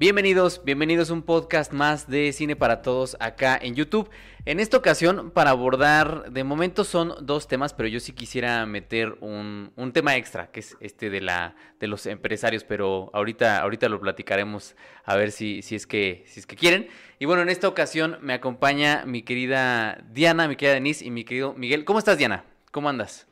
[0.00, 4.10] Bienvenidos, bienvenidos a un podcast más de Cine para Todos acá en YouTube.
[4.46, 9.16] En esta ocasión, para abordar, de momento son dos temas, pero yo sí quisiera meter
[9.20, 13.88] un, un tema extra, que es este de la de los empresarios, pero ahorita, ahorita
[13.88, 14.74] lo platicaremos
[15.04, 16.88] a ver si, si, es que, si es que quieren.
[17.18, 21.24] Y bueno, en esta ocasión me acompaña mi querida Diana, mi querida Denise y mi
[21.24, 21.84] querido Miguel.
[21.84, 22.44] ¿Cómo estás, Diana?
[22.72, 23.26] ¿Cómo andas?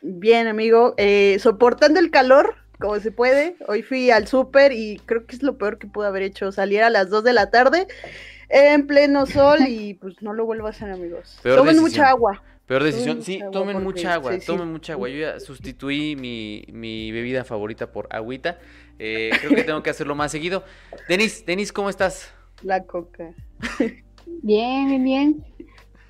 [0.00, 0.94] Bien, amigo.
[0.96, 3.56] Eh, soportando el calor, como se puede.
[3.66, 6.82] Hoy fui al súper y creo que es lo peor que pude haber hecho, salir
[6.82, 7.86] a las 2 de la tarde
[8.48, 11.38] en pleno sol y pues no lo vuelvo a hacer, amigos.
[11.42, 12.42] tomen mucha agua.
[12.66, 15.08] Peor decisión, sí, tomen mucha agua, tomen mucha agua.
[15.08, 18.58] Yo ya sustituí mi, mi bebida favorita por agüita.
[18.98, 20.64] Eh, creo que tengo que hacerlo más seguido.
[21.08, 22.30] Denis, Denis, ¿cómo estás?
[22.62, 23.32] La coca.
[24.42, 25.44] Bien, bien, bien.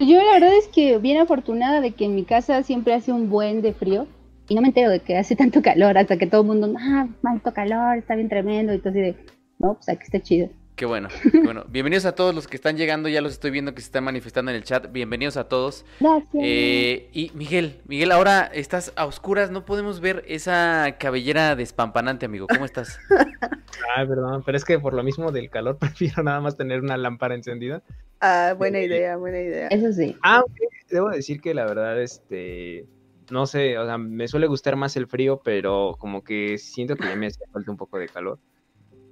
[0.00, 3.30] Yo la verdad es que bien afortunada de que en mi casa siempre hace un
[3.30, 4.08] buen de frío
[4.48, 7.06] y no me entero de que hace tanto calor hasta que todo el mundo, ah,
[7.22, 9.16] malto calor, está bien tremendo, y todo así de,
[9.58, 10.48] no, pues aquí está chido.
[10.74, 11.08] Qué bueno,
[11.42, 11.64] bueno.
[11.68, 14.52] Bienvenidos a todos los que están llegando, ya los estoy viendo que se están manifestando
[14.52, 14.90] en el chat.
[14.92, 15.84] Bienvenidos a todos.
[15.98, 16.32] Gracias.
[16.40, 22.46] Eh, y Miguel, Miguel, ahora estás a oscuras, no podemos ver esa cabellera despampanante, amigo.
[22.48, 22.98] ¿Cómo estás?
[23.96, 26.96] Ah, perdón, pero es que por lo mismo del calor prefiero nada más tener una
[26.96, 27.82] lámpara encendida.
[28.20, 29.68] Ah, buena idea, buena idea.
[29.68, 30.16] Eso sí.
[30.22, 32.86] Aunque debo decir que la verdad, este,
[33.30, 37.06] no sé, o sea, me suele gustar más el frío, pero como que siento que
[37.06, 38.38] ya me hace falta un poco de calor.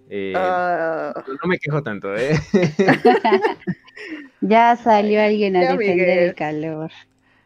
[0.09, 1.13] Eh, ah.
[1.27, 2.39] No me quejo tanto, ¿eh?
[4.41, 6.91] ya salió alguien a defender el calor.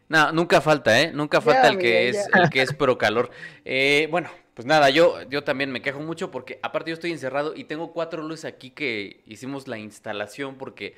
[0.09, 1.11] No, nunca falta, ¿eh?
[1.13, 3.31] Nunca falta el, que es, el que es pro calor.
[3.63, 7.55] Eh, bueno, pues nada, yo, yo también me quejo mucho porque aparte yo estoy encerrado
[7.55, 10.95] y tengo cuatro luces aquí que hicimos la instalación porque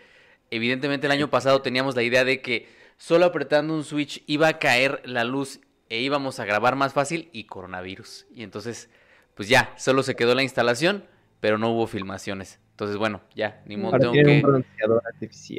[0.50, 2.68] evidentemente el año pasado teníamos la idea de que
[3.04, 5.60] solo apretando un switch iba a caer la luz
[5.90, 8.28] e íbamos a grabar más fácil y coronavirus.
[8.34, 8.90] Y entonces,
[9.36, 11.04] pues ya, solo se quedó la instalación,
[11.42, 12.62] pero no hubo filmaciones.
[12.72, 14.42] Entonces, bueno, ya, ni modo tengo que...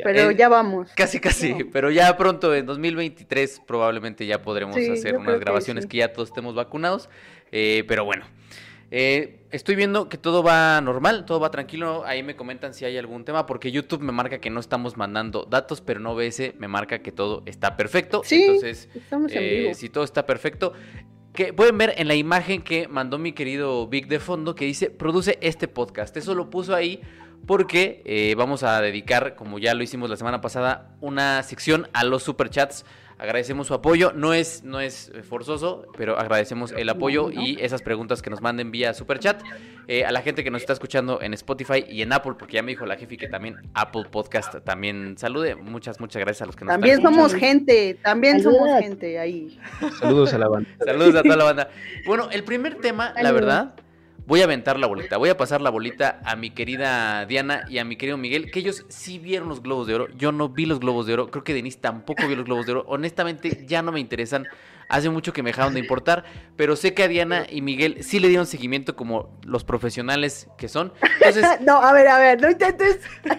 [0.05, 0.91] Pero ya vamos.
[0.97, 6.15] Casi, casi, pero ya pronto, en 2023, probablemente ya podremos hacer unas grabaciones que, ya
[6.15, 7.11] todos estemos vacunados.
[7.53, 8.25] Eh, pero bueno,
[8.97, 12.05] eh, estoy viendo que todo va normal, todo va tranquilo.
[12.07, 15.49] Ahí me comentan si hay algún tema, porque YouTube me marca que no estamos mandando
[15.51, 18.23] datos, pero no OBS me marca que todo está perfecto.
[18.25, 19.75] Sí, Entonces, estamos en eh, vivo.
[19.75, 20.75] si todo está perfecto,
[21.33, 24.91] que pueden ver en la imagen que mandó mi querido Vic de fondo que dice
[24.91, 26.17] produce este podcast.
[26.17, 27.01] Eso lo puso ahí
[27.49, 32.05] porque eh, vamos a dedicar, como ya lo hicimos la semana pasada, una sección a
[32.05, 32.85] los superchats
[33.19, 34.13] agradecemos su apoyo.
[34.13, 38.41] No es, no es eh, forzoso, pero agradecemos el apoyo y esas preguntas que nos
[38.41, 39.43] manden vía super chat.
[39.87, 42.63] Eh, a la gente que nos está escuchando en Spotify y en Apple, porque ya
[42.63, 45.55] me dijo la jefe que también Apple Podcast también salude.
[45.57, 49.59] Muchas, muchas gracias a los que nos También somos gente, también somos gente ahí.
[50.01, 50.71] Saludos a la banda.
[50.85, 51.71] Saludos a toda la banda.
[52.07, 53.75] Bueno, el primer tema, la verdad,
[54.27, 57.79] voy a aventar la bolita, voy a pasar la bolita a mi querida Diana y
[57.79, 60.09] a mi querido Miguel, que ellos sí vieron los globos de oro.
[60.17, 62.73] Yo no vi los globos de oro, creo que Denise tampoco vio los globos de
[62.73, 62.85] oro.
[62.87, 64.47] Honestamente, ya no me interesan.
[64.89, 66.25] Hace mucho que me dejaron de importar,
[66.57, 70.69] pero sé que a Diana y Miguel sí le dieron seguimiento como los profesionales que
[70.69, 70.93] son.
[71.21, 73.01] Entonces, no, a ver, a ver, no intentes.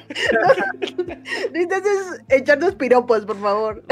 [1.52, 3.84] No, intentes echarnos piropos, por favor.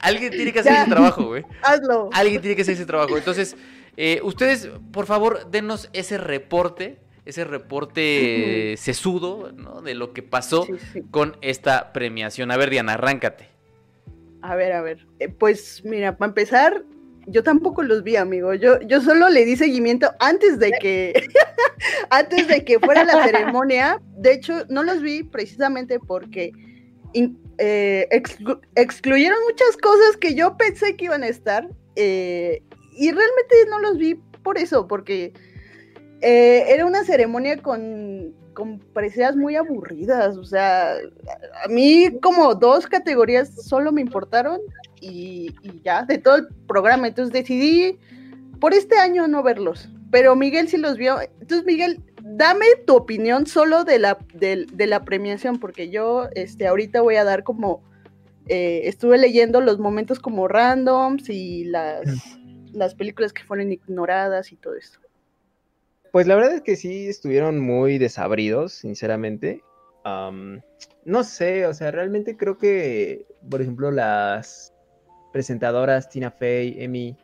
[0.00, 1.44] alguien tiene que hacer ese trabajo, güey.
[1.62, 2.10] Hazlo.
[2.12, 3.16] Alguien tiene que hacer ese trabajo.
[3.16, 3.56] Entonces,
[3.96, 9.82] eh, ustedes, por favor, denos ese reporte, ese reporte sesudo, ¿no?
[9.82, 11.02] De lo que pasó Sí, sí.
[11.10, 12.50] con esta premiación.
[12.50, 13.48] A ver, Diana, arráncate.
[14.40, 15.06] A ver, a ver.
[15.20, 16.82] Eh, pues mira, para empezar,
[17.26, 18.54] yo tampoco los vi, amigo.
[18.54, 21.12] Yo, yo solo le di seguimiento antes de que
[22.10, 24.00] antes de que fuera la ceremonia.
[24.16, 26.50] De hecho, no los vi precisamente porque
[27.12, 31.68] in- eh, exclu- excluyeron muchas cosas que yo pensé que iban a estar.
[31.94, 35.32] eh, y realmente no los vi por eso, porque
[36.20, 40.36] eh, era una ceremonia con, con parecidas muy aburridas.
[40.36, 40.94] O sea,
[41.64, 44.60] a mí como dos categorías solo me importaron
[45.00, 47.08] y, ya, de todo el programa.
[47.08, 47.98] Entonces decidí
[48.60, 49.88] por este año no verlos.
[50.10, 51.20] Pero Miguel sí los vio.
[51.40, 56.66] Entonces, Miguel, dame tu opinión solo de la, de, de la premiación, porque yo este,
[56.66, 57.82] ahorita voy a dar como.
[58.48, 62.02] eh, estuve leyendo los momentos como randoms y las,
[62.72, 65.00] las películas que fueron ignoradas y todo eso.
[66.12, 69.62] Pues la verdad es que sí estuvieron muy desabridos, sinceramente.
[70.04, 70.60] Am,
[71.04, 74.74] no sé, o sea, realmente creo que, por ejemplo, las
[75.32, 77.16] presentadoras Tina Fey, Emmy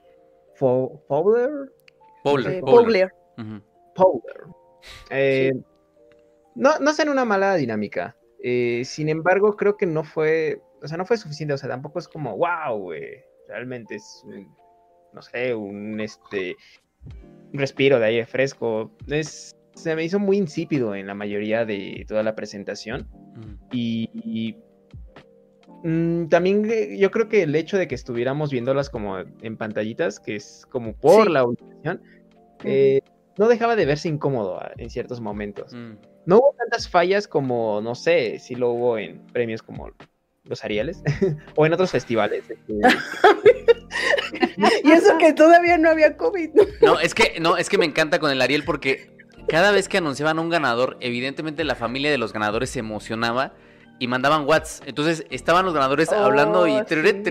[0.58, 1.50] Fo- Fowler,
[2.24, 2.62] Bowler, Eh, Bowler.
[2.62, 3.14] Bowler.
[3.38, 3.62] Ujú.
[3.94, 4.40] Powder.
[5.10, 5.52] Eh,
[6.54, 8.16] no, no hacen una mala dinámica.
[8.42, 11.52] Eh, sin embargo, creo que no fue, o sea, no fue suficiente.
[11.54, 13.22] O sea, tampoco es como, wow, güey.
[13.48, 14.54] Realmente es, un,
[15.12, 16.56] no sé, un este
[17.52, 18.90] un respiro de aire fresco.
[19.06, 23.08] Es, se me hizo muy insípido en la mayoría de toda la presentación.
[23.36, 23.54] Mm.
[23.72, 24.56] Y, y,
[25.88, 30.20] mm, también eh, yo creo que el hecho de que estuviéramos viéndolas como en pantallitas,
[30.20, 31.32] que es como por Sí.
[31.32, 32.02] la ubicación,
[32.64, 33.00] eh,
[33.38, 35.72] no dejaba de verse incómodo ah, en ciertos momentos.
[35.72, 35.92] Mm.
[36.26, 39.90] No hubo tantas fallas como, no sé, si lo hubo en premios como
[40.48, 41.02] los Arieles
[41.54, 42.44] o en otros festivales.
[44.84, 46.50] Y eso que todavía no había COVID.
[46.82, 46.98] ¿no?
[47.00, 49.10] Es que, no, es que me encanta con el Ariel porque
[49.48, 53.54] cada vez que anunciaban un ganador, evidentemente la familia de los ganadores se emocionaba
[53.98, 54.82] y mandaban Watts.
[54.86, 57.22] Entonces estaban los ganadores Oh, hablando y sí, claro.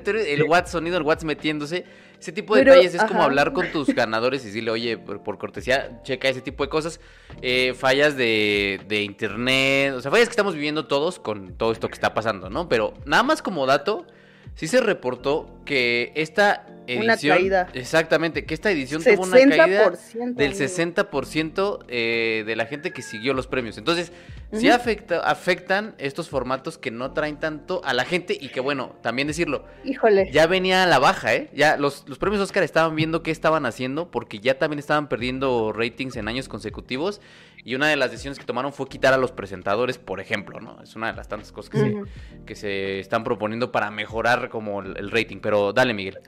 [0.00, 1.84] trurut, el Watts sonido, el Watts metiéndose.
[2.20, 5.22] Ese tipo de Pero, detalles es como hablar con tus ganadores y decirle, oye, por,
[5.22, 7.00] por cortesía, checa ese tipo de cosas.
[7.40, 11.88] Eh, fallas de, de internet, o sea, fallas que estamos viviendo todos con todo esto
[11.88, 12.68] que está pasando, ¿no?
[12.68, 14.06] Pero nada más como dato,
[14.54, 16.66] sí se reportó que esta
[16.98, 17.36] Una edición...
[17.38, 17.68] caída.
[17.74, 20.34] Exactamente, que esta edición tuvo una caída 60%.
[20.34, 20.64] del amigo.
[20.64, 23.78] 60% eh, de la gente que siguió los premios.
[23.78, 24.12] Entonces,
[24.52, 24.74] sí Ujú.
[24.76, 29.28] afecta, afectan estos formatos que no traen tanto a la gente y que, bueno, también
[29.28, 30.28] decirlo, Híjole.
[30.32, 31.48] ya venía a la baja, ¿eh?
[31.54, 35.72] Ya los, los premios Oscar estaban viendo qué estaban haciendo porque ya también estaban perdiendo
[35.72, 37.20] ratings en años consecutivos
[37.64, 40.82] y una de las decisiones que tomaron fue quitar a los presentadores, por ejemplo, ¿no?
[40.82, 42.02] Es una de las tantas cosas que, se,
[42.46, 45.38] que se están proponiendo para mejorar como el, el rating.
[45.42, 46.18] Pero dale, Miguel.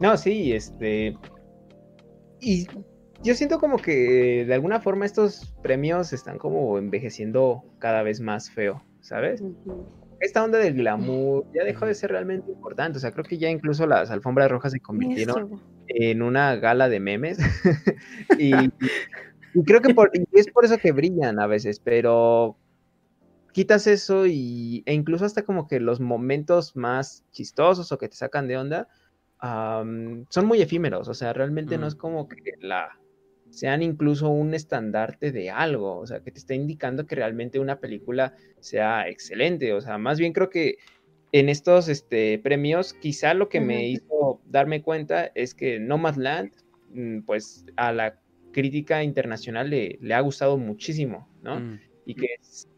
[0.00, 1.16] No, sí, este.
[2.40, 2.66] Y
[3.22, 8.50] yo siento como que de alguna forma estos premios están como envejeciendo cada vez más
[8.50, 9.42] feo, ¿sabes?
[10.20, 12.98] Esta onda del glamour ya dejó de ser realmente importante.
[12.98, 15.60] O sea, creo que ya incluso las alfombras rojas se convirtieron Eso.
[15.86, 17.38] en una gala de memes.
[18.38, 18.52] y,
[19.54, 22.56] y creo que por, es por eso que brillan a veces, pero
[23.52, 28.16] quitas eso y, e incluso hasta como que los momentos más chistosos o que te
[28.16, 28.88] sacan de onda
[29.40, 31.08] son muy efímeros.
[31.08, 32.98] O sea, realmente no es como que la
[33.50, 37.78] sean incluso un estandarte de algo, o sea, que te está indicando que realmente una
[37.78, 40.78] película sea excelente, o sea, más bien creo que
[41.30, 46.52] en estos este, premios, quizá lo que me hizo darme cuenta es que Nomadland,
[46.90, 48.18] mm, pues a la
[48.54, 51.60] crítica internacional le, le ha gustado muchísimo, ¿no?
[51.60, 51.80] Mm.
[52.06, 52.68] Y que es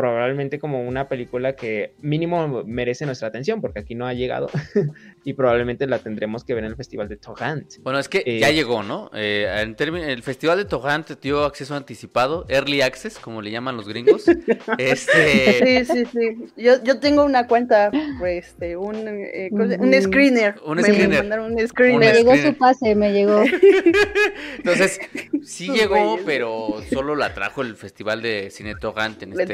[0.00, 4.48] probablemente como una película que mínimo merece nuestra atención, porque aquí no ha llegado
[5.24, 7.76] y probablemente la tendremos que ver en el Festival de Torrent.
[7.82, 9.10] Bueno, es que Eh, ya llegó, ¿no?
[9.14, 13.88] Eh, en el Festival de Torrent dio acceso anticipado, Early Access, como le llaman los
[13.88, 14.26] gringos.
[14.78, 16.52] este, Sí, sí, sí.
[16.62, 20.56] Yo, yo tengo una cuenta, pues, este, un, eh, ¿cómo se- un screener.
[20.64, 21.18] Un Me screener.
[21.20, 22.14] mandaron un Me screener.
[22.16, 22.52] llegó screener.
[22.52, 23.42] su pase, me llegó.
[24.58, 25.00] entonces,
[25.42, 29.44] sí llegó, pero solo la trajo el Festival de Cine Torrent en este,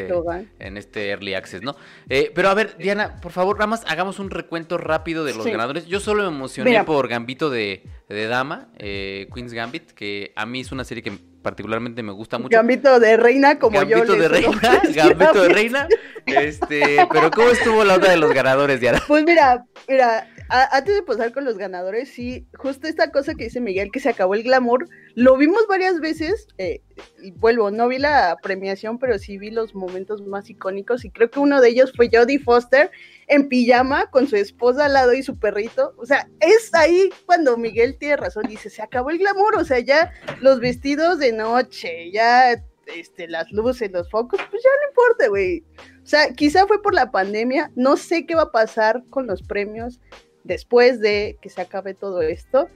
[0.58, 1.76] En este Early Access, ¿no?
[2.08, 5.44] Eh, pero a ver, Diana, por favor, nada más hagamos un recuento rápido de los
[5.44, 5.50] Sí.
[5.50, 5.86] ganadores.
[5.86, 6.84] Yo solo me emocioné Mira.
[6.84, 11.12] por Gambito de, de Dama, eh, Queen's Gambit, que a mí es una serie que
[11.42, 12.56] particularmente me gusta mucho.
[12.56, 13.96] Gambito de reina, como yo.
[13.98, 14.30] Gambito de les.
[14.30, 15.88] Reina, Gambito de Reina.
[16.26, 19.02] Este, pero ¿cómo estuvo la onda de los ganadores, Diana?
[19.08, 23.44] Pues mira, mira, a- antes de pasar con los ganadores, sí, justo esta cosa que
[23.44, 26.80] dice Miguel, que se acabó el glamour, lo vimos varias veces, eh,
[27.22, 31.30] y vuelvo, no vi la premiación, pero sí vi los momentos más icónicos, y creo
[31.30, 32.90] que uno de ellos fue Jodie Foster
[33.28, 37.56] en pijama con su esposa al lado y su perrito, o sea, es ahí cuando
[37.56, 42.10] Miguel tiene razón, dice, se acabó el glamour, o sea, ya los vestidos de noche,
[42.12, 45.64] ya este, las luces, los focos, pues ya no importa, güey.
[46.02, 49.40] O sea, quizá fue por la pandemia, no sé qué va a pasar con los
[49.42, 50.00] premios
[50.44, 52.68] después de que se acabe todo esto,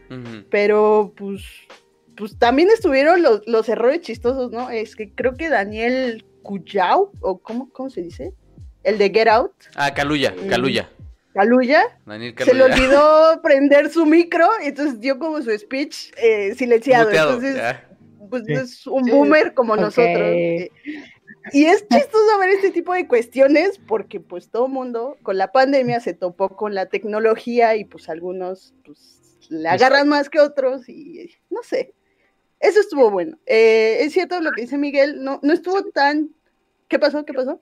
[0.50, 1.42] pero pues,
[2.16, 4.70] pues también estuvieron los, los errores chistosos, ¿no?
[4.70, 8.32] Es que creo que Daniel Cuyao, o cómo, cómo se dice,
[8.84, 10.34] el de Get Out, Ah, Caluya.
[10.48, 10.88] Caluya.
[11.34, 12.74] Caluya, Daniel se le Caluya.
[12.74, 17.06] olvidó prender su micro, entonces dio como su speech eh, silenciado.
[17.06, 17.88] Muteado, entonces, ya.
[18.30, 18.52] pues Sí.
[18.54, 20.06] es un boomer como nosotros.
[20.06, 20.70] eh,
[21.52, 26.00] Y es chistoso ver este tipo de cuestiones porque pues todo mundo con la pandemia
[26.00, 31.30] se topó con la tecnología y pues algunos pues le agarran más que otros y
[31.50, 31.94] no sé.
[32.58, 33.38] Eso estuvo bueno.
[33.46, 36.30] Eh, es cierto lo que dice Miguel, no, no estuvo tan...
[36.88, 37.24] ¿Qué pasó?
[37.24, 37.60] ¿Qué pasó?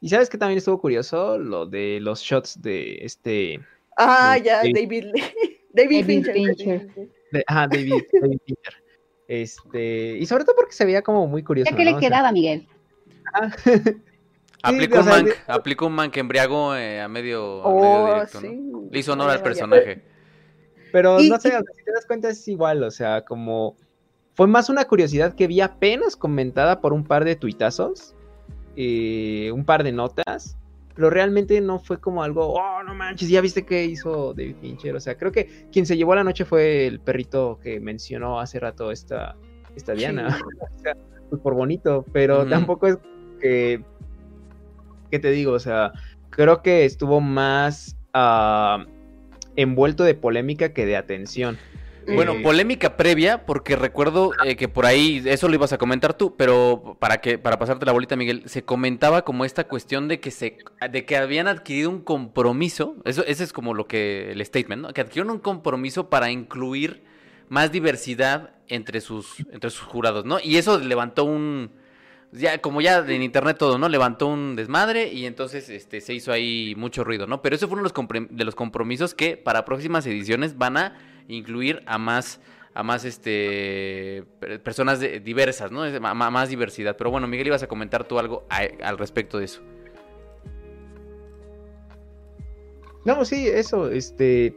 [0.00, 3.60] Y sabes que también estuvo curioso lo de los shots de este.
[3.96, 4.56] Ah, ya.
[4.74, 6.34] David, David, David Fincher.
[6.34, 6.90] Fincher.
[7.30, 8.74] de- ajá, David, David Fincher.
[9.28, 11.70] Este, y sobre todo porque se veía como muy curioso.
[11.70, 11.76] ¿no?
[11.78, 12.32] le O sea, quedaba,
[13.40, 13.82] Miguel.
[13.84, 13.92] ajá.
[14.64, 17.74] Aplicó o un sea, man, de- aplicó un man que embriagó eh, a medio, a
[17.74, 18.48] medio Oh, directo, ¿no?
[18.48, 18.88] sí.
[18.92, 19.42] Le hizo honor al ya.
[19.42, 20.02] personaje.
[20.92, 23.76] Pero Y- no sé, y- o si te das cuenta es igual, o sea, como
[24.34, 28.14] fue más una curiosidad que vi apenas comentada por un par de tuitazos,
[28.76, 30.56] eh, un par de notas,
[30.94, 34.94] pero realmente no fue como algo, oh, no manches, ya viste qué hizo David Fincher,
[34.94, 38.60] o sea, creo que quien se llevó la noche fue el perrito que mencionó hace
[38.60, 39.34] rato esta
[39.74, 40.28] esta Diana.
[40.60, 40.94] o sea,
[41.30, 42.98] pues por bonito, pero tampoco es
[43.42, 43.82] que,
[45.10, 45.52] ¿qué te digo?
[45.52, 45.92] O sea,
[46.30, 48.86] creo que estuvo más ah,
[49.56, 51.58] envuelto de polémica que de atención.
[52.06, 56.14] Bueno, Eh, polémica previa, porque recuerdo eh, que por ahí, eso lo ibas a comentar
[56.14, 60.18] tú, pero para que, para pasarte la bolita, Miguel, se comentaba como esta cuestión de
[60.18, 60.58] que se,
[60.90, 64.92] de que habían adquirido un compromiso, eso, ese es como lo que, el statement, ¿no?
[64.92, 67.04] Que adquirieron un compromiso para incluir
[67.48, 70.38] más diversidad entre sus, entre sus jurados, ¿no?
[70.42, 71.70] Y eso levantó un,
[72.32, 73.88] ya, como ya en internet todo, ¿no?
[73.88, 77.42] Levantó un desmadre y entonces este, se hizo ahí mucho ruido, ¿no?
[77.42, 77.88] Pero eso fue uno
[78.30, 80.96] de los, compromisos que para próximas ediciones van a
[81.28, 82.40] incluir a más
[82.74, 85.82] a más este per- personas diversas, ¿no?
[86.00, 86.96] Ma- más diversidad.
[86.96, 89.60] Pero bueno, Miguel, ibas a comentar tú algo a- al respecto de eso.
[93.04, 94.54] No, sí, eso, este.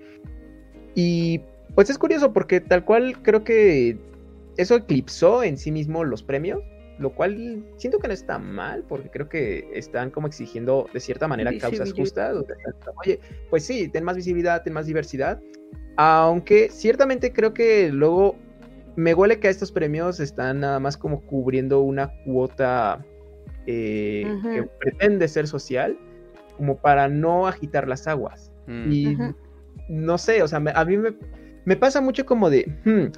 [0.93, 1.41] Y
[1.73, 3.97] pues es curioso porque tal cual creo que
[4.55, 6.61] eso eclipsó en sí mismo los premios,
[6.97, 11.27] lo cual siento que no está mal porque creo que están como exigiendo de cierta
[11.27, 12.35] manera causas justas.
[13.03, 15.41] Oye, pues sí, ten más visibilidad, ten más diversidad.
[15.97, 18.35] Aunque ciertamente creo que luego
[18.95, 23.03] me huele que a estos premios están nada más como cubriendo una cuota
[23.67, 25.97] eh, que pretende ser social,
[26.57, 28.51] como para no agitar las aguas.
[28.67, 28.91] Mm.
[28.91, 29.17] Y
[29.89, 31.13] no sé, o sea, me- a mí me,
[31.65, 33.11] me pasa mucho como de, hmm,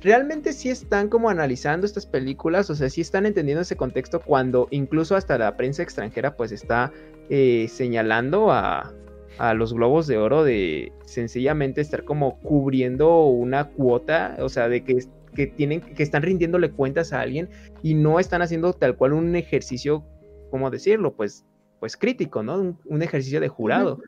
[0.00, 4.68] realmente sí están como analizando estas películas, o sea, sí están entendiendo ese contexto cuando
[4.70, 6.92] incluso hasta la prensa extranjera pues está
[7.30, 8.92] eh, señalando a,
[9.38, 14.84] a los globos de oro de sencillamente estar como cubriendo una cuota, o sea, de
[14.84, 17.48] que, que tienen, que están rindiéndole cuentas a alguien
[17.82, 20.04] y no están haciendo tal cual un ejercicio,
[20.50, 21.14] ¿cómo decirlo?
[21.14, 21.46] Pues,
[21.80, 22.58] pues crítico, ¿no?
[22.58, 24.00] Un, un ejercicio de jurado.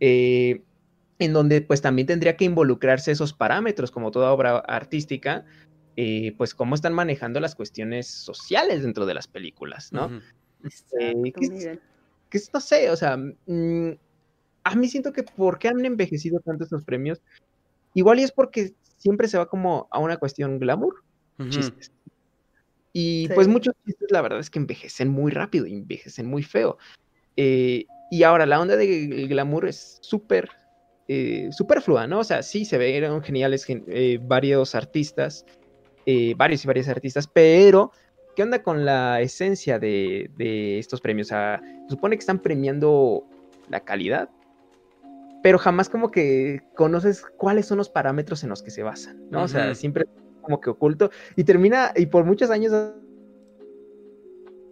[0.00, 0.62] Eh,
[1.24, 5.44] en donde pues también tendría que involucrarse esos parámetros, como toda obra artística,
[5.96, 10.06] eh, pues cómo están manejando las cuestiones sociales dentro de las películas, ¿no?
[10.06, 10.20] Ujú.
[10.64, 11.80] Exacto, Eh, ¿qué es- Miguel.
[12.30, 13.90] que es- no sé, o sea, mm,
[14.64, 17.20] a mí siento que por qué han envejecido tanto estos premios,
[17.94, 20.94] igual y es porque siempre se va como a una cuestión glamour,
[21.48, 21.90] chistes.
[22.94, 23.32] Y Sí.
[23.34, 26.78] pues muchos chistes, la verdad es que envejecen muy rápido, y envejecen muy feo.
[27.36, 30.50] Eh, y ahora la onda del glamour es súper
[31.08, 32.20] eh, superflua, ¿no?
[32.20, 35.44] O sea, sí se vieron geniales gen- eh, varios artistas,
[36.06, 37.90] eh, varios y varias artistas, pero
[38.36, 41.28] ¿qué onda con la esencia de, de estos premios?
[41.28, 43.24] O sea, se supone que están premiando
[43.68, 44.30] la calidad,
[45.42, 49.42] pero jamás como que conoces cuáles son los parámetros en los que se basan, ¿no?
[49.42, 50.04] O sea, siempre
[50.40, 52.94] como que oculto y termina, y por muchos años ha-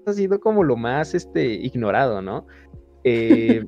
[0.06, 2.46] ha sido como lo más este, ignorado, ¿no?
[3.02, 3.64] Eh,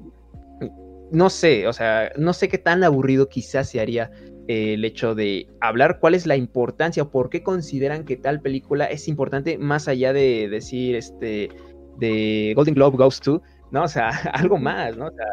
[1.12, 4.10] no sé, o sea, no sé qué tan aburrido quizás se haría
[4.48, 8.40] eh, el hecho de hablar cuál es la importancia o por qué consideran que tal
[8.40, 11.50] película es importante más allá de decir, este,
[11.98, 13.84] de Golden Globe Goes to, ¿no?
[13.84, 15.06] O sea, algo más, ¿no?
[15.06, 15.26] O sea,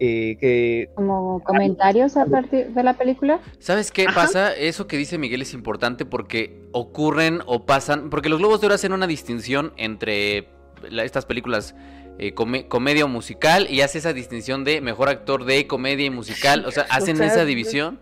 [0.00, 0.88] eh, que...
[0.94, 3.40] Como comentarios a partir de la película.
[3.58, 4.14] ¿Sabes qué Ajá.
[4.22, 4.54] pasa?
[4.54, 8.74] Eso que dice Miguel es importante porque ocurren o pasan, porque los Globos de Oro
[8.74, 10.48] hacen una distinción entre
[10.90, 11.74] la- estas películas
[12.18, 16.10] eh, come- comedia o musical y hace esa distinción de mejor actor de comedia y
[16.10, 18.00] musical, o sea, hacen sea, esa división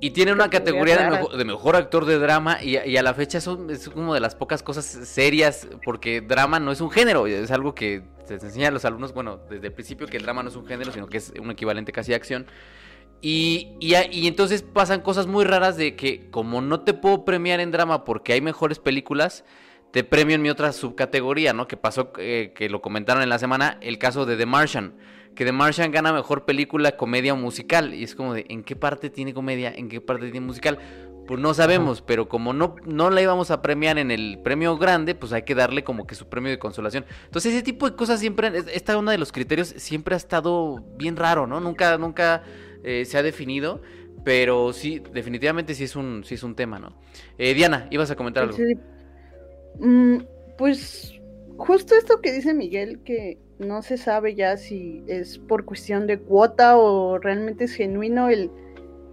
[0.00, 3.02] y tienen una categoría de mejor, de mejor actor de drama y, a- y a
[3.02, 6.90] la fecha son, es como de las pocas cosas serias porque drama no es un
[6.90, 10.22] género, es algo que se enseña a los alumnos, bueno, desde el principio que el
[10.22, 12.46] drama no es un género, sino que es un equivalente casi a acción.
[13.22, 17.70] Y, y entonces pasan cosas muy raras de que como no te puedo premiar en
[17.70, 19.44] drama porque hay mejores películas,
[19.90, 21.66] te premio en mi otra subcategoría, ¿no?
[21.66, 24.94] Que pasó, eh, que lo comentaron en la semana, el caso de The Martian.
[25.34, 27.94] Que The Martian gana mejor película, comedia o musical.
[27.94, 29.72] Y es como de, ¿en qué parte tiene comedia?
[29.74, 30.78] ¿En qué parte tiene musical?
[31.26, 35.14] Pues no sabemos, pero como no, no la íbamos a premiar en el premio grande,
[35.14, 37.04] pues hay que darle como que su premio de consolación.
[37.26, 40.82] Entonces ese tipo de cosas siempre, es- esta uno de los criterios siempre ha estado
[40.96, 41.60] bien raro, ¿no?
[41.60, 42.42] Nunca, nunca
[42.82, 43.80] eh, se ha definido,
[44.24, 46.96] pero sí, definitivamente sí es un, sí es un tema, ¿no?
[47.38, 48.56] Eh, Diana, ibas a comentar algo.
[48.56, 48.64] Sí.
[49.78, 50.18] Mm,
[50.58, 51.20] pues
[51.56, 56.18] justo esto que dice Miguel, que no se sabe ya si es por cuestión de
[56.18, 58.50] cuota o realmente es genuino el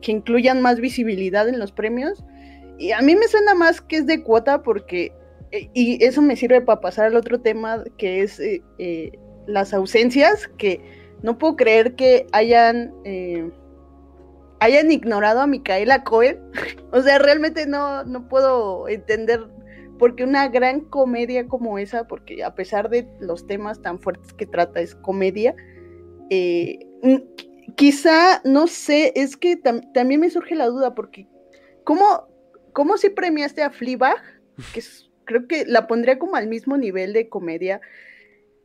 [0.01, 2.23] que incluyan más visibilidad en los premios.
[2.77, 5.11] Y a mí me suena más que es de cuota porque,
[5.51, 9.11] eh, y eso me sirve para pasar al otro tema que es eh, eh,
[9.47, 10.81] las ausencias, que
[11.21, 12.93] no puedo creer que hayan...
[14.59, 16.39] hayan ignorado a Micaela Cohen.
[16.91, 19.45] o sea, realmente no, no puedo entender
[19.97, 24.45] porque una gran comedia como esa, porque a pesar de los temas tan fuertes que
[24.45, 25.55] trata, es comedia,
[26.29, 26.79] eh,
[27.75, 31.27] quizá, no sé, es que tam- también me surge la duda, porque
[31.83, 32.27] ¿cómo,
[32.73, 34.17] ¿cómo si premiaste a Fleabag?
[34.73, 34.81] Que
[35.25, 37.81] creo que la pondría como al mismo nivel de comedia.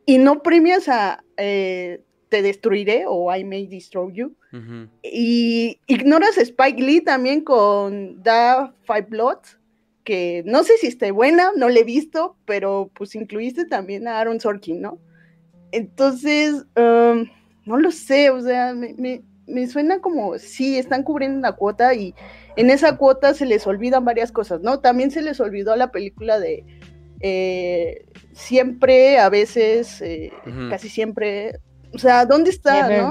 [0.05, 4.35] Y no premias a eh, Te Destruiré o I May Destroy You.
[5.01, 9.57] Y ignoras a Spike Lee también con The Five Bloods,
[10.03, 14.19] que no sé si esté buena, no la he visto, pero pues incluiste también a
[14.19, 14.99] Aaron Sorkin, ¿no?
[15.71, 17.25] Entonces, um,
[17.65, 22.13] no lo sé, o sea, me, me suena como, sí, están cubriendo una cuota y
[22.55, 24.79] en esa cuota se les olvidan varias cosas, ¿no?
[24.79, 26.65] También se les olvidó la película de
[27.25, 30.31] eh, siempre, a veces, eh,
[30.69, 31.59] casi siempre,
[31.93, 33.09] o sea, ¿dónde está, no?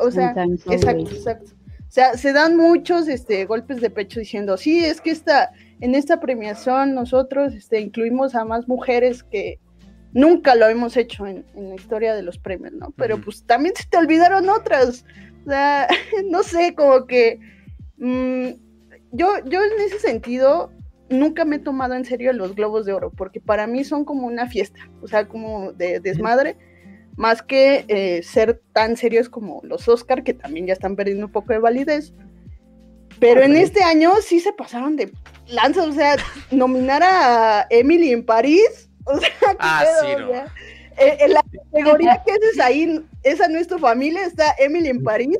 [0.00, 0.34] o sea,
[0.70, 1.52] exacto, exacto.
[1.52, 5.50] O sea, se dan muchos este, golpes de pecho diciendo, sí, es que esta,
[5.82, 9.58] en esta premiación nosotros este, incluimos a más mujeres que
[10.12, 12.92] nunca lo hemos hecho en, la historia de los premios, ¿no?
[12.96, 15.04] Pero pues también se te olvidaron otras.
[15.44, 15.88] O sea,
[16.30, 17.40] no sé, como que
[17.98, 18.50] mm,
[19.10, 20.70] yo, yo en ese sentido
[21.10, 24.28] nunca me he tomado en serio los globos de oro, porque para mí son como
[24.28, 26.56] una fiesta, o sea, como de desmadre,
[27.16, 31.32] más que eh, ser tan serios como los Oscar, que también ya están perdiendo un
[31.32, 32.14] poco de validez.
[33.18, 35.12] Pero en este año sí se pasaron de
[35.52, 36.16] lanza, o sea,
[36.50, 40.06] nominar a Emily en París, o sea, ah, sí,
[40.98, 45.02] eh, en la categoría que haces ahí, esa no es tu familia, está Emily en
[45.02, 45.38] París.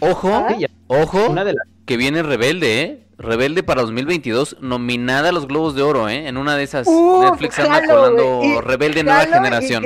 [0.00, 0.56] Ojo, ah.
[0.88, 1.34] ojo,
[1.86, 3.06] que viene Rebelde, ¿eh?
[3.16, 6.26] Rebelde para 2022, nominada a los Globos de Oro, ¿eh?
[6.26, 9.84] En una de esas Netflix anda colando Rebelde Nueva Generación.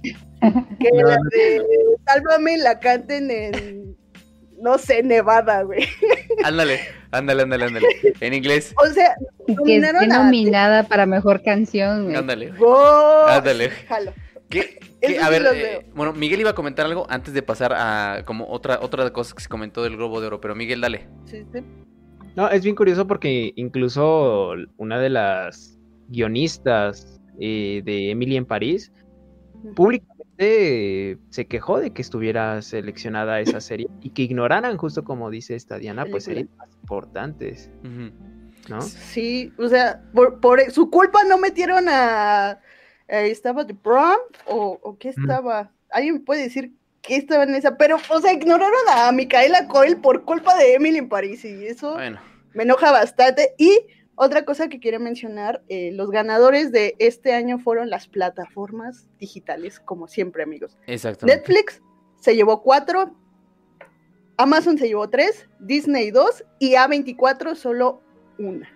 [0.00, 0.14] Que,
[0.92, 1.62] la de
[2.06, 3.96] Sálvame la canten en,
[4.60, 5.86] no sé, Nevada, güey.
[6.44, 7.86] Ándale, ándale, ándale, ándale.
[8.20, 8.74] En inglés.
[8.82, 9.14] O sea,
[9.46, 12.14] que esté nominada para mejor canción.
[12.14, 12.52] Ándale.
[13.28, 13.72] ándale.
[15.20, 18.78] a ver, eh, bueno, Miguel iba a comentar algo antes de pasar a como otra
[18.80, 21.08] otra cosa que se comentó del Globo de Oro, pero Miguel, dale.
[21.24, 21.60] Sí, sí.
[22.36, 28.92] No, es bien curioso porque incluso una de las guionistas eh, de Emily en París
[30.38, 35.78] se quejó de que estuviera seleccionada esa serie y que ignoraran, justo como dice esta
[35.78, 37.70] Diana, pues series más importantes.
[38.68, 38.82] ¿no?
[38.82, 42.60] Sí, o sea, por, su culpa no metieron a
[43.08, 45.70] eh, estaba The Prom o, qué estaba.
[45.90, 46.72] ¿Alguien puede decir
[47.02, 47.76] qué estaba en esa?
[47.76, 51.96] Pero, o sea, ignoraron a Micaela Coel por culpa de Emily en París y eso
[52.52, 53.54] me enoja bastante.
[53.58, 59.06] Y otra cosa que quiero mencionar, eh, los ganadores de este año fueron las plataformas
[59.18, 60.76] digitales, como siempre, amigos.
[61.22, 61.80] Netflix
[62.20, 63.14] se llevó cuatro,
[64.36, 68.02] Amazon se llevó tres, Disney dos y A24 solo
[68.38, 68.68] una.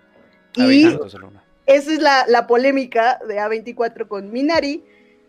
[0.55, 4.83] y solo una esa es la, polémica de A24 con Minari,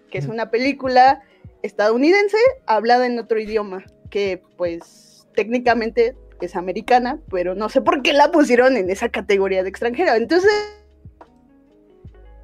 [0.09, 1.21] que es una película
[1.61, 8.13] estadounidense hablada en otro idioma, que pues técnicamente es americana, pero no sé por qué
[8.13, 10.17] la pusieron en esa categoría de extranjera.
[10.17, 10.51] Entonces,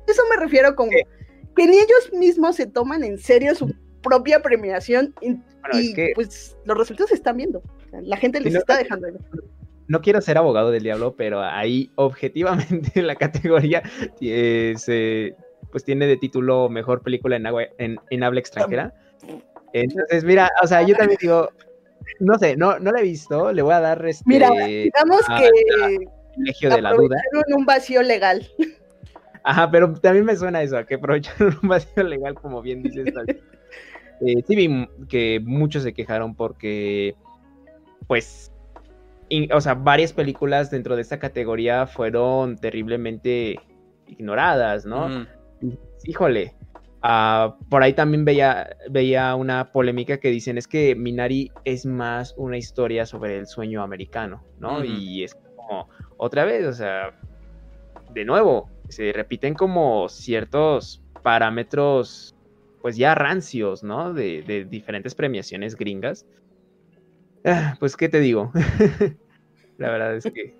[0.07, 5.13] eso me refiero con que ni ellos mismos se toman en serio su propia premiación
[5.21, 5.36] y,
[6.13, 7.62] pues los resultados se están viendo.
[8.03, 9.07] La gente les está dejando
[9.88, 13.83] no quiero ser abogado del diablo, pero ahí objetivamente la categoría
[15.71, 17.36] pues tiene de título mejor película
[17.77, 18.93] en, en, habla extranjera.
[19.73, 21.49] Entonces, mira, o sea, yo también digo,
[22.20, 25.50] no sé, no, no la he visto, le voy a dar este, Mira, digamos que
[26.34, 27.17] privilegio de la duda.
[27.56, 28.48] un vacío legal.
[29.43, 33.06] Ajá, pero también me suena eso, que aprovecharon un vacío legal, como bien dices.
[34.22, 37.15] eh, sí vi que muchos se quejaron porque,
[38.08, 38.52] pues,
[39.54, 43.60] o sea, varias películas dentro de esta categoría fueron terriblemente
[44.08, 45.28] ignoradas, ¿no?
[46.04, 46.57] Híjole.
[47.01, 52.33] Ah, por ahí también veía, veía una polémica que dicen es que Minari es más
[52.38, 54.83] una historia sobre el sueño americano, ¿no?
[54.83, 57.13] Y es como, otra vez, o sea,
[58.13, 62.36] de nuevo, se repiten como ciertos parámetros,
[62.81, 64.13] pues ya rancios, ¿no?
[64.13, 66.25] De, de diferentes premiaciones gringas
[67.49, 68.51] Ah, pues, ¿qué te digo?
[69.77, 70.53] la verdad es que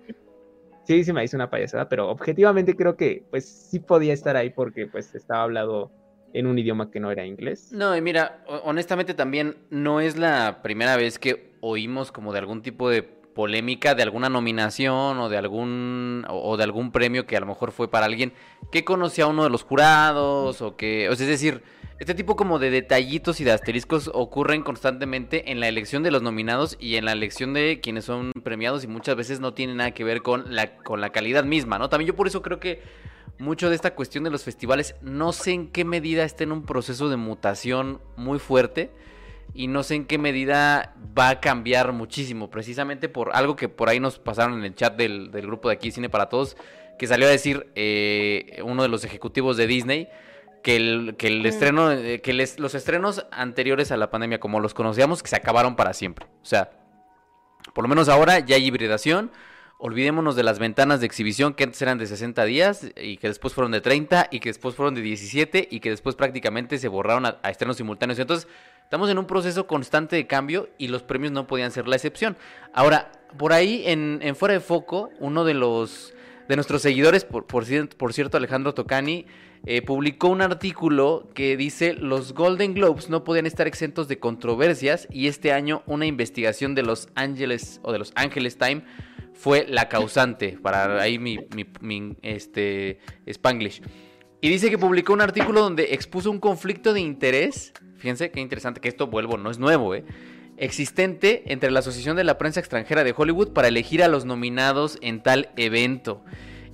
[0.84, 4.48] sí, sí me hizo una payasada, pero objetivamente creo que, pues, sí podía estar ahí
[4.48, 5.90] porque, pues, estaba hablado
[6.32, 7.70] en un idioma que no era inglés.
[7.72, 12.62] No, y mira, honestamente también no es la primera vez que oímos como de algún
[12.62, 13.02] tipo de
[13.38, 17.70] polémica de alguna nominación o de algún o de algún premio que a lo mejor
[17.70, 18.32] fue para alguien
[18.72, 21.62] que conocía a uno de los jurados o que, o sea, es decir,
[22.00, 26.20] este tipo como de detallitos y de asteriscos ocurren constantemente en la elección de los
[26.20, 29.92] nominados y en la elección de quienes son premiados y muchas veces no tienen nada
[29.92, 31.88] que ver con la, con la calidad misma, ¿no?
[31.88, 32.82] También yo por eso creo que
[33.38, 36.64] mucho de esta cuestión de los festivales no sé en qué medida está en un
[36.64, 38.90] proceso de mutación muy fuerte.
[39.54, 43.88] y no sé en qué medida va a cambiar muchísimo, precisamente por algo que por
[43.88, 46.56] ahí nos pasaron en el chat del, del grupo de aquí Cine para Todos,
[46.98, 50.08] que salió a decir eh, uno de los ejecutivos de Disney
[50.62, 54.60] que el, que el estreno, eh, que les- los estrenos anteriores a la pandemia, como
[54.60, 56.26] los conocíamos, que se acabaron para siempre.
[56.42, 56.70] O sea,
[57.72, 59.30] por lo menos ahora ya hay hibridación.
[59.80, 63.54] Olvidémonos de las ventanas de exhibición que antes eran de 60 días y que después
[63.54, 67.26] fueron de 30 y que después fueron de 17 y que después prácticamente se borraron
[67.26, 68.18] a, estrenos simultáneos.
[68.18, 68.48] Entonces,
[68.82, 72.36] estamos en un proceso constante de cambio y los premios no podían ser la excepción.
[72.74, 76.12] Ahora, por ahí en, en Fuera de Foco, uno de los
[76.48, 77.64] de nuestros seguidores, por, por,
[77.96, 79.26] por cierto, Alejandro Tocani,
[79.66, 85.06] eh, publicó un artículo que dice los Golden Globes no podían estar exentos de controversias
[85.10, 88.82] y este año una investigación de los Ángeles o de los Ángeles Time
[89.38, 91.38] fue la causante para ahí mi,
[92.22, 93.82] este Spanglish.
[94.40, 97.72] Y dice que publicó un artículo donde expuso un conflicto de interés.
[97.96, 100.04] Fíjense qué interesante que esto vuelvo, no es nuevo, ¿eh?
[100.56, 104.98] Existente entre la Asociación de la Prensa Extranjera de Hollywood para elegir a los nominados
[105.02, 106.24] en tal evento.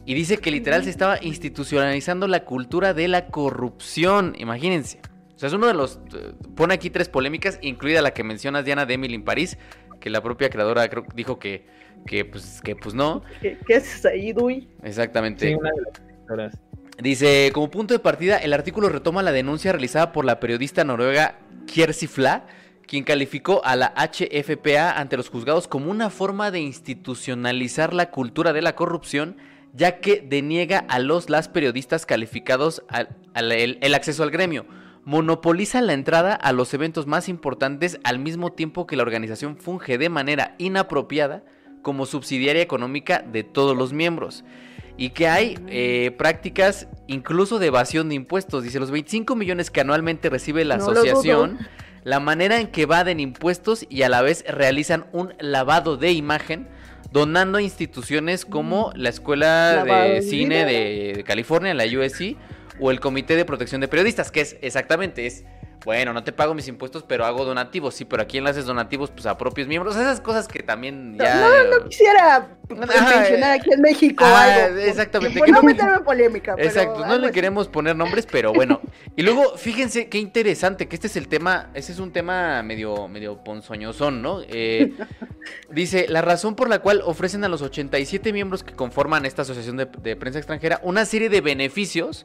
[0.07, 4.35] Y dice que literal se estaba institucionalizando la cultura de la corrupción.
[4.39, 5.01] Imagínense.
[5.35, 5.99] O sea, es uno de los.
[6.15, 9.59] eh, Pone aquí tres polémicas, incluida la que mencionas, Diana, de in París,
[10.01, 11.67] que la propia creadora dijo que,
[12.07, 13.23] que, pues, que pues no.
[13.41, 14.69] ¿Qué, qué haces ahí, Dui?
[14.83, 15.49] Exactamente.
[15.49, 16.59] Sí, una de las directoras.
[17.03, 21.39] Dice, como punto de partida, el artículo retoma la denuncia realizada por la periodista noruega
[21.67, 22.47] Kjersi Fla,
[22.87, 28.53] quien calificó a la HFPA ante los juzgados como una forma de institucionalizar la cultura
[28.53, 29.37] de la corrupción,
[29.73, 34.67] ya que deniega a los las periodistas calificados al, al- el, el acceso al gremio.
[35.05, 39.99] Monopoliza la entrada a los eventos más importantes al mismo tiempo que la organización funge
[39.99, 41.43] de manera inapropiada
[41.85, 44.43] como subsidiaria económica de todos los miembros.
[44.97, 48.65] Y que hay eh, prácticas incluso de evasión de impuestos.
[48.65, 51.59] Dice, los 25 millones que anualmente recibe la No asociación,
[52.03, 56.67] la manera en que evaden impuestos y a la vez realizan un lavado de imagen,
[57.13, 62.37] donando a instituciones como la Escuela Lavado de Cine de, de California, la USC,
[62.81, 65.45] o el Comité de Protección de Periodistas, que es exactamente, es...
[65.85, 67.95] Bueno, no te pago mis impuestos, pero hago donativos.
[67.95, 69.11] Sí, pero ¿a quién le haces donativos?
[69.11, 69.97] Pues a propios miembros.
[69.97, 71.41] Esas cosas que también ya...
[71.41, 72.49] No, no quisiera
[72.89, 74.79] Ajá, mencionar aquí en México ah, algo.
[74.79, 76.57] exactamente, Por que no meterme en polémica.
[76.57, 78.81] pero Exacto, no le queremos poner nombres, pero bueno.
[79.15, 83.07] Y luego, fíjense qué interesante, que este es el tema, este es un tema medio,
[83.09, 84.41] medio ponzoñosón, ¿no?
[84.49, 84.95] Eh,
[85.71, 89.77] dice, la razón por la cual ofrecen a los 87 miembros que conforman esta asociación
[89.77, 92.25] de, de prensa extranjera una serie de beneficios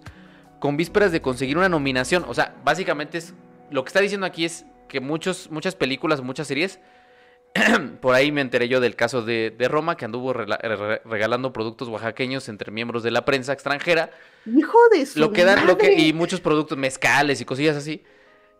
[0.59, 2.25] con vísperas de conseguir una nominación.
[2.27, 3.33] O sea, básicamente es,
[3.71, 6.79] lo que está diciendo aquí es que muchos, muchas películas, muchas series,
[8.01, 10.45] por ahí me enteré yo del caso de, de Roma, que anduvo re-
[11.05, 14.11] regalando productos oaxaqueños entre miembros de la prensa extranjera
[14.45, 16.01] Hijo de su lo que dan, lo que, madre.
[16.01, 18.03] y muchos productos mezcales y cosillas así,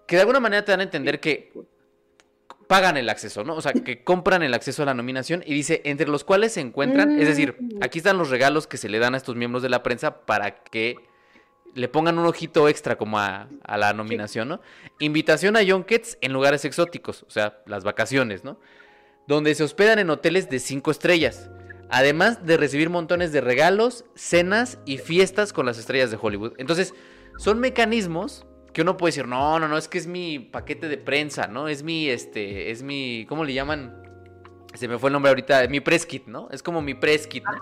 [0.08, 1.54] que de alguna manera te dan a entender que
[2.68, 3.56] pagan el acceso, ¿no?
[3.56, 6.62] O sea, que compran el acceso a la nominación y dice, entre los cuales se
[6.62, 7.80] encuentran, es decir, Mm.
[7.82, 10.64] aquí están los regalos que se le dan a estos miembros de la prensa para
[10.64, 10.96] que
[11.76, 14.62] le pongan un ojito extra como a, a la nominación, ¿no?
[15.00, 18.60] Invitación a junkets en lugares exóticos, o sea, las vacaciones, ¿no?
[19.28, 21.50] Donde se hospedan en hoteles de cinco estrellas.
[21.90, 26.54] Además de recibir montones de regalos, cenas y fiestas con las estrellas de Hollywood.
[26.58, 26.94] Entonces,
[27.38, 30.98] son mecanismos que uno puede decir, no, no, no, es que es mi paquete de
[30.98, 31.68] prensa, ¿no?
[31.68, 34.04] Es mi, este, es mi, ¿cómo le llaman?
[34.76, 36.48] Se me fue el nombre ahorita, mi press kit, ¿no?
[36.52, 37.58] Es como mi press kit, ¿no?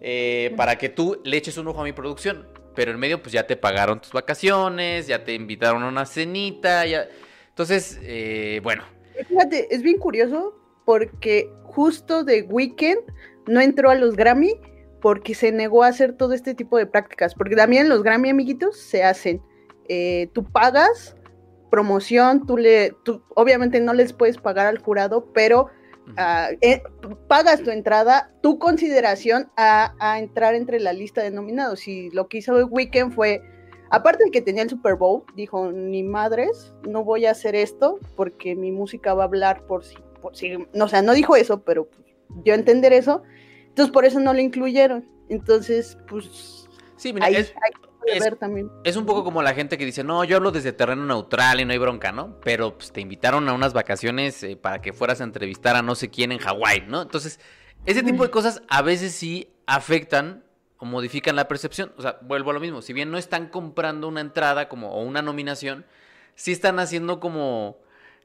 [0.00, 2.46] Eh, para que tú le eches un ojo a mi producción.
[2.76, 6.86] Pero en medio, pues ya te pagaron tus vacaciones, ya te invitaron a una cenita,
[6.86, 7.08] ya...
[7.48, 8.84] Entonces, eh, bueno,
[9.24, 13.00] Fíjate, es bien curioso porque justo de Weekend
[13.46, 14.60] no entró a los Grammy
[15.00, 17.34] porque se negó a hacer todo este tipo de prácticas.
[17.34, 19.40] Porque también los Grammy, amiguitos, se hacen.
[19.88, 21.16] eh, tú pagas
[21.70, 25.68] promoción, tú le, tú obviamente no les puedes pagar al jurado, pero
[26.60, 26.82] eh,
[27.28, 31.86] pagas tu entrada, tu consideración a, a entrar entre la lista de nominados.
[31.88, 33.42] Y lo que hizo Weekend fue,
[33.90, 37.98] aparte de que tenía el Super Bowl, dijo, ni madres, no voy a hacer esto
[38.14, 40.32] porque mi música va a hablar por si, por
[40.72, 42.06] no, o sea, no dijo eso, pero pues,
[42.44, 43.22] dio a entender eso.
[43.68, 45.06] Entonces por eso no lo incluyeron.
[45.28, 47.52] Entonces, pues sí, mira, ahí es,
[48.14, 48.70] es- ver también.
[48.84, 51.64] Es un poco como la gente que dice, no, yo hablo desde terreno neutral y
[51.64, 52.38] no hay bronca, ¿no?
[52.42, 55.94] Pero pues, te invitaron a unas vacaciones eh, para que fueras a entrevistar a no
[55.94, 57.02] sé quién en Hawái, ¿no?
[57.02, 57.40] Entonces,
[57.84, 60.44] ese tipo de cosas a veces sí afectan
[60.78, 61.92] o modifican la percepción.
[61.96, 62.82] O sea, vuelvo a lo mismo.
[62.82, 65.86] Si bien no están comprando una entrada como o una nominación,
[66.34, 67.78] sí están haciendo como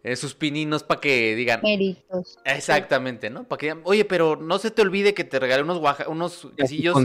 [0.04, 2.40] eh, sus pininos para que digan, Méritos.
[2.44, 3.44] exactamente, ¿no?
[3.44, 6.48] Para que digan, oye, pero no se te olvide que te regalé unos, oaxa- unos
[6.58, 6.96] quesillos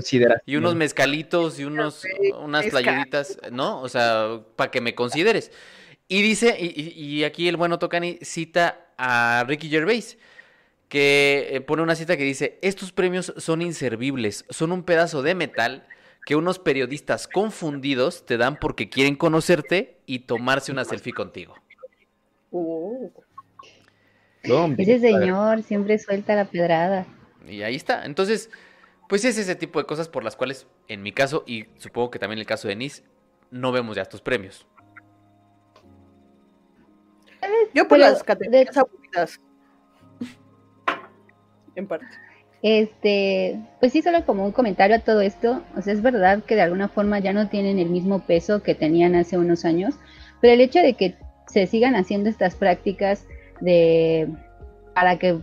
[0.47, 2.05] y unos mezcalitos y unos,
[2.41, 3.81] unas playeritas, ¿no?
[3.81, 5.53] O sea, para que me consideres.
[6.09, 10.19] Y dice, y, y aquí el bueno Tocani cita a Ricky Gervais,
[10.89, 15.35] que eh, pone una cita que dice, estos premios son inservibles, son un pedazo de
[15.35, 15.87] metal
[16.25, 21.57] que unos periodistas confundidos te dan porque quieren conocerte y tomarse una selfie contigo.
[22.51, 23.11] Oh.
[24.79, 27.07] Ese señor siempre suelta la pedrada.
[27.49, 28.05] Y ahí está.
[28.05, 28.51] Entonces,
[29.09, 32.19] pues es ese tipo de cosas por las cuales, en mi caso, y supongo que
[32.19, 33.03] también en el caso de Nis,
[33.51, 34.67] no vemos ya estos premios.
[37.75, 39.41] Yo por Pero las categorías aburridas.
[41.77, 42.07] En parte.
[42.63, 46.55] Este, pues sí, solo como un comentario a todo esto, o sea, es verdad que
[46.55, 49.95] de alguna forma ya no tienen el mismo peso que tenían hace unos años,
[50.41, 53.27] pero el hecho de que se sigan haciendo estas prácticas
[53.61, 54.29] de
[54.95, 55.39] para que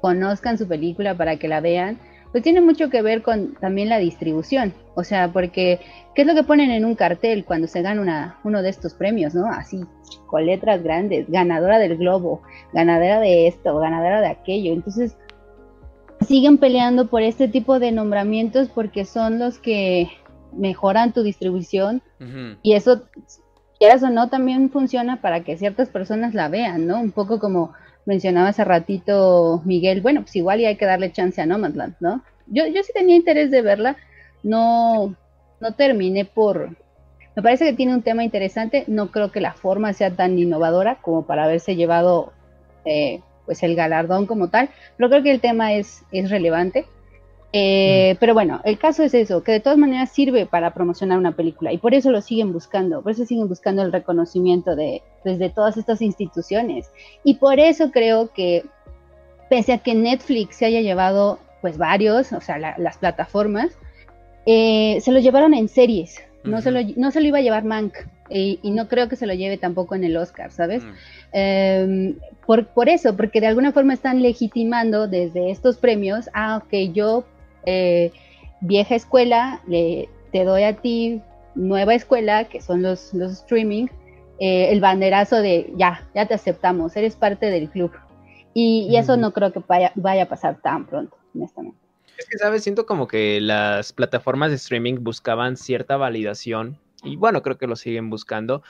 [0.00, 1.98] conozcan su película, para que la vean,
[2.32, 5.80] pues tiene mucho que ver con también la distribución, o sea, porque
[6.14, 8.94] ¿qué es lo que ponen en un cartel cuando se gana una, uno de estos
[8.94, 9.46] premios, no?
[9.46, 9.80] Así,
[10.26, 15.16] con letras grandes, ganadora del globo, ganadora de esto, ganadora de aquello, entonces
[16.26, 20.08] siguen peleando por este tipo de nombramientos porque son los que
[20.52, 22.02] mejoran tu distribución
[22.62, 23.02] y eso,
[23.80, 27.00] quieras o no, también funciona para que ciertas personas la vean, ¿no?
[27.00, 27.72] Un poco como
[28.04, 32.22] mencionaba hace ratito Miguel, bueno, pues igual y hay que darle chance a Nomadland, ¿no?
[32.46, 33.96] Yo, yo sí tenía interés de verla,
[34.42, 35.16] no,
[35.60, 36.76] no terminé por...
[37.34, 40.96] Me parece que tiene un tema interesante, no creo que la forma sea tan innovadora
[40.96, 42.34] como para haberse llevado
[42.84, 46.84] eh, pues el galardón como tal, pero creo que el tema es, es relevante.
[47.52, 51.32] Eh, Pero bueno, el caso es eso, que de todas maneras sirve para promocionar una
[51.32, 55.38] película y por eso lo siguen buscando, por eso siguen buscando el reconocimiento de, pues,
[55.38, 56.90] de todas estas instituciones.
[57.24, 58.64] Y por eso creo que
[59.48, 63.72] pese a que Netflix se haya llevado pues varios, o sea, la- las plataformas,
[64.46, 67.64] eh, se lo llevaron en series, no, se lo, no se lo iba a llevar
[67.64, 67.94] Mank
[68.30, 70.84] y, y no creo que se lo lleve tampoco en el Oscar, ¿sabes?
[70.84, 70.88] Mm.
[71.32, 72.14] Eh,
[72.46, 77.24] por, por eso, porque de alguna forma están legitimando desde estos premios, ah, ok, yo,
[77.66, 78.12] eh,
[78.60, 81.22] vieja escuela, le, te doy a ti
[81.54, 83.86] nueva escuela, que son los, los streaming,
[84.38, 87.92] eh, el banderazo de ya, ya te aceptamos, eres parte del club.
[88.54, 89.20] Y, y eso Ujú.
[89.20, 91.78] no creo que vaya, vaya a pasar tan pronto, honestamente.
[92.18, 92.62] Es que, ¿sabes?
[92.62, 97.76] Siento como que las plataformas de streaming buscaban cierta validación, y bueno, creo que lo
[97.76, 98.62] siguen buscando,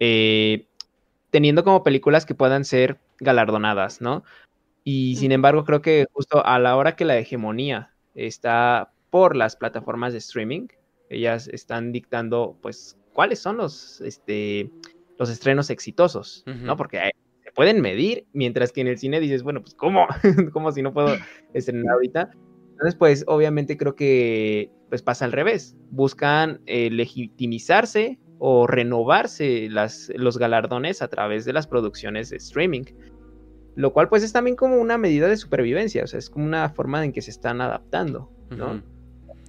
[0.00, 0.66] eh,
[1.30, 4.24] teniendo como películas que puedan ser galardonadas, ¿no?
[4.84, 9.56] Y sin embargo, creo que justo a la hora que la hegemonía está por las
[9.56, 10.68] plataformas de streaming,
[11.08, 14.70] ellas están dictando, pues, cuáles son los, este,
[15.18, 16.76] los estrenos exitosos, ¿no?
[16.76, 20.06] Porque eh, se pueden medir, mientras que en el cine dices, bueno, pues, ¿cómo?
[20.52, 21.16] ¿Cómo si no puedo
[21.52, 22.30] estrenar ahorita?
[22.72, 25.76] Entonces, pues, obviamente creo que pues pasa al revés.
[25.90, 32.84] Buscan eh, legitimizarse o renovarse las, los galardones a través de las producciones de streaming.
[33.76, 36.04] Lo cual, pues, es también como una medida de supervivencia.
[36.04, 38.82] O sea, es como una forma en que se están adaptando, ¿no?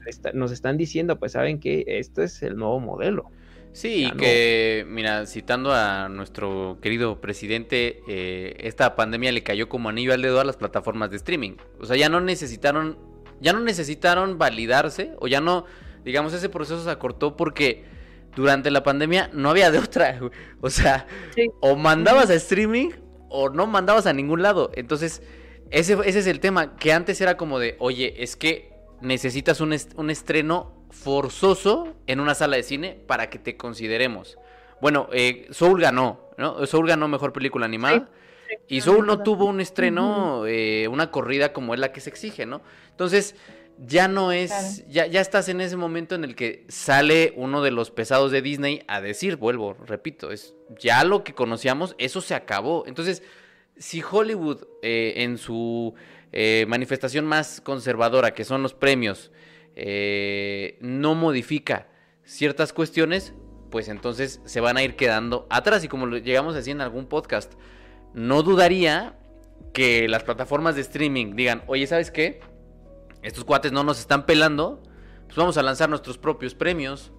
[0.05, 3.25] Está- nos están diciendo, pues, saben que esto es el nuevo modelo.
[3.73, 4.17] Sí, Ya y no.
[4.17, 10.21] que, mira, citando a nuestro querido presidente, eh, esta pandemia le cayó como anillo al
[10.21, 11.53] dedo a las plataformas de streaming.
[11.79, 12.97] O sea, ya no necesitaron,
[13.39, 15.65] ya no necesitaron validarse, o ya no,
[16.03, 17.85] digamos, ese proceso se acortó porque
[18.35, 20.19] durante la pandemia no había de otra.
[20.61, 21.47] O sea, Sí.
[21.61, 22.89] o mandabas a streaming
[23.31, 24.71] o no mandabas a ningún lado.
[24.75, 25.23] Entonces,
[25.71, 29.73] ese, ese es el tema, que antes era como de, oye, es que necesitas un,
[29.73, 34.37] est- un estreno forzoso en una sala de cine para que te consideremos.
[34.81, 36.65] Bueno, eh, Soul ganó, ¿no?
[36.67, 38.09] Soul ganó mejor película animada.
[38.67, 42.45] Y Soul no tuvo un estreno, eh, una corrida como es la que se exige,
[42.45, 42.61] ¿no?
[42.89, 43.35] Entonces,
[43.77, 47.71] ya no es, ya, ya estás en ese momento en el que sale uno de
[47.71, 52.35] los pesados de Disney a decir, vuelvo, repito, es ya lo que conocíamos, eso se
[52.35, 52.85] acabó.
[52.85, 53.23] Entonces,
[53.77, 55.95] si Hollywood eh, en su
[56.31, 59.31] eh, manifestación más conservadora, que son los premios,
[59.75, 61.87] eh, no modifica
[62.23, 63.33] ciertas cuestiones,
[63.69, 65.83] pues entonces se van a ir quedando atrás.
[65.83, 67.53] Y como lo llegamos a decir en algún podcast,
[68.13, 69.17] no dudaría
[69.73, 72.41] que las plataformas de streaming digan, oye, ¿sabes qué?
[73.21, 74.81] Estos cuates no nos están pelando,
[75.25, 77.11] pues vamos a lanzar nuestros propios premios.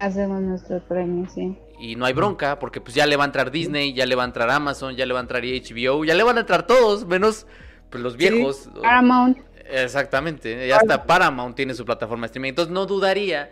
[0.00, 1.58] Hacemos nuestros premios, sí.
[1.78, 4.22] Y no hay bronca, porque pues ya le va a entrar Disney, ya le va
[4.22, 7.06] a entrar Amazon, ya le va a entrar HBO, ya le van a entrar todos,
[7.06, 7.46] menos
[7.90, 8.70] pues los viejos.
[8.82, 9.38] Paramount.
[9.70, 12.48] Exactamente, ya hasta Paramount tiene su plataforma de streaming.
[12.50, 13.50] Entonces no dudaría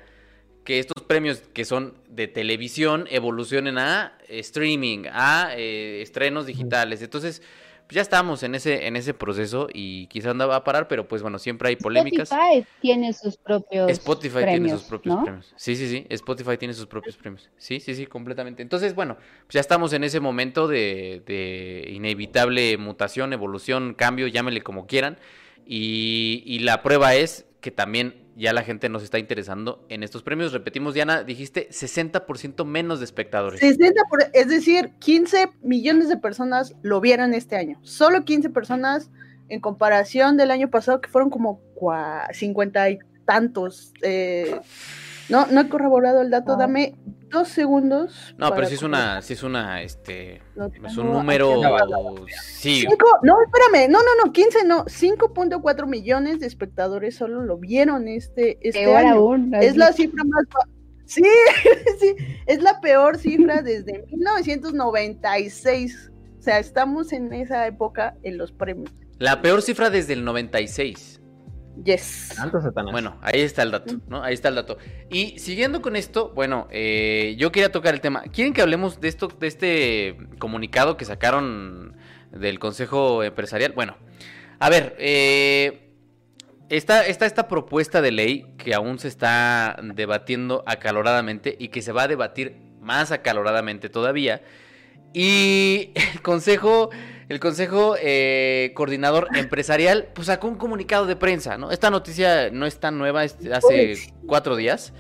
[0.65, 7.03] que estos premios que son de televisión evolucionen a eh, streaming, a eh, estrenos digitales.
[7.03, 7.43] Entonces,
[7.89, 11.23] ya estamos en ese, en ese proceso y quizá anda va a parar, pero pues
[11.23, 12.31] bueno, siempre hay polémicas.
[12.33, 15.25] Spotify tiene sus propios Spotify premios, tiene sus propios ¿no?
[15.25, 15.53] premios.
[15.57, 16.07] Sí, sí, sí.
[16.09, 17.49] Spotify tiene sus propios premios.
[17.57, 18.63] Sí, sí, sí, completamente.
[18.63, 24.63] Entonces, bueno, pues ya estamos en ese momento de, de inevitable mutación, evolución, cambio, llámele
[24.63, 25.19] como quieran.
[25.65, 30.23] Y, y la prueba es que también ya la gente nos está interesando en estos
[30.23, 30.53] premios.
[30.53, 33.61] Repetimos, Diana, dijiste 60% menos de espectadores.
[33.61, 37.79] 60 por- es decir, 15 millones de personas lo vieron este año.
[37.83, 39.11] Solo 15 personas
[39.49, 43.93] en comparación del año pasado, que fueron como cua- 50 y tantos.
[44.03, 44.61] eh,
[45.29, 46.59] no, no he corroborado el dato, Wow.
[46.59, 46.95] dame
[47.31, 48.35] dos segundos.
[48.39, 50.43] No, pero sí es una, sí es una, este, es
[50.95, 51.61] tengo un número,
[52.41, 57.59] sí, Cinco- no, espérame, no, no, no, 15 no, 5.4 millones de espectadores solo lo
[57.59, 59.15] vieron este, este Peor año.
[59.15, 59.51] aún.
[59.51, 59.59] ¿no?
[59.61, 60.45] Es la cifra más
[61.05, 61.23] Sí,
[62.01, 66.11] sí, es la peor cifra desde 1996.
[66.39, 68.91] O sea, estamos en esa época en los premios.
[69.19, 71.16] la peor cifra desde el 96.
[71.85, 72.33] Yes.
[72.35, 72.93] Satanás.
[72.93, 74.23] Bueno, ahí está el dato, ¿no?
[74.23, 74.79] Ahí está el dato.
[75.11, 78.23] Y siguiendo con esto, bueno, eh, yo quería tocar el tema.
[78.33, 81.97] ¿Quieren que hablemos de esto, de este comunicado que sacaron
[82.33, 83.73] del Consejo Empresarial?
[83.73, 83.97] Bueno,
[84.59, 85.93] a ver, eh,
[86.69, 91.93] está, está esta propuesta de ley que aún se está debatiendo acaloradamente y que se
[91.93, 94.43] va a debatir más acaloradamente todavía.
[95.13, 96.91] Y el Consejo,
[97.29, 101.71] el Consejo eh, Coordinador Empresarial, pues sacó un comunicado de prensa, ¿no?
[101.71, 104.15] Esta noticia no es tan nueva, es hace Pues.
[104.27, 104.93] cuatro días,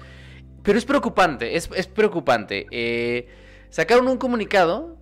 [0.62, 2.66] pero es preocupante, es, es preocupante.
[2.70, 3.28] Eh,
[3.70, 4.96] sacaron un comunicado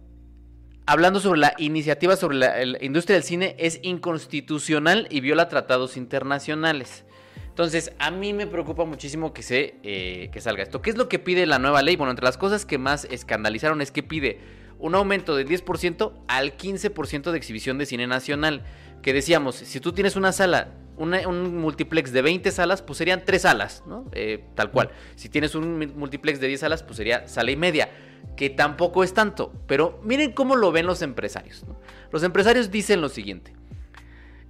[0.86, 5.96] hablando sobre la iniciativa sobre la, la industria del cine es inconstitucional y viola tratados
[5.96, 7.04] internacionales.
[7.48, 10.82] Entonces, a mí me preocupa muchísimo que se eh, que salga esto.
[10.82, 11.94] ¿Qué es lo que pide la nueva ley?
[11.94, 14.40] Bueno, entre las cosas que más escandalizaron es que pide
[14.84, 18.62] un aumento del 10% al 15% de exhibición de cine nacional.
[19.02, 23.22] Que decíamos, si tú tienes una sala, una- un multiplex de 20 salas, pues serían
[23.24, 24.04] 3 salas, ¿no?
[24.12, 24.90] Eh, tal cual.
[25.16, 27.90] Si tienes un multiplex de 10 salas, pues sería sala y media.
[28.36, 29.52] Que tampoco es tanto.
[29.66, 31.64] Pero miren cómo lo ven los empresarios.
[31.66, 31.78] ¿no?
[32.12, 33.52] Los empresarios dicen lo siguiente.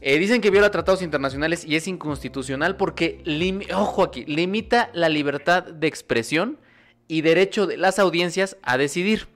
[0.01, 3.23] Eh, dicen que viola tratados internacionales y es inconstitucional porque,
[3.75, 6.59] ojo aquí, limita la libertad de expresión
[7.09, 9.29] y derecho de las audiencias a decidir.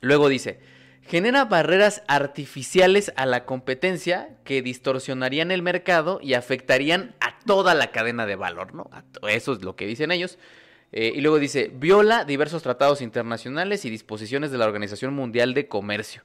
[0.00, 0.60] Luego dice,
[1.02, 7.90] genera barreras artificiales a la competencia que distorsionarían el mercado y afectarían a toda la
[7.90, 8.90] cadena de valor, ¿no?
[9.28, 10.38] Eso es lo que dicen ellos.
[10.92, 15.68] Eh, y luego dice, viola diversos tratados internacionales y disposiciones de la Organización Mundial de
[15.68, 16.22] Comercio.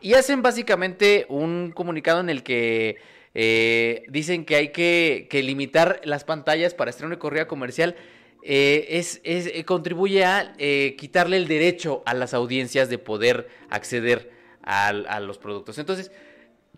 [0.00, 2.98] Y hacen básicamente un comunicado en el que
[3.34, 7.96] eh, dicen que hay que, que limitar las pantallas para estreno y corrida comercial.
[8.42, 13.48] Eh, es, es- eh, contribuye a eh, quitarle el derecho a las audiencias de poder
[13.70, 14.30] acceder
[14.62, 15.78] al- a, los productos.
[15.78, 16.10] Entonces,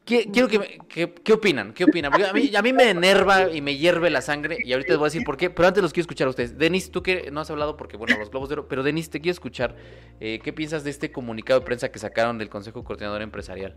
[0.04, 1.72] ¿qué- quiero que, me- ¿qué opinan?
[1.74, 2.10] ¿Qué opinan?
[2.12, 4.98] Porque a mí, a mí me enerva y me hierve la sangre y ahorita les
[4.98, 6.56] voy a decir por qué, pero antes los quiero escuchar a ustedes.
[6.58, 9.20] Denis, tú que no has hablado porque, bueno, los globos de oro, pero Denis, te
[9.20, 9.76] quiero escuchar.
[10.20, 13.74] eh, ¿Qué piensas de este comunicado de prensa que sacaron del Consejo Coordinador Empresarial?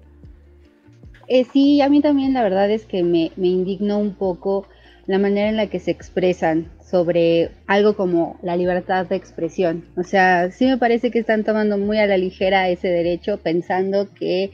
[1.28, 4.68] Eh, sí, a mí también la verdad es que me, me indignó un poco
[5.12, 9.86] la manera en la que se expresan sobre algo como la libertad de expresión.
[9.96, 14.08] O sea, sí me parece que están tomando muy a la ligera ese derecho, pensando
[14.14, 14.52] que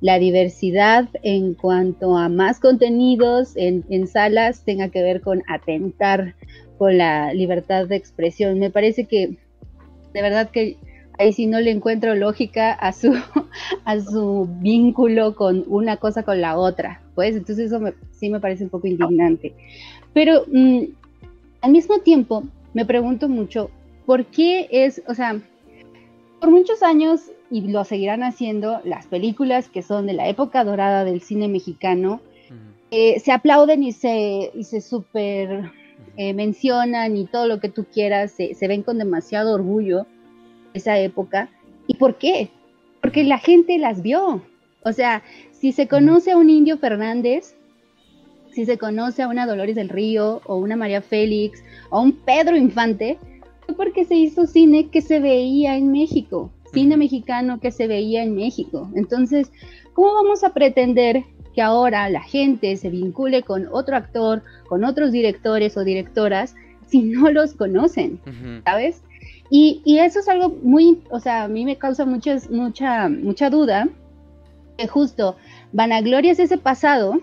[0.00, 6.34] la diversidad en cuanto a más contenidos en, en salas tenga que ver con atentar
[6.78, 8.58] con la libertad de expresión.
[8.58, 9.36] Me parece que
[10.12, 10.76] de verdad que
[11.18, 13.12] ahí sí no le encuentro lógica a su
[13.84, 18.40] a su vínculo con una cosa con la otra, pues entonces eso me- sí me
[18.40, 19.54] parece un poco indignante.
[20.12, 20.84] Pero mm,
[21.62, 22.44] al mismo tiempo
[22.74, 23.70] me pregunto mucho
[24.06, 25.40] por qué es, o sea,
[26.40, 31.04] por muchos años y lo seguirán haciendo las películas que son de la época dorada
[31.04, 32.20] del cine mexicano,
[32.90, 35.70] eh, se aplauden y se, y se super
[36.16, 40.06] eh, mencionan y todo lo que tú quieras, se, se ven con demasiado orgullo
[40.74, 41.50] esa época.
[41.86, 42.50] ¿Y por qué?
[43.00, 44.42] Porque la gente las vio.
[44.82, 47.54] O sea, si se conoce a un Indio Fernández,
[48.52, 52.56] si se conoce a una Dolores del Río o una María Félix o un Pedro
[52.56, 53.18] Infante,
[53.66, 58.22] fue porque se hizo cine que se veía en México, cine mexicano que se veía
[58.22, 58.90] en México.
[58.94, 59.50] Entonces,
[59.92, 65.12] ¿cómo vamos a pretender que ahora la gente se vincule con otro actor, con otros
[65.12, 66.54] directores o directoras,
[66.86, 68.20] si no los conocen?
[68.64, 69.02] ¿sabes?
[69.50, 73.50] Y, y eso es algo muy, o sea, a mí me causa muchas, mucha, mucha
[73.50, 73.88] duda,
[74.78, 75.36] que justo
[75.72, 77.20] vanaglorias ese pasado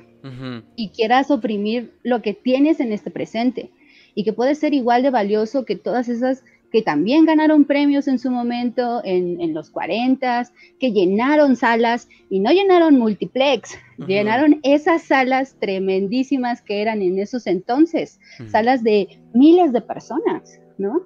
[0.75, 3.71] Y quieras oprimir lo que tienes en este presente.
[4.13, 8.19] Y que puede ser igual de valioso que todas esas que también ganaron premios en
[8.19, 10.49] su momento, en, los 40,
[10.79, 17.47] que llenaron salas y no llenaron multiplex, llenaron esas salas tremendísimas que eran en esos
[17.47, 21.03] entonces, salas de miles de personas, ¿no?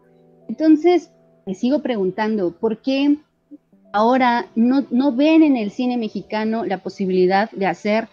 [0.50, 1.12] Entonces,
[1.46, 3.18] me sigo preguntando, ¿por qué
[3.94, 8.08] ahora no, no ven en el cine mexicano la posibilidad de hacer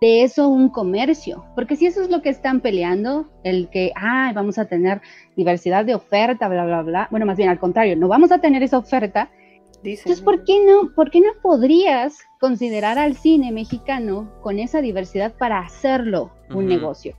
[0.00, 4.32] de eso un comercio, porque si eso es lo que están peleando, el que, ah,
[4.34, 5.00] vamos a tener
[5.36, 8.62] diversidad de oferta, bla, bla, bla, bueno, más bien al contrario, no vamos a tener
[8.62, 9.30] esa oferta,
[9.82, 15.34] entonces, ¿por qué, no, ¿por qué no podrías considerar al cine mexicano con esa diversidad
[15.34, 17.16] para hacerlo un negocio?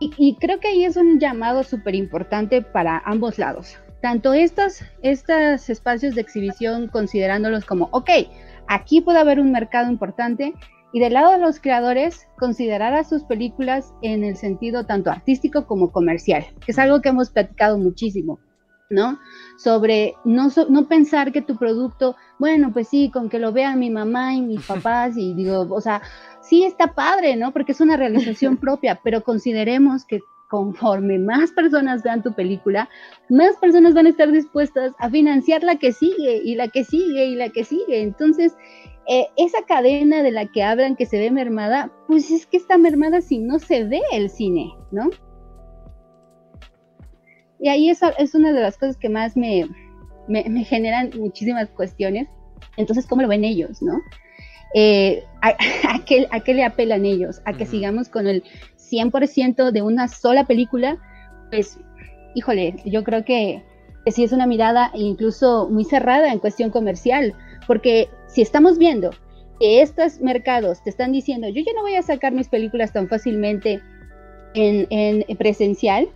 [0.00, 3.76] Y, y, creo que ahí es un llamado súper importante para ambos lados.
[4.00, 8.10] Tanto estos, estos espacios de exhibición, considerándolos como, ok,
[8.68, 10.54] aquí puede haber un mercado importante,
[10.92, 15.66] y del lado de los creadores, considerar a sus películas en el sentido tanto artístico
[15.66, 18.38] como comercial, que es algo que hemos platicado muchísimo,
[18.88, 19.18] ¿no?
[19.58, 23.90] Sobre no, no pensar que tu producto, bueno, pues sí, con que lo vean mi
[23.90, 26.00] mamá y mis papás, y digo, o sea,
[26.40, 27.52] sí está padre, ¿no?
[27.52, 32.88] Porque es una realización propia, pero consideremos que conforme más personas vean tu película,
[33.28, 37.26] más personas van a estar dispuestas a financiar la que sigue y la que sigue
[37.26, 38.02] y la que sigue.
[38.02, 38.56] Entonces,
[39.10, 42.76] eh, esa cadena de la que hablan que se ve mermada, pues es que está
[42.76, 45.08] mermada si no se ve el cine, ¿no?
[47.58, 49.66] Y ahí eso es una de las cosas que más me,
[50.66, 52.28] generan muchísimas cuestiones.
[52.76, 53.98] Entonces, ¿cómo lo ven ellos, no?
[54.74, 55.54] Eh, a,
[56.06, 57.40] qué, ¿A, qué, le apelan ellos?
[57.46, 58.44] ¿A que sigamos con el
[58.76, 60.98] 100% de una sola película?
[61.50, 61.80] Pues,
[62.34, 63.64] híjole, yo creo que,
[64.04, 67.34] que sí es una mirada incluso muy cerrada en cuestión comercial
[67.66, 69.10] porque si estamos viendo
[69.58, 73.08] que estos mercados te están diciendo, yo ya no voy a sacar mis películas tan
[73.08, 73.82] fácilmente
[74.54, 76.08] en, presencial,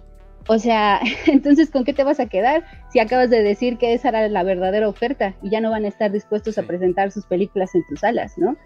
[0.48, 4.10] o sea, entonces, ¿con qué te vas a quedar si acabas de decir que esa
[4.10, 7.74] era la verdadera oferta y ya no van a estar dispuestos a presentar sus películas
[7.74, 8.56] en tus salas, ¿no?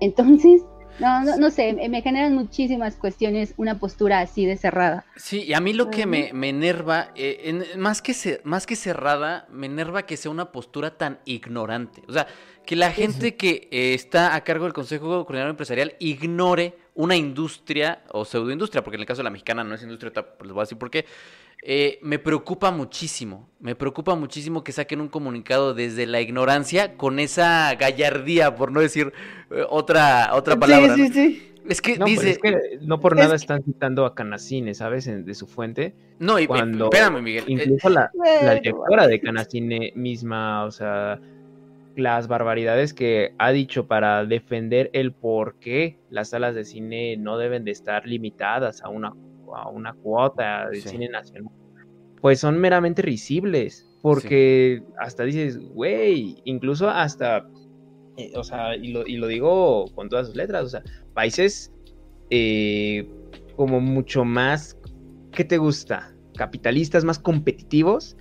[0.00, 0.62] Entonces,
[0.98, 5.04] no, no, no, sé, me generan muchísimas cuestiones una postura así de cerrada.
[5.16, 9.46] Sí, y a mí lo que me, me enerva, eh, más, que más que cerrada,
[9.50, 12.02] me enerva que sea una postura tan ignorante.
[12.08, 12.26] O sea,
[12.64, 18.02] que la gente que eh, está a cargo del Consejo Coordinador Empresarial ignore una industria
[18.12, 20.60] o pseudoindustria, porque en el caso de la mexicana no es industria, pues les voy
[20.60, 21.04] a decir por qué.
[21.66, 27.18] Eh, me preocupa muchísimo, me preocupa muchísimo que saquen un comunicado desde la ignorancia con
[27.18, 29.14] esa gallardía, por no decir
[29.50, 30.94] eh, otra, otra palabra.
[30.94, 31.52] Sí, sí, sí.
[31.66, 32.38] Es que no, dice.
[32.82, 35.06] no por nada están citando a Canacine, ¿sabes?
[35.06, 35.94] de su fuente.
[36.18, 37.44] No, y cuando espérame, Miguel.
[37.46, 38.10] Incluso la,
[38.42, 41.18] la directora de Canacine misma, o sea,
[41.96, 47.38] las barbaridades que ha dicho para defender el por qué las salas de cine no
[47.38, 49.14] deben de estar limitadas a una
[49.54, 51.52] a una cuota de cine nacional,
[52.20, 57.48] pues son meramente risibles, porque hasta dices, güey, incluso hasta,
[58.16, 60.82] eh, o sea, y lo, y lo, digo con todas sus letras, o sea,
[61.14, 61.72] países
[62.30, 63.08] eh,
[63.56, 64.78] como mucho más,
[65.32, 66.14] ¿qué te gusta?
[66.36, 68.16] Capitalistas más competitivos,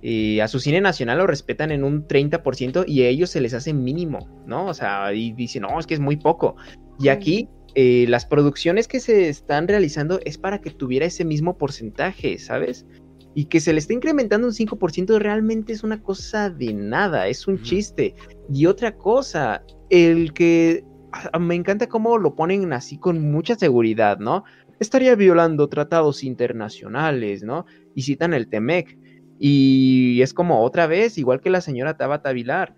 [0.00, 3.52] eh, a su cine nacional lo respetan en un 30% y a ellos se les
[3.52, 4.66] hace mínimo, ¿no?
[4.66, 6.56] O sea, y dicen, no, es que es muy poco.
[7.00, 11.56] Y aquí eh, las producciones que se están realizando es para que tuviera ese mismo
[11.58, 12.86] porcentaje, ¿sabes?
[13.34, 17.46] Y que se le esté incrementando un 5% realmente es una cosa de nada, es
[17.46, 18.14] un chiste.
[18.52, 24.18] Y otra cosa, el que ah, me encanta cómo lo ponen así con mucha seguridad,
[24.18, 24.44] ¿no?
[24.80, 27.66] Estaría violando tratados internacionales, ¿no?
[27.94, 28.98] Y citan el TEMEC.
[29.38, 32.74] Y es como otra vez, igual que la señora Tabata Vilar,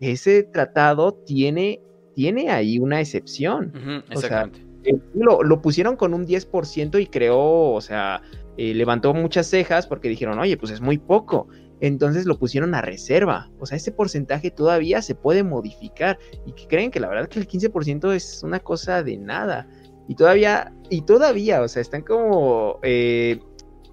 [0.00, 1.80] ese tratado tiene
[2.14, 3.72] tiene ahí una excepción.
[4.84, 8.22] Eh, lo, pusieron con un 10% y creó, o sea,
[8.56, 11.48] eh, levantó muchas cejas porque dijeron, oye, pues es muy poco.
[11.80, 13.50] Entonces lo pusieron a reserva.
[13.58, 16.18] O sea, ese porcentaje todavía se puede modificar.
[16.46, 19.68] Y que creen que la verdad que el 15% es una cosa de nada.
[20.08, 22.78] Y todavía, y todavía, o sea, están como...
[22.82, 23.40] Eh,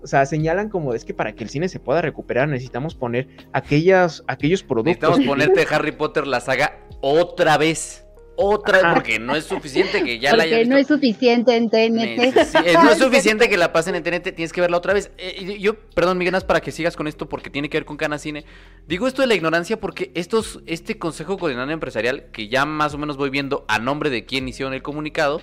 [0.02, 3.28] o sea, señalan como es que para que el cine se pueda recuperar necesitamos poner
[3.52, 5.10] aquellas, aquellos productos.
[5.10, 8.06] Necesitamos ponerte Harry Potter la saga otra vez
[8.42, 12.54] otra, porque no es suficiente que ya la haya no es suficiente en TNT.
[12.82, 15.12] no es suficiente que la pasen en TNT, tienes que verla otra vez.
[15.18, 18.46] Eh, yo, perdón, Miguel, para que sigas con esto porque tiene que ver con Canacine.
[18.88, 22.98] Digo esto de la ignorancia porque estos, este Consejo Coordinador Empresarial, que ya más o
[22.98, 25.42] menos voy viendo a nombre de quién hicieron el comunicado,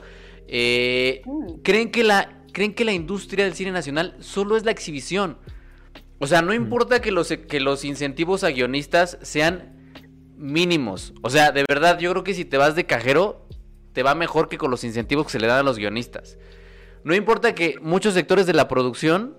[0.48, 1.60] eh, mm.
[1.62, 5.36] creen, que la, creen que la industria del cine nacional solo es la exhibición.
[6.18, 6.56] O sea, no mm.
[6.56, 9.75] importa que los, que los incentivos a guionistas sean
[10.36, 11.12] mínimos.
[11.22, 13.46] O sea, de verdad, yo creo que si te vas de cajero,
[13.92, 16.38] te va mejor que con los incentivos que se le dan a los guionistas.
[17.04, 19.36] No importa que muchos sectores de la producción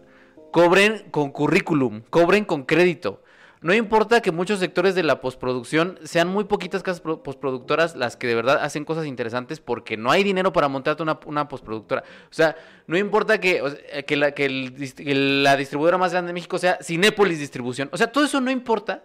[0.52, 3.22] cobren con currículum, cobren con crédito.
[3.60, 8.28] No importa que muchos sectores de la postproducción sean muy poquitas casas postproductoras las que
[8.28, 12.04] de verdad hacen cosas interesantes porque no hay dinero para montarte una, una postproductora.
[12.30, 13.62] O sea, no importa que,
[14.06, 17.89] que, la, que, la distribuidora más grande de México sea Cinépolis Distribución.
[17.91, 19.04] O sea, todo eso no importa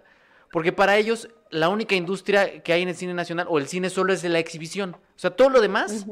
[0.53, 3.90] porque para ellos la única industria que hay en el cine nacional o el cine
[3.90, 4.94] solo es de la exhibición.
[4.94, 6.07] O sea, todo lo demás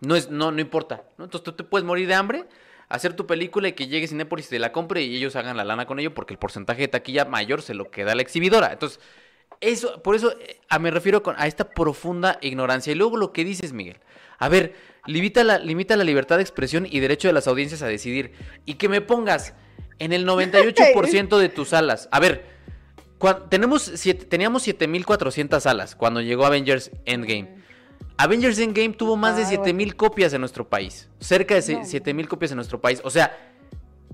[0.00, 1.04] no, es, no, no importa.
[1.18, 1.24] ¿no?
[1.24, 2.46] Entonces tú te puedes morir de hambre
[2.88, 5.64] hacer tu película y que llegue Cinépolis y te la compre y ellos hagan la
[5.64, 8.72] lana con ello porque el porcentaje de taquilla mayor se lo queda la exhibidora.
[8.72, 9.00] Entonces,
[9.60, 12.92] eso, por eso eh, a, me refiero con, a esta profunda ignorancia.
[12.92, 13.98] Y luego lo que dices, Miguel.
[14.38, 14.74] A ver,
[15.06, 18.32] limita la, limita la libertad de expresión y derecho de las audiencias a decidir.
[18.64, 19.54] Y que me pongas
[19.98, 22.08] en el 98% de tus salas.
[22.12, 22.55] A ver,
[23.48, 27.56] tenemos siete, teníamos 7400 salas cuando llegó Avengers Endgame.
[28.18, 31.08] Avengers Endgame tuvo más de 7000 ah, copias en nuestro país.
[31.20, 33.00] Cerca de 7000 copias en nuestro país.
[33.04, 33.36] O sea,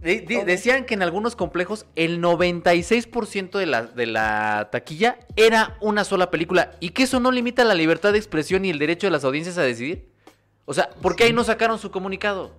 [0.03, 6.31] decían que en algunos complejos el 96% de la, de la taquilla era una sola
[6.31, 6.73] película.
[6.81, 9.57] Y que eso no limita la libertad de expresión y el derecho de las audiencias
[9.59, 10.09] a decidir.
[10.65, 12.53] O sea, ¿por qué ahí no sacaron su comunicado?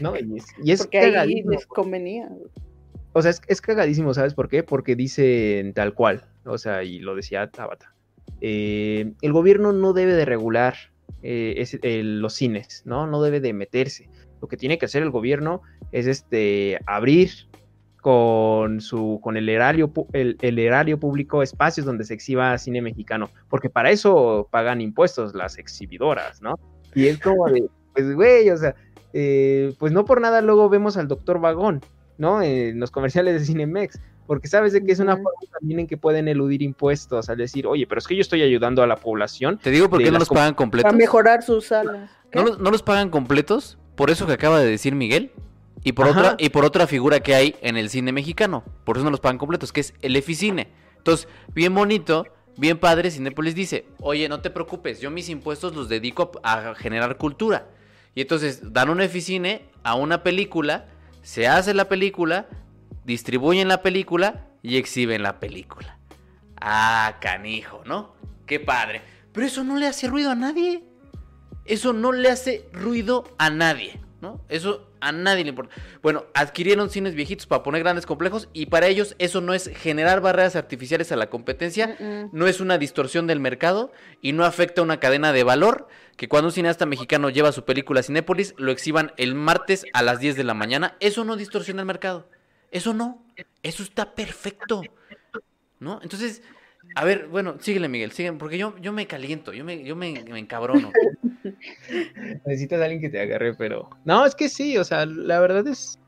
[0.00, 2.28] No, y es, Porque ahí les convenía.
[3.16, 4.62] O sea, es, es cagadísimo, ¿sabes por qué?
[4.62, 6.26] Porque dicen tal cual.
[6.44, 7.94] O sea, y lo decía Tabata
[8.42, 10.74] eh, el gobierno no debe de regular
[11.22, 11.64] eh,
[12.04, 13.06] los cines, ¿no?
[13.06, 14.10] No debe de meterse.
[14.42, 15.62] Lo que tiene que hacer el gobierno
[15.92, 17.30] es este, abrir
[18.02, 23.70] con, su, con el, erario, el, erario público espacios donde se exhiba cine mexicano, porque
[23.70, 26.58] para eso pagan impuestos las exhibidoras, ¿no?
[26.94, 27.64] Y es como de,
[27.94, 28.74] pues güey, o sea,
[29.14, 31.80] eh, pues no por nada luego vemos al doctor Vagón,
[32.18, 32.42] ¿no?
[32.42, 35.96] En los comerciales de Cinemex, porque sabes de que es una forma también en que
[35.96, 39.58] pueden eludir impuestos, al decir, oye, pero es que yo estoy ayudando a la población.
[39.62, 40.84] Te digo por qué no los pagan completos.
[40.90, 42.10] Para mejorar sus salas.
[42.32, 43.78] ¿No los, pagan completos?
[43.94, 45.32] Por eso que acaba de decir Miguel.
[45.84, 48.64] Y por, otra, y por otra figura que hay en el cine mexicano.
[48.82, 50.68] Por eso no los pagan completos, que es el Eficine.
[50.96, 55.88] Entonces, bien bonito, bien padre, Cinepolis dice, oye, no te preocupes, yo mis impuestos los
[55.88, 57.68] dedico a, a generar cultura.
[58.16, 60.88] Y entonces dan un Eficine a una película,
[61.26, 62.46] se hace la película,
[63.04, 65.98] distribuyen la película y exhiben la película.
[66.60, 68.14] Ah, canijo, ¿no?
[68.46, 69.02] Qué padre.
[69.32, 70.84] Pero eso no le hace ruido a nadie.
[71.64, 74.40] Eso no le hace ruido a nadie, ¿no?
[74.48, 75.74] Eso a nadie le importa.
[76.02, 80.20] Bueno, adquirieron cines viejitos para poner grandes complejos y para ellos eso no es generar
[80.20, 81.96] barreras artificiales a la competencia,
[82.32, 86.28] no es una distorsión del mercado y no afecta a una cadena de valor que
[86.28, 90.18] cuando un cineasta mexicano lleva su película a Cinépolis lo exhiban el martes a las
[90.18, 92.28] 10 de la mañana, eso no distorsiona el mercado.
[92.70, 93.24] Eso no,
[93.62, 94.82] eso está perfecto.
[95.78, 96.00] ¿No?
[96.02, 96.42] Entonces,
[96.96, 100.24] a ver, bueno, síguele, Miguel, síguele, porque yo, yo me caliento, yo me, yo me,
[100.30, 100.90] me encabrono.
[102.46, 103.90] Necesitas a alguien que te agarre, pero.
[104.06, 106.00] No, es que sí, o sea, la verdad es.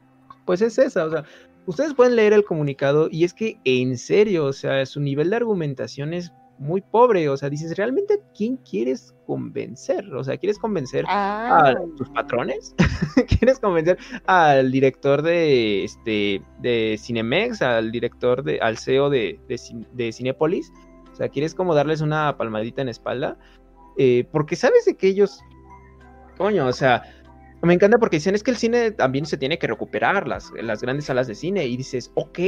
[0.47, 1.25] Pues es esa, o sea,
[1.67, 5.37] ustedes pueden leer el comunicado y es que en serio, o sea, su nivel de
[5.37, 7.29] argumentación es muy pobre.
[7.29, 10.13] O sea, dices, ¿realmente quién quieres convencer?
[10.15, 11.75] O sea, ¿quieres convencer a ah.
[11.97, 12.75] tus patrones?
[13.39, 20.13] ¿Quieres convencer al director de este de Cinemex, al director de, al CEO de, de,
[20.13, 20.73] Cinepolis?
[21.13, 23.39] O sea, ¿quieres como darles una palmadita en espalda?
[23.97, 25.41] Eh, porque sabes de que ellos.
[26.37, 27.03] Coño, o sea.
[27.61, 30.81] Me encanta porque dicen es que el cine también se tiene que recuperar, las, las
[30.81, 31.67] grandes salas de cine.
[31.67, 32.39] Y dices, ok,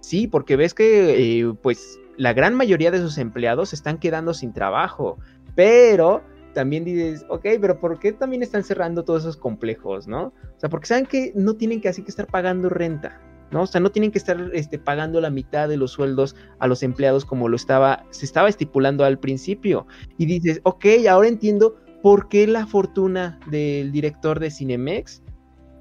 [0.00, 4.52] sí, porque ves que eh, pues la gran mayoría de sus empleados están quedando sin
[4.52, 5.18] trabajo,
[5.54, 10.26] pero también dices, ok, pero ¿por qué también están cerrando todos esos complejos, no?
[10.26, 13.20] O sea, porque saben que no tienen que así que estar pagando renta,
[13.52, 13.62] ¿no?
[13.62, 16.82] O sea, no tienen que estar este, pagando la mitad de los sueldos a los
[16.82, 19.86] empleados como lo estaba, se estaba estipulando al principio.
[20.18, 25.22] Y dices, ok, ahora entiendo por qué la fortuna del director de Cinemex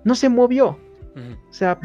[0.03, 0.77] no se movió.
[1.49, 1.79] O sea,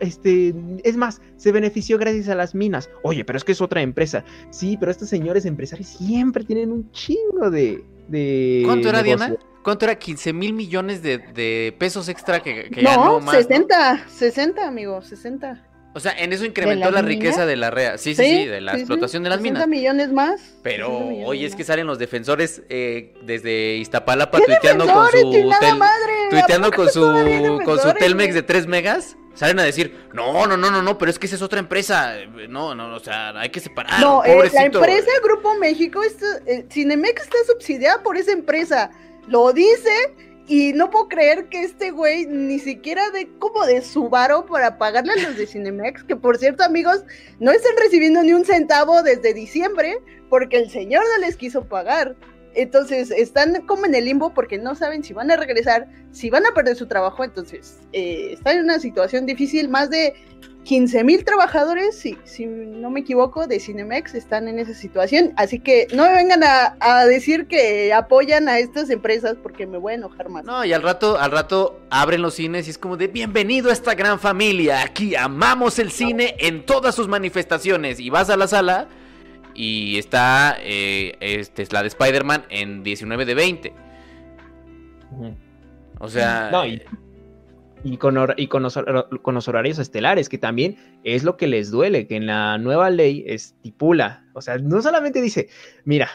[0.00, 2.90] este, es más, se benefició gracias a las minas.
[3.02, 4.24] Oye, pero es que es otra empresa.
[4.50, 7.84] Sí, pero estos señores empresarios siempre tienen un chingo de.
[8.08, 9.36] de ¿Cuánto era, Diana?
[9.62, 9.98] ¿Cuánto era?
[9.98, 13.36] 15 mil millones de, pesos extra que, que no, ganó más.
[13.36, 15.67] 60, 60, amigo, 60.
[15.98, 17.98] O sea, en eso incrementó la riqueza de la REA.
[17.98, 19.68] Sí, sí, sí, de la explotación de las 60 minas.
[19.68, 20.40] millones más.
[20.62, 25.30] Pero hoy es que salen los defensores eh, desde Iztapalapa tuiteando con su
[26.30, 29.16] tuiteando con su con su Telmex de 3 megas.
[29.34, 32.14] Salen a decir, no, no, no, no, no, pero es que esa es otra empresa.
[32.48, 34.00] No, no, o sea, hay que separar.
[34.00, 36.00] No, eh, la empresa Grupo México,
[36.46, 38.90] eh, Cinemex está subsidiada por esa empresa.
[39.26, 40.14] Lo dice
[40.48, 44.78] y no puedo creer que este güey ni siquiera de como de su varo para
[44.78, 47.04] pagarle a los de Cinemex, que por cierto, amigos,
[47.38, 49.98] no están recibiendo ni un centavo desde diciembre
[50.30, 52.16] porque el señor no les quiso pagar.
[52.54, 56.46] Entonces están como en el limbo porque no saben si van a regresar, si van
[56.46, 57.22] a perder su trabajo.
[57.22, 59.68] Entonces eh, están en una situación difícil.
[59.68, 60.14] Más de
[60.68, 65.32] 15 mil trabajadores, si, si no me equivoco, de Cinemex están en esa situación.
[65.38, 69.78] Así que no me vengan a, a, decir que apoyan a estas empresas porque me
[69.78, 70.44] voy a enojar más.
[70.44, 73.72] No, y al rato, al rato abren los cines y es como de bienvenido a
[73.72, 74.82] esta gran familia.
[74.82, 77.98] Aquí amamos el cine en todas sus manifestaciones.
[77.98, 78.88] Y vas a la sala
[79.54, 83.72] y está eh, este, es la de Spider-Man en 19 de 20.
[85.98, 86.50] O sea...
[86.52, 86.82] No, y,
[87.84, 88.78] y, con, y con, los,
[89.22, 92.90] con, los, horarios estelares, que también es lo que les duele, que en la nueva
[92.90, 95.48] ley estipula, o sea, no solamente dice,
[95.84, 96.08] mira,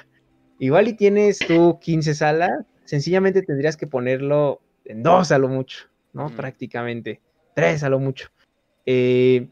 [0.59, 2.51] igual y tienes tú 15 salas,
[2.86, 6.30] sencillamente tendrías que ponerlo en dos a lo mucho, ¿no?
[6.30, 6.36] Mm.
[6.36, 7.22] Prácticamente,
[7.55, 8.30] tres a lo mucho.
[8.86, 9.47] Eh,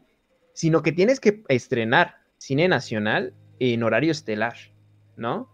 [0.52, 4.56] sino que tienes que estrenar cine nacional en horario estelar,
[5.16, 5.50] ¿no?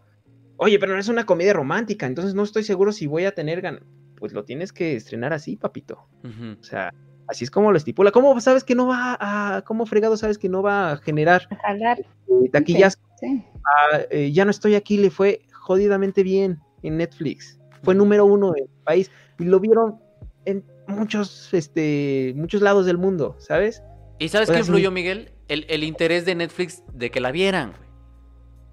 [0.56, 3.60] Oye, pero no es una comedia romántica, entonces no estoy seguro si voy a tener
[3.60, 3.80] gan
[4.18, 6.08] Pues lo tienes que estrenar así, papito.
[6.24, 6.60] Uh -huh.
[6.60, 6.92] O sea,
[7.28, 8.10] así es como lo estipula.
[8.10, 12.00] ¿Cómo sabes que no va a, cómo fregado sabes que no va a generar jalar
[12.00, 12.98] eh, taquillas?
[13.20, 13.44] Sí.
[13.64, 17.58] Ah, eh, ya no estoy aquí, le fue jodidamente bien en Netflix.
[17.82, 20.00] Fue número uno en el país y lo vieron
[20.44, 23.82] en muchos, este, muchos lados del mundo, ¿sabes?
[24.18, 24.90] ¿Y sabes qué influyó.
[24.90, 25.30] Miguel?
[25.48, 27.72] El, el, interés de Netflix de que la vieran,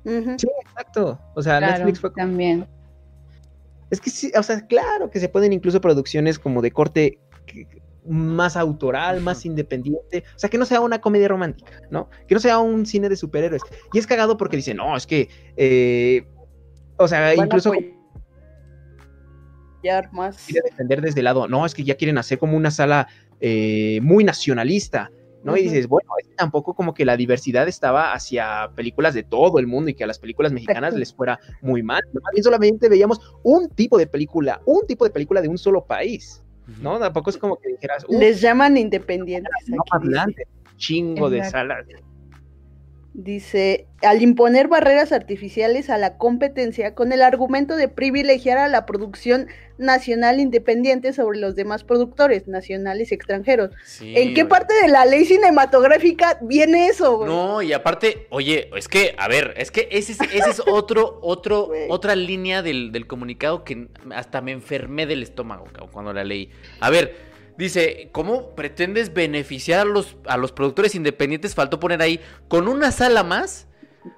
[0.04, 0.18] güey.
[0.18, 0.40] Uh -huh.
[0.40, 1.20] Sí, exacto.
[1.36, 2.12] O sea, claro, Netflix fue.
[2.12, 2.68] También.
[3.90, 7.20] Es que sí, o sea, claro que se pueden incluso producciones como de corte
[8.08, 12.10] más autoral, más independiente, o sea, que no sea una comedia romántica, ¿no?
[12.28, 13.62] Que no sea un cine de superhéroes.
[13.94, 16.28] Y es cagado porque dicen, no, es que, eh,
[16.98, 17.72] o sea, bueno, incluso...
[20.12, 20.44] Más.
[20.48, 23.08] Quiere defender desde el lado, no, es que ya quieren hacer como una sala
[23.40, 25.12] eh, muy nacionalista,
[25.46, 25.54] ¿no?
[25.54, 25.60] Uh -huh.
[25.60, 29.60] Y dices, bueno, es que tampoco como que la diversidad estaba hacia películas de todo
[29.60, 32.02] el mundo y que a las películas mexicanas les fuera muy mal.
[32.14, 35.86] Más bien solamente veíamos un tipo de película, un tipo de película de un solo
[35.86, 36.44] país,
[36.82, 36.98] ¿no?
[37.00, 38.06] Tampoco es como que dijeras...
[38.10, 39.54] Les llaman independientes.
[39.68, 41.30] No, adelante, chingo Exacto.
[41.30, 41.86] de salas.
[43.18, 48.86] Dice, al imponer barreras artificiales a la competencia con el argumento de privilegiar a la
[48.86, 49.48] producción
[49.78, 53.72] nacional independiente sobre los demás productores nacionales y extranjeros.
[53.86, 57.20] Sí, ¿En qué parte de la ley cinematográfica viene eso?
[57.20, 57.30] Güey?
[57.30, 61.20] No, y aparte, oye, es que, a ver, es que ese es, ese es otro,
[61.24, 66.50] otro, otra línea del, del comunicado que hasta me enfermé del estómago cuando la leí.
[66.82, 67.25] A ver,
[67.58, 71.56] Dice, ¿cómo pretendes beneficiar a los, a los productores independientes?
[71.56, 73.68] Faltó poner ahí, con una sala más,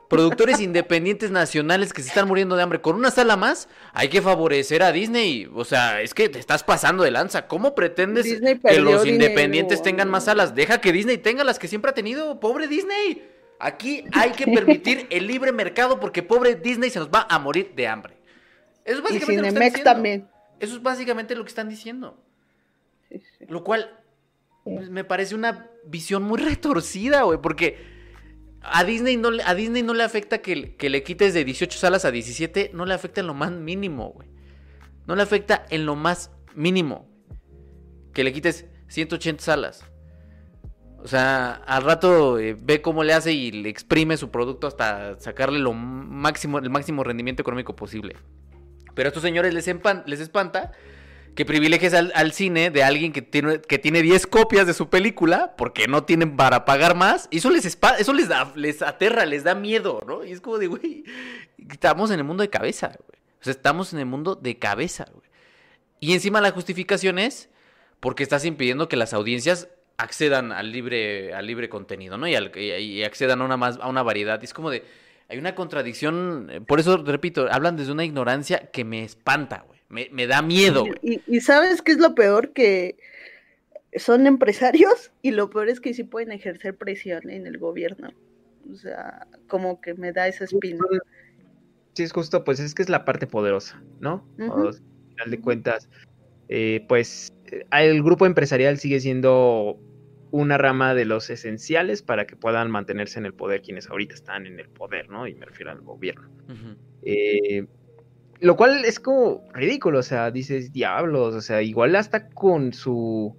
[0.10, 4.22] productores independientes nacionales que se están muriendo de hambre, con una sala más, hay que
[4.22, 5.48] favorecer a Disney.
[5.54, 7.48] O sea, es que te estás pasando de lanza.
[7.48, 10.56] ¿Cómo pretendes que los independientes dinero, tengan más salas?
[10.56, 12.40] Deja que Disney tenga las que siempre ha tenido.
[12.40, 13.24] Pobre Disney.
[13.60, 17.74] Aquí hay que permitir el libre mercado porque pobre Disney se nos va a morir
[17.76, 18.18] de hambre.
[18.86, 19.92] Eso es básicamente y lo que están diciendo.
[19.92, 20.28] también.
[20.60, 22.18] Eso es básicamente lo que están diciendo.
[23.10, 23.46] Sí, sí.
[23.48, 23.90] Lo cual
[24.64, 27.78] pues, me parece una visión muy retorcida, güey, porque
[28.62, 32.06] a Disney no, a Disney no le afecta que, que, le quites de 18 salas
[32.06, 34.28] a 17, no le afecta en lo más mínimo, güey.
[35.06, 37.08] No le afecta en lo más mínimo
[38.14, 39.86] que le quites 180 salas.
[40.98, 45.20] O sea, al rato eh, ve cómo le hace y le exprime su producto hasta
[45.20, 48.16] sacarle lo máximo, el máximo rendimiento económico posible.
[48.96, 49.68] Pero a estos señores les,
[50.08, 50.72] les espanta
[51.38, 55.54] que privilegies al, cine de alguien que tiene, que tiene 10 copias de su película
[55.56, 57.28] porque no tienen para pagar más.
[57.30, 60.26] Y eso les, eso les, da, les aterra, les da miedo, ¿no?
[60.26, 61.04] Y es como de, güey,
[61.70, 63.20] estamos en el mundo de cabeza, güey.
[63.40, 65.30] O sea, estamos en el mundo de cabeza, güey.
[66.00, 67.50] Y encima la justificación es
[68.00, 72.28] porque estás impidiendo que las audiencias accedan al libre, al libre contenido, ¿no?
[72.28, 74.42] Y, accedan a una, más, a una variedad.
[74.42, 74.84] Y es como de,
[75.30, 79.77] hay una contradicción, por eso, repito, hablan desde una ignorancia que me espanta, güey.
[79.90, 80.86] Me, me da miedo.
[81.02, 82.98] Y, y, sabes qué es lo peor que
[83.96, 88.10] son empresarios y lo peor es que sí pueden ejercer presión en el gobierno.
[88.72, 90.84] O sea, como que me da esa espina.
[91.94, 94.28] Sí, es justo, pues es que es la parte poderosa, ¿no?
[94.38, 94.68] Uh -huh.
[94.68, 95.90] Al final de cuentas,
[96.50, 97.34] eh, pues
[97.72, 99.80] el grupo empresarial sigue siendo
[100.32, 104.46] una rama de los esenciales para que puedan mantenerse en el poder quienes ahorita están
[104.46, 105.28] en el poder, ¿no?
[105.28, 106.30] Y me refiero al gobierno.
[106.50, 106.78] Uh -huh.
[107.04, 107.68] eh,
[108.40, 113.36] lo cual es como ridículo, o sea, dices, diablos, o sea, igual hasta con su,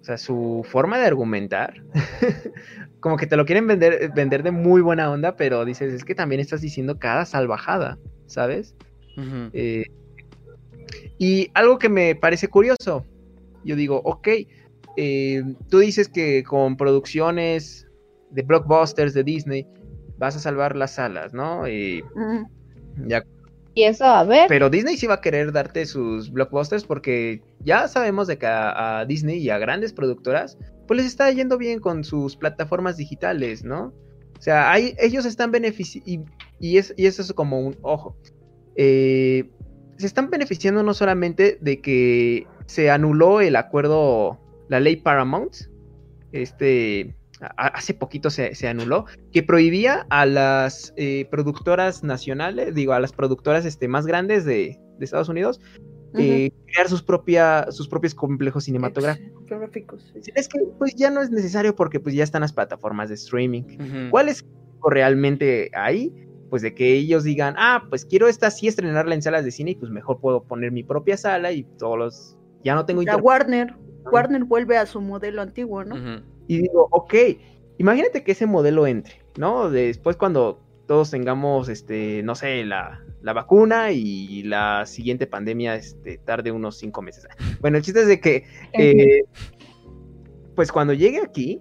[0.00, 1.82] o sea, su forma de argumentar,
[3.00, 6.14] como que te lo quieren vender, vender de muy buena onda, pero dices, es que
[6.14, 8.74] también estás diciendo cada salvajada, ¿sabes?
[9.16, 9.50] Uh -huh.
[9.52, 9.84] eh,
[11.18, 13.04] y algo que me parece curioso,
[13.64, 14.28] yo digo, ok,
[14.96, 17.86] eh, tú dices que con producciones
[18.30, 19.66] de blockbusters de Disney
[20.18, 21.68] vas a salvar las salas, ¿no?
[21.68, 22.48] Y uh -huh.
[23.06, 23.24] ya
[24.48, 29.04] Pero Disney sí va a querer darte sus blockbusters porque ya sabemos de que a,
[29.06, 33.92] Disney y a grandes productoras pues les está yendo bien con sus plataformas digitales, ¿no?
[34.38, 36.20] O sea, hay, ellos están beneficiando, y,
[36.60, 38.16] y, es, y eso es como un ojo.
[38.76, 39.48] Eh,
[39.96, 45.54] se están beneficiando no solamente de que se anuló el acuerdo, la ley Paramount,
[46.32, 47.14] este,
[47.56, 53.12] hace poquito se, se anuló, que prohibía a las eh, productoras nacionales, digo, a las
[53.12, 55.60] productoras este, más grandes de, de Estados Unidos,
[56.16, 60.12] eh, crear sus, propia, sus propios complejos cinematográficos.
[60.22, 60.30] Sí.
[60.36, 63.62] Es que pues ya no es necesario porque pues ya están las plataformas de streaming.
[63.62, 64.10] Ujú.
[64.10, 64.44] ¿Cuál es
[64.88, 66.12] realmente ahí?
[66.50, 69.72] Pues de que ellos digan, ah, pues quiero esta sí estrenarla en salas de cine
[69.72, 72.38] y pues mejor puedo poner mi propia sala y todos los...
[72.62, 73.16] Ya no tengo La.
[73.16, 73.74] Warner,
[74.12, 76.22] Warner vuelve a su modelo antiguo, ¿no?
[76.46, 77.14] Y digo, ok,
[77.78, 79.70] imagínate que ese modelo entre, ¿no?
[79.70, 86.18] Después cuando todos tengamos, este, no sé, la, la vacuna y la siguiente pandemia este,
[86.18, 87.26] tarde unos cinco meses.
[87.60, 89.22] Bueno, el chiste es de que, eh,
[90.54, 91.60] pues cuando llegue aquí,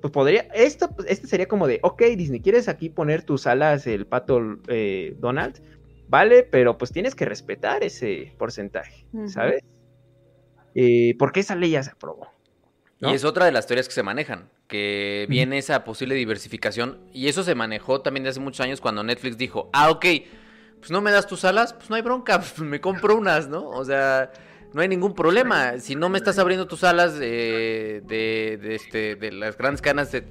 [0.00, 3.86] pues podría, esto, pues, este sería como de, ok, Disney, ¿quieres aquí poner tus salas
[3.86, 5.60] el pato eh, Donald?
[6.08, 9.06] Vale, pero pues tienes que respetar ese porcentaje.
[9.26, 9.64] ¿sabes?
[10.74, 12.28] Eh, porque esa ley ya se aprobó.
[13.00, 13.10] ¿No?
[13.10, 17.28] Y es otra de las teorías que se manejan, que viene esa posible diversificación, y
[17.28, 20.06] eso se manejó también de hace muchos años cuando Netflix dijo, ah, ok,
[20.78, 23.68] pues no me das tus salas, pues no hay bronca, pues me compro unas, ¿no?
[23.68, 24.30] O sea,
[24.74, 25.78] no hay ningún problema.
[25.78, 30.12] Si no me estás abriendo tus salas eh, de, de, este, de las grandes cadenas,
[30.12, 30.24] de,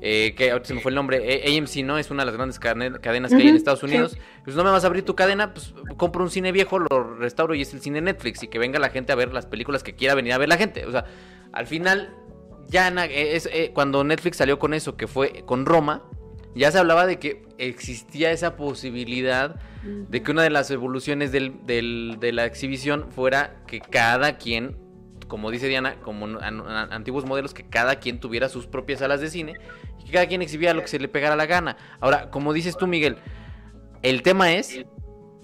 [0.00, 1.98] eh, que ahorita se me fue el nombre, eh, AMC, ¿no?
[1.98, 3.82] Es una de las grandes cadena- cadenas que hay en Estados.
[3.82, 4.16] Unidos.
[4.44, 7.54] Pues no me vas a abrir tu cadena, pues compro un cine viejo, lo restauro
[7.54, 9.94] y es el cine Netflix y que venga la gente a ver las películas que
[9.94, 10.86] quiera venir a ver la gente.
[10.86, 11.04] O sea,
[11.52, 12.14] al final,
[12.68, 16.02] ya eh, es, eh, cuando Netflix salió con eso, que fue con Roma,
[16.54, 21.64] ya se hablaba de que existía esa posibilidad de que una de las evoluciones del-
[21.64, 24.76] del- de la exhibición fuera que cada quien,
[25.28, 28.98] como dice Diana, como en an- an- antiguos modelos, que cada quien tuviera sus propias
[28.98, 29.54] salas de cine
[30.00, 31.76] y que cada quien exhibía lo que se le pegara la gana.
[32.00, 33.16] Ahora, como dices tú, Miguel,
[34.02, 34.84] el tema es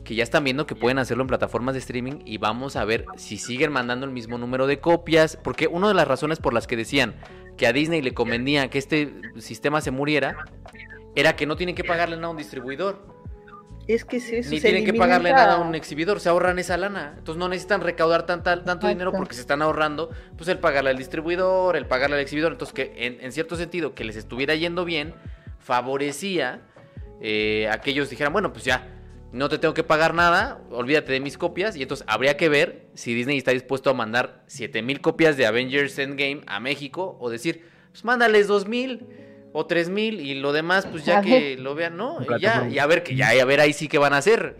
[0.04, 3.06] que ya están viendo que pueden hacerlo en plataformas de streaming y vamos a ver
[3.16, 6.66] si siguen mandando el mismo número de copias, porque una de las razones por las
[6.66, 7.14] que decían
[7.56, 10.36] que a Disney le convenía que este sistema se muriera
[11.16, 13.02] era que no tienen que pagarle nada a un distribuidor,
[13.88, 16.58] Es que sí, eso ni se tienen que pagarle nada a un exhibidor, se ahorran
[16.58, 20.58] esa lana, entonces no necesitan recaudar tanta, tanto dinero porque se están ahorrando, pues el
[20.58, 24.16] pagarle al distribuidor, el pagarle al exhibidor, entonces que en, en cierto sentido que les
[24.16, 25.14] estuviera yendo bien,
[25.58, 26.60] favorecía
[27.22, 28.86] eh, a que ellos dijeran, bueno, pues ya,
[29.32, 32.88] no te tengo que pagar nada, olvídate de mis copias, y entonces habría que ver
[32.92, 37.64] si Disney está dispuesto a mandar 7000 copias de Avengers Endgame a México, o decir,
[37.90, 39.25] pues mándales 2000
[39.58, 42.18] o 3000 y lo demás, pues ya A que lo vean, ¿no?
[42.20, 44.18] Y ya, y a ver que ya, y a ver ahí sí que van a
[44.18, 44.56] hacer.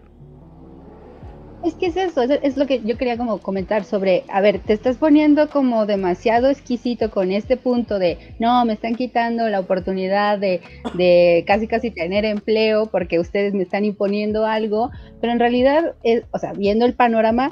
[1.62, 4.60] Es que es eso, es, es lo que yo quería como comentar sobre, a ver,
[4.60, 9.60] te estás poniendo como demasiado exquisito con este punto de, no, me están quitando la
[9.60, 10.62] oportunidad de,
[10.94, 14.90] de casi casi tener empleo porque ustedes me están imponiendo algo,
[15.20, 17.50] pero en realidad, es, o sea, viendo el panorama,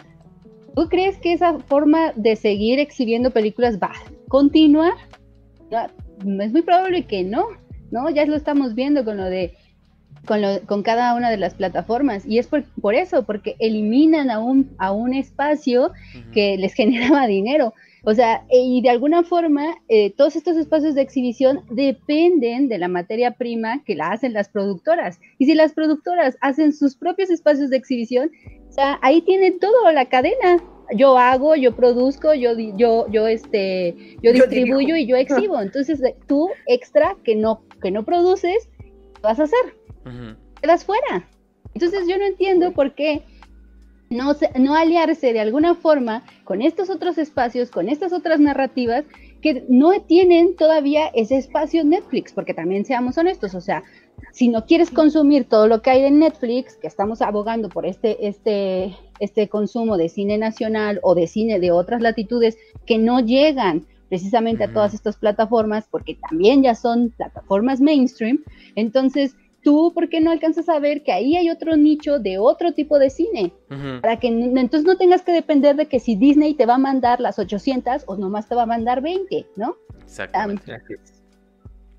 [0.75, 4.95] ¿tú crees que esa forma de seguir exhibiendo películas va a continuar?
[6.21, 7.47] Es muy probable que no,
[7.91, 8.11] ¿no?
[8.11, 9.53] Ya lo estamos viendo con lo de
[10.27, 12.25] con, lo- con cada una de las plataformas.
[12.27, 15.93] Y es por, por eso, porque eliminan a un, a un espacio
[16.33, 17.75] que les generaba dinero.
[18.05, 22.79] O sea, e- y de alguna forma, eh, todos estos espacios de exhibición dependen de
[22.79, 25.21] la materia prima que la hacen las productoras.
[25.39, 28.31] Y si las productoras hacen sus propios espacios de exhibición,
[28.69, 30.57] o sea, ahí tienen toda la cadena.
[30.95, 34.97] Yo hago, yo produzco, yo, yo, yo, este, yo Yo distribuyo dirijo.
[34.99, 35.61] y yo exhibo.
[35.61, 39.75] Entonces, tú extra que no, que no produces, ¿qué vas a hacer?
[40.61, 41.29] Quedas fuera.
[41.75, 43.23] Entonces yo no entiendo por qué
[44.11, 49.05] no, se- no aliarse de alguna forma con estos otros espacios, con estas otras narrativas
[49.41, 53.83] que no tienen todavía ese espacio en Netflix, porque también seamos honestos, o sea,
[54.33, 58.27] si no quieres consumir todo lo que hay en Netflix, que estamos abogando por este,
[58.27, 62.57] este, este consumo de cine nacional o de cine de otras latitudes
[62.87, 68.45] que no llegan precisamente a todas estas plataformas, porque también ya son plataformas mainstream,
[68.77, 69.35] entonces
[69.65, 72.99] tú, ¿por qué no alcanzas a ver que ahí hay otro nicho de otro tipo
[73.01, 73.53] de cine?
[74.01, 77.21] Para que entonces no tengas que depender de que si Disney te va a mandar
[77.21, 79.77] las 800 o nomás te va a mandar 20, ¿no?
[80.05, 80.81] Exactamente.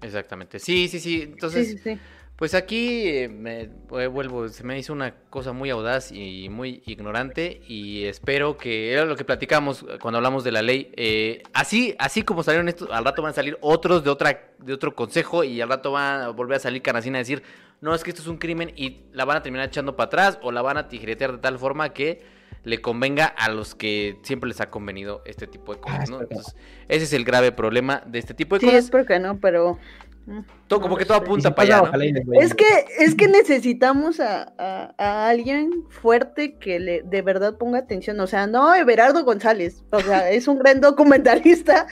[0.05, 0.59] Exactamente.
[0.59, 1.21] Sí, sí, sí.
[1.23, 1.99] Entonces, Sí, sí, sí.
[2.35, 6.83] Pues aquí eh, me eh, vuelvo, se me hizo una cosa muy audaz y muy
[6.85, 10.91] ignorante y espero que era lo que platicamos cuando hablamos de la ley.
[10.97, 14.73] eh, así, así como salieron estos, al rato van a salir otros de otra, de
[14.73, 17.41] otro consejo y al rato va a volver a salir Canacina a decir,
[17.79, 20.37] no es que esto es un crimen y la van a terminar echando para atrás
[20.41, 22.21] o la van a tijeretear de tal forma que
[22.63, 26.21] le convenga a los que siempre les ha convenido este tipo de cosas, Ah, ¿no?
[26.21, 26.55] Entonces,
[26.87, 28.83] ese es el grave problema de este tipo de Sí, cosas.
[28.85, 29.77] espero que no, pero.
[30.25, 32.41] mm, Todo- como que todo apunta para allá, ¿no?
[32.41, 32.65] Es que,
[32.97, 38.19] es que necesitamos a, a- a alguien fuerte que le de verdad ponga atención.
[38.19, 39.83] O sea, no Everardo González.
[39.91, 41.85] O sea, es un gran documentalista,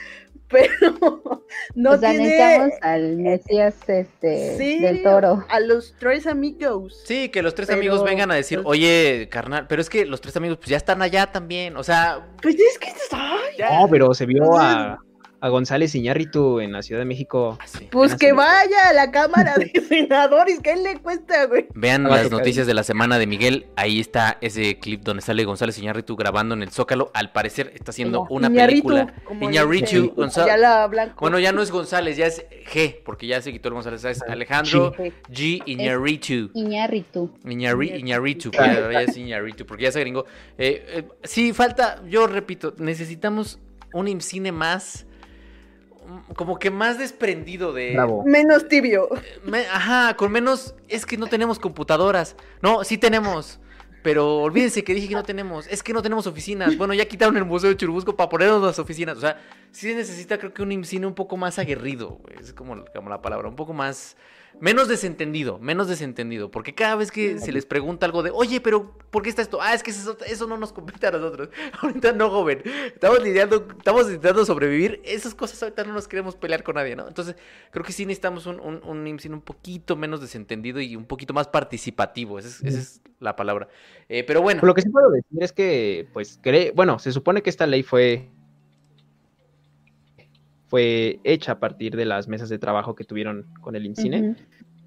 [0.54, 1.44] pero
[1.76, 5.46] no o sea, tiene necesitamos al Mesías este, sí, del toro.
[5.50, 7.02] a los tres amigos.
[7.06, 10.22] Sí, que los tres Pero, amigos vengan a decir, oye, carnal, pero es que los
[10.22, 13.80] tres amigos pues ya están allá también, o sea, Pues es que ay, ya.
[13.80, 15.00] No, pero se vio a,
[15.44, 17.58] a González Iñárritu en la Ciudad de México.
[17.60, 17.90] Ah, sí.
[17.92, 21.68] pues que vaya a la Cámara de Senadores, ¿qué le cuesta, güey?
[21.76, 23.68] Vean Ah, las noticias de la semana de Miguel.
[23.76, 27.12] Ahí está ese clip donde sale González Iñárritu grabando en el Zócalo.
[27.14, 29.14] Al parecer está haciendo una Iñárritu, película.
[29.42, 30.56] Iñárritu dice González.
[31.20, 34.06] Bueno, ya no es González, ya es G, porque ya se quitó el González.
[34.06, 35.12] Es Alejandro Sí.
[35.60, 35.64] G.
[35.66, 36.52] Iñárritu.
[36.54, 37.32] Iñárritu.
[37.46, 40.26] Iñárritu, que ya, es Iñárritu, porque ya se gringo.
[40.58, 43.60] Eh, eh, sí, falta, yo repito, necesitamos
[43.94, 45.06] un cine más,
[46.36, 47.94] como que más desprendido de...
[47.94, 48.24] Bravo.
[48.26, 49.10] Menos tibio.
[49.44, 50.76] Me- ajá, con menos.
[50.88, 52.36] Es que no tenemos computadoras.
[52.62, 53.60] No, sí tenemos.
[54.04, 55.66] Pero olvídense que dije que no tenemos.
[55.68, 56.78] Es que no tenemos oficinas.
[56.78, 59.18] Bueno, ya quitaron el Museo de Churubusco para ponernos las oficinas.
[59.18, 59.40] O sea,
[59.72, 62.20] sí se necesita, creo que un IMCINE un poco más aguerrido.
[62.22, 62.36] güey.
[62.40, 63.48] Es como, como la palabra.
[63.48, 64.18] Un poco más.
[64.60, 65.60] Menos desentendido.
[65.60, 66.50] Menos desentendido.
[66.52, 69.60] Porque cada vez que se les pregunta algo de, oye, pero ¿por qué está esto?
[69.62, 71.50] Ah, es que eso, eso no nos compete a nosotros.
[71.82, 72.62] Ahorita no, joven.
[72.88, 75.02] Estamos lidiando, estamos intentando sobrevivir.
[75.04, 77.08] Esas cosas ahorita no nos queremos pelear con nadie, ¿no?
[77.08, 77.36] Entonces,
[77.72, 81.48] creo que sí necesitamos un, un, un un poquito menos desentendido y un poquito más
[81.48, 82.40] participativo.
[82.40, 83.68] Esa es, esa es la palabra.
[84.10, 84.62] Eh, pero bueno.
[84.64, 87.84] Lo que sí puedo decir es que, pues, cre- bueno, se supone que esta ley
[87.84, 88.30] fue
[90.74, 94.22] fue hecha a partir de las mesas de trabajo que tuvieron con el INCINE.
[94.32, 94.36] Ujú.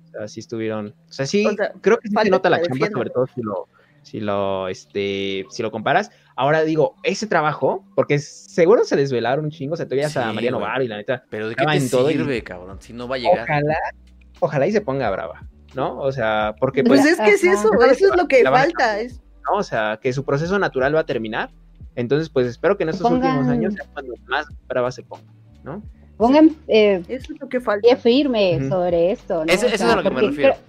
[0.07, 2.61] O sea, sí estuvieron, o sea, sí, O sea, creo que sí se nota la
[2.61, 3.69] chamba, sobre todo si lo,
[4.03, 6.11] si lo, este, si lo comparas.
[6.35, 10.19] Ahora digo, ese trabajo, porque seguro se desvelaron un chingo, o sea, tú veías Sí,
[10.19, 10.61] a María güey.
[10.61, 12.79] Novaro y la neta, Pero ¿de qué te todo y- sirve, cabrón?
[12.81, 13.43] Si no va a llegar.
[13.45, 13.77] ojalá,
[14.41, 16.01] ojalá y se ponga brava, ¿no?
[16.01, 18.99] O sea, porque Pues pues, es que es eso, Sabes eso es lo que falta.
[18.99, 19.59] Es, ¿no?
[19.59, 21.51] O sea, que su proceso natural va a terminar.
[21.95, 25.25] Entonces, pues espero que en estos Pongan- últimos años sea cuando más brava se ponga,
[25.67, 25.83] ¿no?
[26.17, 27.87] Pongan eh, eso es lo que falta.
[27.87, 29.53] pie firme sobre esto, ¿no?
[29.53, 30.55] Eso- O eso sea, es a lo que me refiero.
[30.55, 30.67] creo-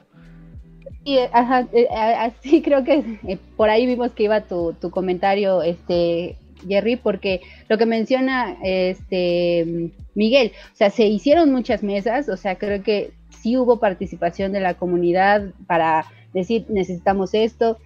[1.06, 4.74] sí, eh, ajá, eh, a- así creo que eh, por ahí vimos que iba tu,
[4.74, 6.36] tu comentario, este
[6.68, 12.56] Jerry, porque lo que menciona este Miguel, o sea, se hicieron muchas mesas, o sea,
[12.56, 17.78] creo que sí hubo participación de la comunidad para decir necesitamos esto.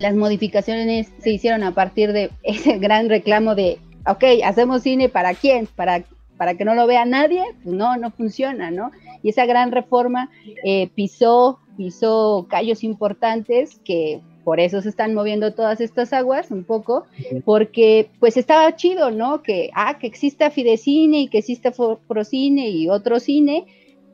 [0.00, 5.32] Las modificaciones se hicieron a partir de ese gran reclamo de, ok, hacemos cine para
[5.34, 6.02] quién, para
[6.40, 8.92] para que no lo vea nadie, pues no, no funciona, ¿no?
[9.22, 10.30] Y esa gran reforma
[10.64, 16.64] eh, pisó, pisó callos importantes que por eso se están moviendo todas estas aguas un
[16.64, 17.04] poco,
[17.44, 19.42] porque pues estaba chido, ¿no?
[19.42, 21.72] Que, ah, que exista Fidecine y que exista
[22.08, 23.66] Procine y otro cine,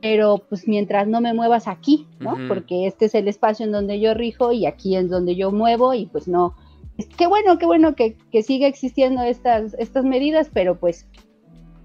[0.02, 2.36] pero pues mientras no me muevas aquí, ¿no?
[2.48, 5.94] Porque este es el espacio en donde yo rijo y aquí es donde yo muevo
[5.94, 6.56] y pues no.
[7.16, 11.06] Qué bueno, qué bueno que, que siga existiendo estas, estas medidas, pero pues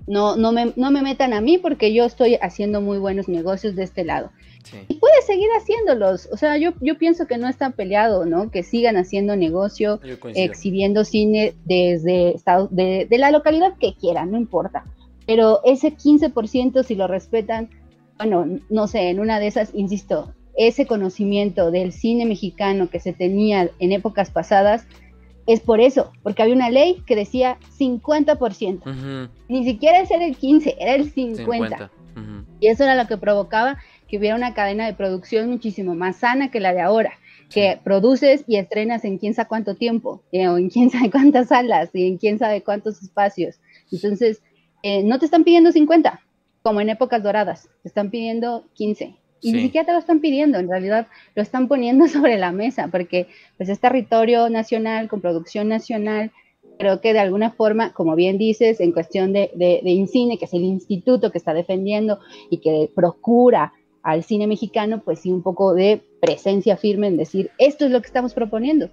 [0.08, 3.76] no, no, me, no me metan a mí porque yo estoy haciendo muy buenos negocios
[3.76, 4.32] de este lado.
[4.64, 4.78] Sí.
[4.88, 6.30] Y puedes seguir haciéndolos.
[6.32, 8.52] O sea, yo, yo pienso que no está peleado, ¿no?
[8.52, 10.00] Que sigan haciendo negocio,
[10.36, 12.36] exhibiendo cine desde
[12.70, 14.86] de, de la localidad que quieran, no importa.
[15.26, 17.70] Pero ese 15%, si lo respetan,
[18.18, 23.14] bueno, no sé, en una de esas, insisto, ese conocimiento del cine mexicano que se
[23.14, 24.86] tenía en épocas pasadas,
[25.48, 28.90] es por eso, porque había una ley que decía 50%.
[28.90, 31.46] Ujú, Ni siquiera ese era el 15, era el 50.
[31.78, 31.92] 50.
[32.16, 32.46] Ujú.
[32.60, 33.78] Y eso era lo que provocaba
[34.08, 37.14] que hubiera una cadena de producción muchísimo más sana que la de ahora,
[37.50, 41.48] que produces y estrenas en quién sabe cuánto tiempo, eh, o en quién sabe cuántas
[41.48, 43.60] salas, y en quién sabe cuántos espacios.
[43.92, 44.42] Entonces,
[44.84, 46.22] eh, no te están pidiendo 50,
[46.62, 49.16] como en épocas doradas, te están pidiendo 15.
[49.42, 52.90] Y ni siquiera te lo están pidiendo, en realidad lo están poniendo sobre la mesa,
[52.90, 53.28] porque
[53.58, 56.32] pues es territorio nacional, con producción nacional,
[56.78, 60.46] creo que de alguna forma, como bien dices, en cuestión de, de, de INCINE, que
[60.46, 62.20] es el instituto que está defendiendo
[62.50, 63.74] y que procura
[64.04, 68.02] al cine mexicano, pues sí, un poco de presencia firme en decir, esto es lo
[68.02, 68.90] que estamos proponiendo.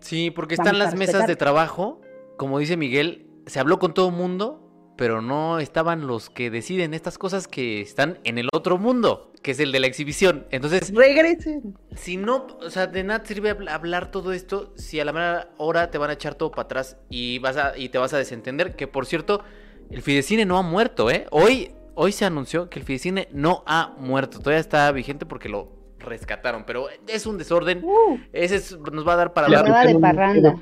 [0.00, 2.00] Sí, porque Vamos están las mesas de trabajo,
[2.36, 4.61] como dice Miguel, se habló con todo mundo,
[4.96, 9.50] pero no estaban los que deciden estas cosas que están en el otro mundo, que
[9.52, 10.46] es el de la exhibición.
[10.50, 11.76] Entonces, Regresen.
[11.96, 15.50] si no, o sea, de nada sirve habl- hablar todo esto si a la mera
[15.56, 18.18] hora te van a echar todo para atrás y vas a y te vas a
[18.18, 19.42] desentender que por cierto,
[19.90, 21.26] el Fidecine no ha muerto, ¿eh?
[21.30, 25.72] Hoy hoy se anunció que el Fidecine no ha muerto, todavía está vigente porque lo
[25.98, 27.80] rescataron, pero es un desorden.
[27.84, 29.86] Uh, Ese es- nos va a dar para La hablar.
[29.86, 30.56] de parranda.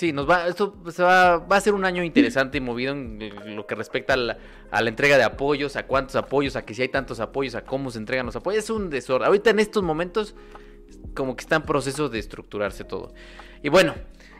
[0.00, 3.54] Sí, nos va, esto se va, va a ser un año interesante y movido en
[3.54, 4.38] lo que respecta a la,
[4.70, 7.66] a la entrega de apoyos, a cuántos apoyos, a que si hay tantos apoyos, a
[7.66, 8.64] cómo se entregan los apoyos.
[8.64, 9.26] Es un desorden.
[9.26, 10.34] Ahorita en estos momentos
[11.12, 13.12] como que está en proceso de estructurarse todo.
[13.62, 13.94] Y bueno,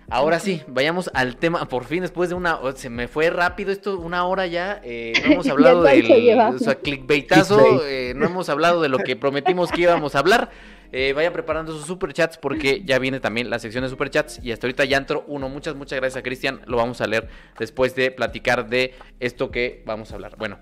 [0.09, 1.69] ahora sí, vayamos al tema.
[1.69, 2.59] Por fin, después de una...
[2.75, 4.81] Se me fue rápido esto, una hora ya.
[4.83, 6.39] eh, no hemos hablado del...
[6.39, 7.85] O sea, clickbaitazo.
[7.85, 10.51] Eh, no hemos hablado de lo que prometimos que íbamos a hablar.
[10.93, 14.67] Eh, vayan preparando sus superchats porque ya viene también la sección de superchats y hasta
[14.67, 15.49] ahorita ya entró uno.
[15.49, 16.63] Muchas, muchas gracias a Cristian.
[16.67, 17.29] Lo vamos a leer
[17.59, 20.37] después de platicar de esto que vamos a hablar.
[20.37, 20.59] Bueno,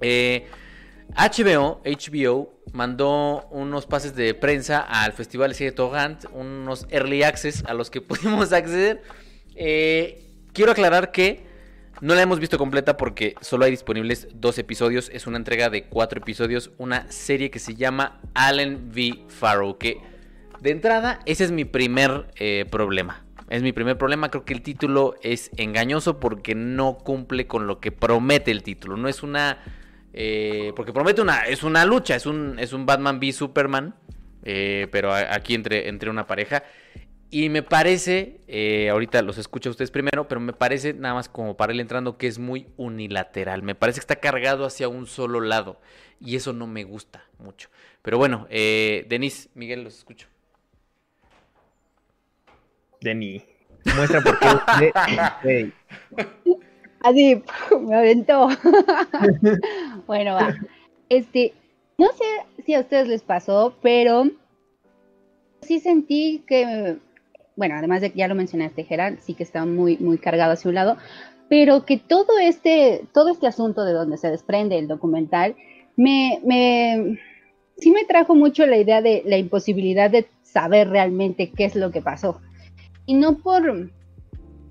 [0.00, 0.46] eh,
[1.16, 7.74] HBO, HBO mandó unos pases de prensa al Festival de Torrent, unos early access a
[7.74, 9.02] los que pudimos acceder.
[9.56, 11.47] Eh, quiero aclarar que
[12.00, 15.10] no la hemos visto completa porque solo hay disponibles dos episodios.
[15.12, 19.24] Es una entrega de cuatro episodios, una serie que se llama Allen v.
[19.28, 19.78] Farrow.
[19.78, 19.98] Que
[20.60, 23.24] de entrada, ese es mi primer eh, problema.
[23.48, 24.30] Es mi primer problema.
[24.30, 28.96] Creo que el título es engañoso porque no cumple con lo que promete el título.
[28.96, 29.58] No es una.
[30.12, 31.46] eh, porque promete una.
[31.46, 32.14] Es una lucha.
[32.14, 33.94] Es un, es un Batman v Superman.
[34.44, 36.62] eh, pero aquí entre, entre una pareja.
[37.30, 41.28] Y me parece, eh, ahorita los escucho a ustedes primero, pero me parece nada más
[41.28, 43.62] como para ir entrando que es muy unilateral.
[43.62, 45.78] Me parece que está cargado hacia un solo lado.
[46.20, 47.68] Y eso no me gusta mucho.
[48.02, 50.26] Pero bueno, eh, Denise, Miguel, los escucho.
[53.00, 53.44] Denny.
[53.94, 54.48] Muestra por qué.
[54.80, 54.92] de-
[55.44, 55.72] Ey,
[57.00, 57.42] así,
[57.80, 58.48] me aventó.
[60.06, 60.54] bueno, va.
[61.08, 61.52] Este,
[61.98, 62.24] no sé
[62.64, 64.24] si a ustedes les pasó, pero
[65.62, 66.96] sí sentí que,
[67.58, 70.68] bueno, además de que ya lo mencionaste, Gerard, sí que está muy, muy cargado hacia
[70.68, 70.96] un lado,
[71.48, 75.56] pero que todo este, todo este asunto de donde se desprende el documental,
[75.96, 77.18] me, me,
[77.76, 81.90] sí me trajo mucho la idea de la imposibilidad de saber realmente qué es lo
[81.90, 82.40] que pasó.
[83.06, 83.90] Y no por,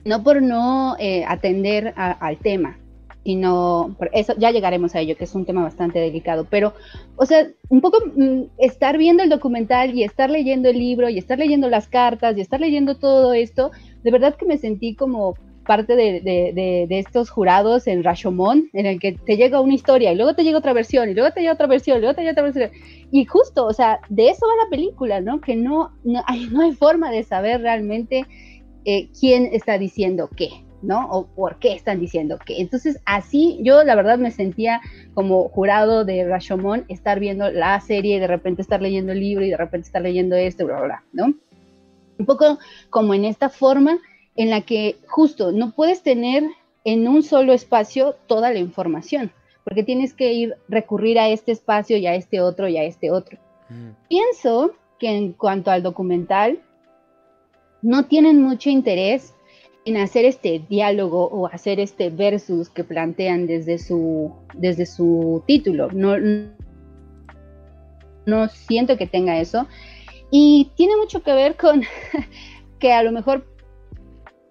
[0.05, 2.79] no por no eh, atender al tema,
[3.27, 6.73] sino, por eso ya llegaremos a ello, que es un tema bastante delicado, pero,
[7.17, 11.17] o sea, un poco mm, estar viendo el documental y estar leyendo el libro y
[11.17, 13.71] estar leyendo las cartas y estar leyendo todo esto,
[14.01, 15.33] de verdad que me sentí como
[15.65, 19.73] parte de, de- de- de estos jurados en Rashomon, en el que te llega una
[19.73, 22.15] historia y luego te llega otra versión y luego te llega otra versión y luego
[22.15, 22.69] te llega otra versión.
[23.11, 25.41] Y justo, o sea, de eso va la película, ¿no?
[25.41, 28.25] Que no, no, hay, no hay forma de saber realmente
[28.85, 30.47] eh, quién está diciendo qué,
[30.81, 31.09] ¿no?
[31.09, 32.61] O por qué están diciendo qué.
[32.61, 34.81] Entonces, así yo la verdad me sentía
[35.13, 39.45] como jurado de Rashomon, estar viendo la serie y de repente estar leyendo el libro
[39.45, 41.33] y de repente estar leyendo esto, bla, bla, bla, ¿no?
[42.19, 42.59] Un poco
[42.89, 43.99] como en esta forma
[44.35, 46.43] en la que justo no puedes tener
[46.83, 49.31] en un solo espacio toda la información,
[49.63, 53.11] porque tienes que ir recurrir a este espacio y a este otro y a este
[53.11, 53.37] otro.
[54.07, 56.59] Pienso que en cuanto al documental,
[57.81, 59.33] no tienen mucho interés
[59.87, 65.87] en hacer este diálogo o hacer este versus que plantean desde su, desde su título.
[65.93, 66.17] No,
[68.25, 69.65] no siento que tenga eso.
[70.29, 71.83] Y tiene mucho que ver con
[72.79, 73.45] que a lo mejor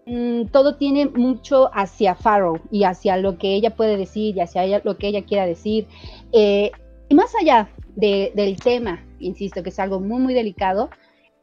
[0.06, 4.64] mm, todo tiene mucho hacia Farrow y hacia lo que ella puede decir y hacia
[4.64, 5.86] ella, lo que ella quiera decir.
[6.32, 6.70] Eh,
[7.10, 10.88] y más allá de- del tema, insisto, que es algo muy, muy delicado,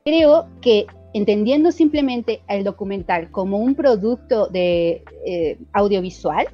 [0.03, 6.47] creo que entendiendo simplemente el documental como un producto de eh, audiovisual,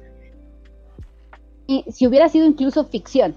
[1.66, 3.36] y si hubiera sido incluso ficción,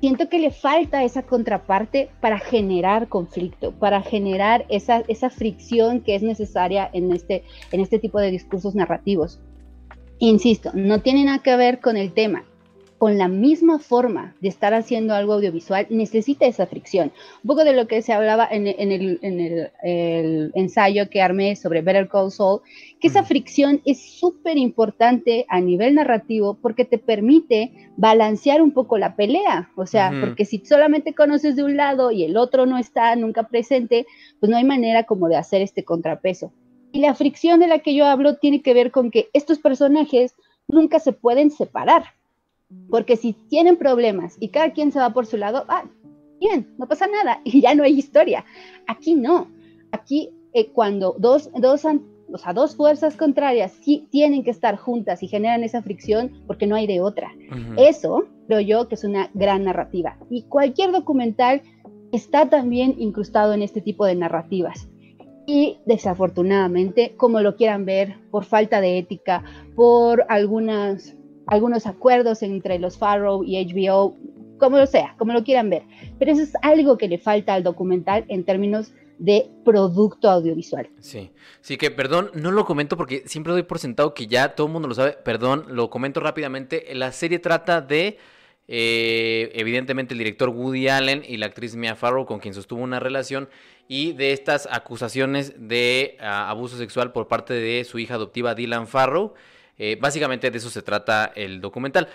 [0.00, 6.14] siento que le falta esa contraparte para generar conflicto, para generar esa, esa fricción que
[6.16, 9.40] es necesaria en este, en este tipo de discursos narrativos.
[10.18, 12.44] Insisto, no tiene nada que ver con el tema.
[13.02, 17.10] Con la misma forma de estar haciendo algo audiovisual, necesita esa fricción.
[17.42, 21.20] Un poco de lo que se hablaba en, en el, en el- el ensayo que
[21.20, 22.60] armé sobre Better Call Saul,
[23.00, 28.96] que esa fricción es súper importante a nivel narrativo porque te permite balancear un poco
[28.98, 29.72] la pelea.
[29.74, 33.48] O sea, porque si solamente conoces de un lado y el otro no está nunca
[33.48, 34.06] presente,
[34.38, 36.52] pues no hay manera como de hacer este contrapeso.
[36.92, 40.36] Y la fricción de la que yo hablo tiene que ver con que estos personajes
[40.68, 42.04] nunca se pueden separar.
[42.88, 45.84] Porque si tienen problemas y cada quien se va por su lado, ah,
[46.40, 48.44] bien, no pasa nada y ya no hay historia.
[48.86, 49.48] Aquí no.
[49.92, 55.22] Aquí eh, cuando dos, dos, o sea, dos fuerzas contrarias sí tienen que estar juntas
[55.22, 57.32] y generan esa fricción porque no hay de otra.
[57.50, 57.74] Ujú.
[57.76, 60.18] Eso creo yo que es una gran narrativa.
[60.30, 61.62] Y cualquier documental
[62.12, 64.88] está también incrustado en este tipo de narrativas.
[65.46, 69.42] Y desafortunadamente, como lo quieran ver, por falta de ética,
[69.74, 71.16] por algunas,
[71.46, 74.16] algunos acuerdos entre los Farrow y HBO,
[74.58, 75.82] como sea, como lo quieran ver.
[76.18, 80.88] Pero eso es algo que le falta al documental en términos de producto audiovisual.
[80.98, 81.30] Sí,
[81.60, 84.72] sí que perdón, no lo comento porque siempre doy por sentado que ya todo el
[84.72, 88.18] mundo lo sabe, perdón, lo comento rápidamente, la serie trata de...
[88.68, 93.00] Eh, evidentemente el director Woody Allen y la actriz Mia Farrow con quien sostuvo una
[93.00, 93.48] relación
[93.88, 98.86] y de estas acusaciones de ah, abuso sexual por parte de su hija adoptiva Dylan
[98.86, 99.34] Farrow.
[99.78, 102.08] Eh, básicamente de eso se trata el documental.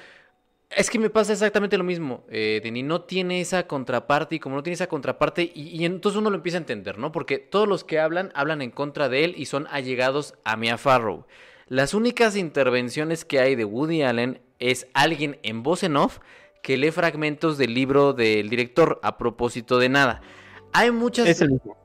[0.69, 2.83] Es que me pasa exactamente lo mismo, eh, Denny.
[2.83, 6.57] No tiene esa contraparte y como no tiene esa contraparte, y, entonces uno lo empieza
[6.57, 7.13] a entender, ¿no?
[7.13, 10.77] Porque todos los que hablan, hablan en contra de él y son allegados a Mia
[10.77, 11.25] Farrow.
[11.67, 16.19] Las únicas intervenciones que hay de Woody Allen es alguien en voz en off
[16.61, 20.21] que lee fragmentos del libro del director a propósito de nada.
[20.73, 21.27] Hay muchas.
[21.27, 21.77] Es el mismo.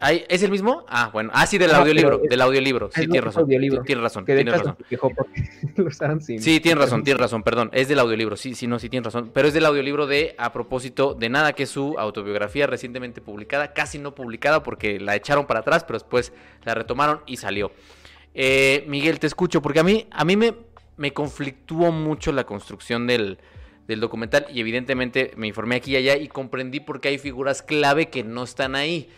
[0.00, 0.84] ¿Es el mismo?
[0.88, 1.30] Ah, bueno.
[1.34, 2.18] Ah, sí, del audiolibro.
[2.18, 2.90] Del audiolibro.
[2.94, 3.46] Sí, tienes razón.
[3.48, 4.24] Tienes razón.
[4.24, 6.20] Tienes razón.
[6.20, 7.70] Sí, tienes razón, tienes razón, perdón.
[7.72, 8.36] Es del audiolibro.
[8.36, 9.30] Sí, sí, no, sí, tienes razón.
[9.32, 13.72] Pero es del audiolibro de A propósito de nada, que es su autobiografía recientemente publicada.
[13.72, 16.32] Casi no publicada porque la echaron para atrás, pero después
[16.64, 17.72] la retomaron y salió.
[18.34, 20.54] Eh, Miguel, te escucho, porque a mí, a mí me,
[20.96, 23.38] me conflictuó mucho la construcción del,
[23.88, 27.62] del documental y evidentemente me informé aquí y allá y comprendí por qué hay figuras
[27.62, 29.08] clave que no están ahí.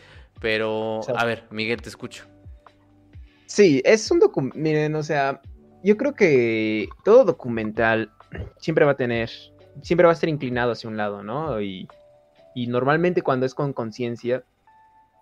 [0.40, 2.26] Pero, a ver, Miguel, te escucho.
[3.46, 5.40] Sí, es un documental, miren, o sea,
[5.82, 8.10] yo creo que todo documental
[8.58, 9.30] siempre va a tener,
[9.82, 11.60] siempre va a estar inclinado hacia un lado, ¿no?
[11.60, 11.88] Y,
[12.68, 14.44] normalmente cuando es con conciencia,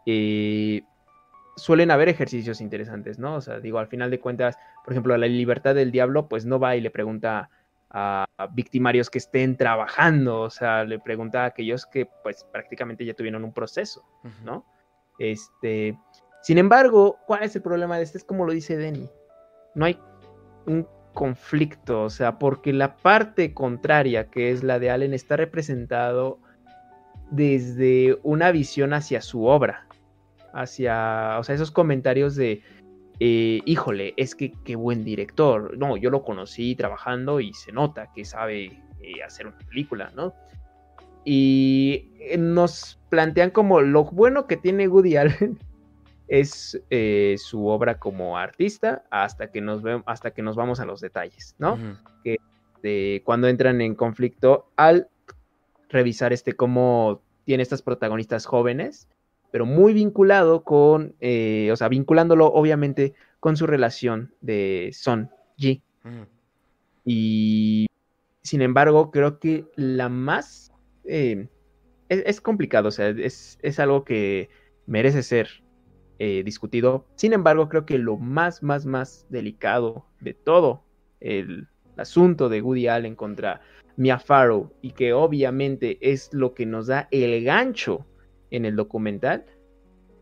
[0.07, 0.83] eh,
[1.57, 3.37] suelen haber ejercicios interesantes, ¿no?
[3.37, 6.59] O sea, digo, al final de cuentas, por ejemplo, la libertad del diablo, pues no
[6.59, 7.49] va y le pregunta
[7.91, 13.15] a, victimarios que estén trabajando, o sea, le pregunta a aquellos que pues prácticamente ya
[13.15, 14.05] tuvieron un proceso,
[14.45, 14.65] ¿no?
[15.19, 15.99] Este,
[16.43, 18.19] sin embargo, ¿cuál es el problema de este?
[18.19, 19.09] Es como lo dice Denny,
[19.75, 19.99] no hay
[20.67, 26.39] un conflicto, o sea, porque la parte contraria, que es la de Allen, está representado
[27.31, 29.87] desde una visión hacia su obra,
[30.53, 32.63] hacia, o sea, esos comentarios de,
[33.21, 35.77] eh, híjole, es que qué buen director.
[35.77, 40.35] No, yo lo conocí trabajando y se nota que sabe eh, hacer una película, ¿no?
[41.31, 45.59] Y eh, nos plantean como lo bueno que tiene Woody Allen
[46.29, 46.81] es
[47.39, 51.79] su obra como artista hasta que nos hasta que nos vamos a los detalles, ¿no?
[52.23, 55.09] Que cuando entran en conflicto al
[55.89, 59.09] revisar este cómo tiene estas protagonistas jóvenes
[59.51, 65.83] pero muy vinculado con, eh, o sea, vinculándolo obviamente con su relación de Son Ji.
[67.05, 67.87] Y
[68.43, 70.73] sin embargo, creo que la más...
[71.09, 71.49] Eh,
[72.09, 74.49] es, complicado, o sea, es, algo que
[74.87, 75.49] merece ser
[76.19, 77.07] eh, discutido.
[77.17, 80.85] Sin embargo, creo que lo más, más, más delicado de todo
[81.21, 83.61] el asunto de Woody Allen contra
[83.97, 88.07] Mia Farrow y que obviamente es lo que nos da el gancho
[88.51, 89.45] en el documental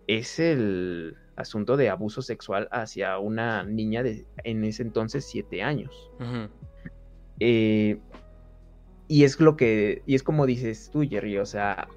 [0.07, 6.11] es el asunto de abuso sexual hacia una niña de en ese entonces siete años.
[7.39, 7.99] Eh,
[9.09, 11.89] y es lo que, y es como dices tú, Jerry, o sea,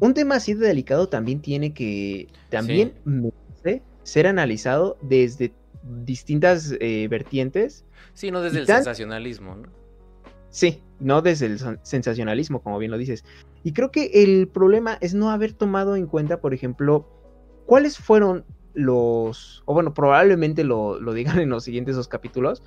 [0.00, 2.94] un tema así de delicado también tiene que, también
[4.02, 5.52] ser analizado desde
[6.04, 7.84] distintas eh, vertientes.
[8.14, 9.68] Sí, no desde el sensacionalismo, ¿no?
[10.50, 13.24] Sí, no desde el sensacionalismo, como bien lo dices.
[13.64, 17.06] Y creo que el problema es no haber tomado en cuenta, por ejemplo,
[17.66, 22.62] cuáles fueron los, o bueno, probablemente lo, digan en los siguientes dos capítulos,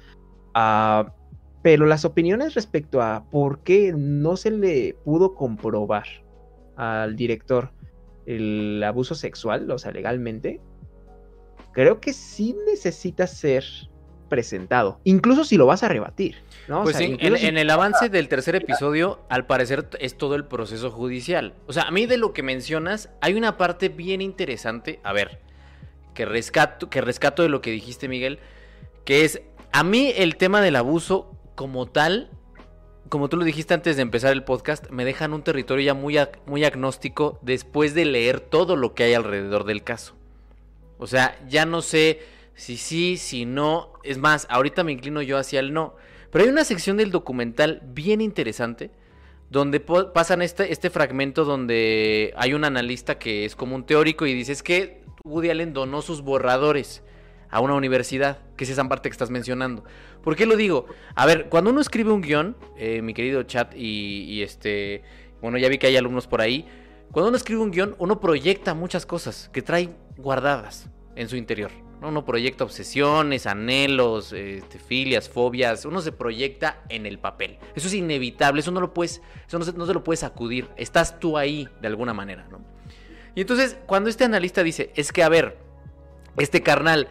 [0.53, 1.13] ah,
[1.61, 6.05] pero las opiniones respecto a por qué no se le pudo comprobar
[6.75, 7.71] al director
[8.25, 10.59] el abuso sexual, o sea, legalmente,
[11.73, 13.63] creo que sí necesita ser
[14.29, 16.37] presentado, incluso si lo vas a rebatir.
[16.83, 21.53] Pues en, el avance del tercer episodio, al parecer es todo el proceso judicial.
[21.67, 25.01] O sea, a mí de lo que mencionas, hay una parte bien interesante.
[25.03, 25.39] A ver,
[26.13, 28.39] que rescato, que rescato de lo que dijiste, Miguel,
[29.03, 29.41] que es,
[29.73, 32.31] a mí el tema del abuso como tal,
[33.07, 35.93] como tú lo dijiste antes de empezar el podcast, me deja en un territorio ya
[35.93, 36.17] muy,
[36.47, 40.15] muy agnóstico después de leer todo lo que hay alrededor del caso.
[40.97, 42.21] O sea, ya no sé
[42.55, 43.93] si sí, si no.
[44.01, 45.95] Es más, ahorita me inclino yo hacia el no.
[46.31, 48.89] Pero hay una sección del documental bien interesante
[49.51, 54.33] donde pasan este, este fragmento donde hay un analista que es como un teórico y
[54.33, 57.03] dice es que Woody Allen donó sus borradores
[57.51, 59.83] a una universidad, que es esa parte que estás mencionando.
[60.23, 60.87] ¿Por qué lo digo?
[61.15, 65.03] A ver, cuando uno escribe un guion, eh, mi querido chat y, este,
[65.41, 66.65] bueno, ya vi que hay alumnos por ahí,
[67.11, 71.71] cuando uno escribe un guion, uno proyecta muchas cosas que trae guardadas en su interior.
[71.99, 72.07] ¿no?
[72.07, 75.83] Uno proyecta obsesiones, anhelos, este, filias, fobias.
[75.83, 77.59] Uno se proyecta en el papel.
[77.75, 80.69] Eso es inevitable, eso no lo puedes, eso no se, no se lo puedes sacudir.
[80.77, 82.61] Estás tú ahí de alguna manera, ¿no?
[83.35, 85.57] Y entonces, cuando este analista dice, es que a ver,
[86.37, 87.07] este carnal,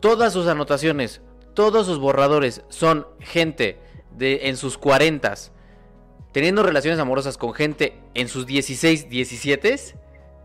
[0.00, 1.20] todas sus anotaciones,
[1.54, 3.78] todos sus borradores son gente
[4.16, 5.52] de en sus cuarentas
[6.32, 9.76] teniendo relaciones amorosas con gente en sus 16, 17,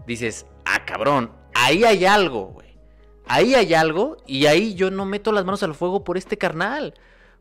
[0.08, 2.66] dices, ah, cabrón, ahí hay algo, güey.
[3.28, 6.94] Ahí hay algo y ahí yo no meto las manos al fuego por este carnal.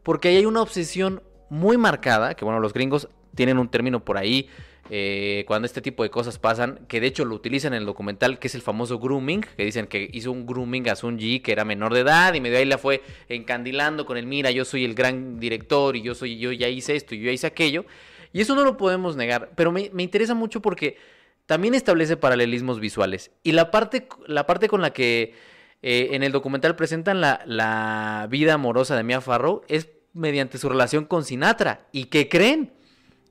[0.02, 4.16] Porque ahí hay una obsesión muy marcada, que bueno, los gringos tienen un término por
[4.16, 4.48] ahí
[4.90, 8.38] eh, cuando este tipo de cosas pasan, que de hecho lo utilizan en el documental,
[8.38, 11.52] que es el famoso grooming, que dicen que hizo un grooming a Sun Ji, que
[11.52, 14.84] era menor de edad, y medio ahí la fue encandilando con el, mira, yo soy
[14.84, 17.86] el gran director, y yo soy, yo ya hice esto, y yo ya hice aquello,
[18.32, 20.98] y eso no lo podemos negar, pero me, me interesa mucho porque
[21.46, 25.32] también establece paralelismos visuales, y la parte, la parte con la que
[25.80, 30.68] eh, en el documental presentan la, la vida amorosa de Mia Farrow es mediante su
[30.68, 32.73] relación con Sinatra, ¿y qué creen?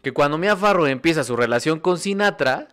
[0.04, 2.68] Que cuando Mia Farrow empieza su relación con Sinatra,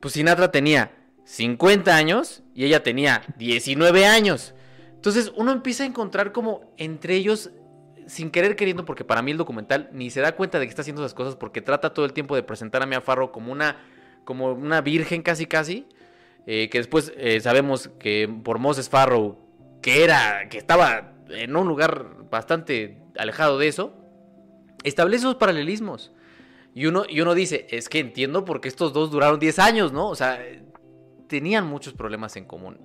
[0.00, 0.92] pues Sinatra tenía
[1.24, 4.54] 50 años y ella tenía 19 años.
[4.94, 7.50] Entonces uno empieza a encontrar como entre ellos,
[8.06, 10.82] sin querer queriendo, porque para mí el documental ni se da cuenta de que está
[10.82, 13.78] haciendo esas cosas, porque trata todo el tiempo de presentar a Mia Farrow como una,
[14.24, 15.88] como una virgen casi casi,
[16.46, 19.36] eh, que después eh, sabemos que por Moses Farrow,
[19.82, 23.96] que era, que estaba en un lugar bastante alejado de eso,
[24.84, 26.12] establece esos paralelismos.
[26.74, 30.08] Y uno, y uno dice, es que entiendo porque estos dos duraron 10 años, ¿no?
[30.08, 30.42] O sea,
[31.28, 32.78] tenían muchos problemas en común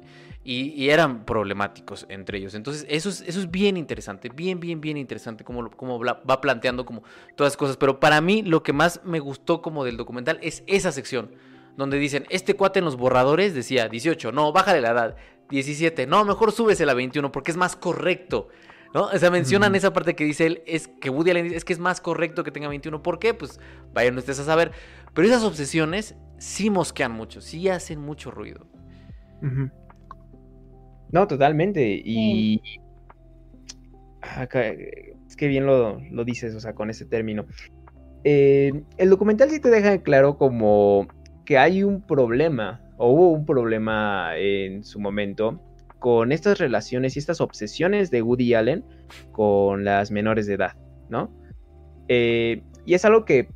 [0.43, 2.53] y, eran problemáticos entre ellos.
[2.53, 6.85] Entonces, eso es, eso es bien interesante, bien, bien, bien interesante cómo, cómo va planteando
[6.85, 7.03] como
[7.35, 7.75] todas las cosas.
[7.75, 11.31] Pero para mí lo que más me gustó como del documental es esa sección,
[11.75, 15.15] donde dicen, este cuate en los borradores decía 18, no, bájale la edad,
[15.49, 18.47] 17, no, mejor súbese a 21 porque es más correcto.
[18.93, 19.05] ¿No?
[19.05, 21.73] O sea, mencionan esa parte que dice él, es que Woody Allen dice, es que
[21.73, 23.01] es más correcto que tenga 21.
[23.03, 23.33] ¿Por qué?
[23.33, 23.59] Pues
[23.93, 24.71] vayan ustedes a saber.
[25.13, 28.67] Pero esas obsesiones sí mosquean mucho, sí hacen mucho ruido.
[31.11, 32.01] No, totalmente.
[32.03, 32.61] Y...
[35.27, 37.45] Es que bien lo, dices, o sea, con ese término.
[38.23, 41.07] Eh, el documental sí te deja claro como
[41.45, 45.61] que hay un problema, o hubo un problema en su momento,
[45.99, 48.85] con estas relaciones y estas obsesiones de Woody Allen
[49.31, 50.75] con las menores de edad,
[51.09, 51.33] ¿no?
[52.07, 53.49] Eh, y es algo que,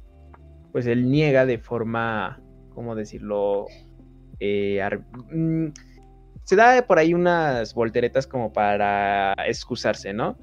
[0.71, 2.41] pues, él niega de forma,
[2.73, 3.67] ¿cómo decirlo?
[4.39, 4.81] Eh,
[5.31, 5.67] mm,
[6.43, 10.37] se da por ahí unas volteretas como para excusarse, ¿no?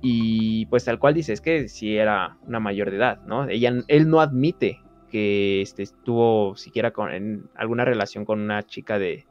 [0.00, 3.48] Y pues tal cual dice, es que si era una mayor de edad, ¿no?
[3.48, 4.80] Ella, él no admite
[5.10, 9.26] que este, estuvo siquiera con, en alguna relación con una chica de,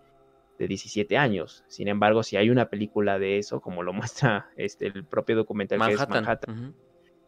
[0.58, 1.64] de 17 años.
[1.68, 5.80] Sin embargo, si hay una película de eso, como lo muestra este, el propio documental
[5.86, 6.74] que es Manhattan,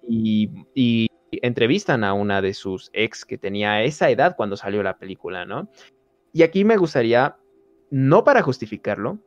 [0.07, 5.45] y, entrevistan a una de sus ex que tenía esa edad cuando salió la película,
[5.45, 5.69] ¿no?
[6.31, 7.35] Y aquí me gustaría,
[7.89, 9.19] no para justificarlo,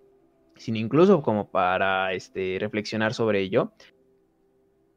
[0.56, 3.72] sino incluso como para este, reflexionar sobre ello.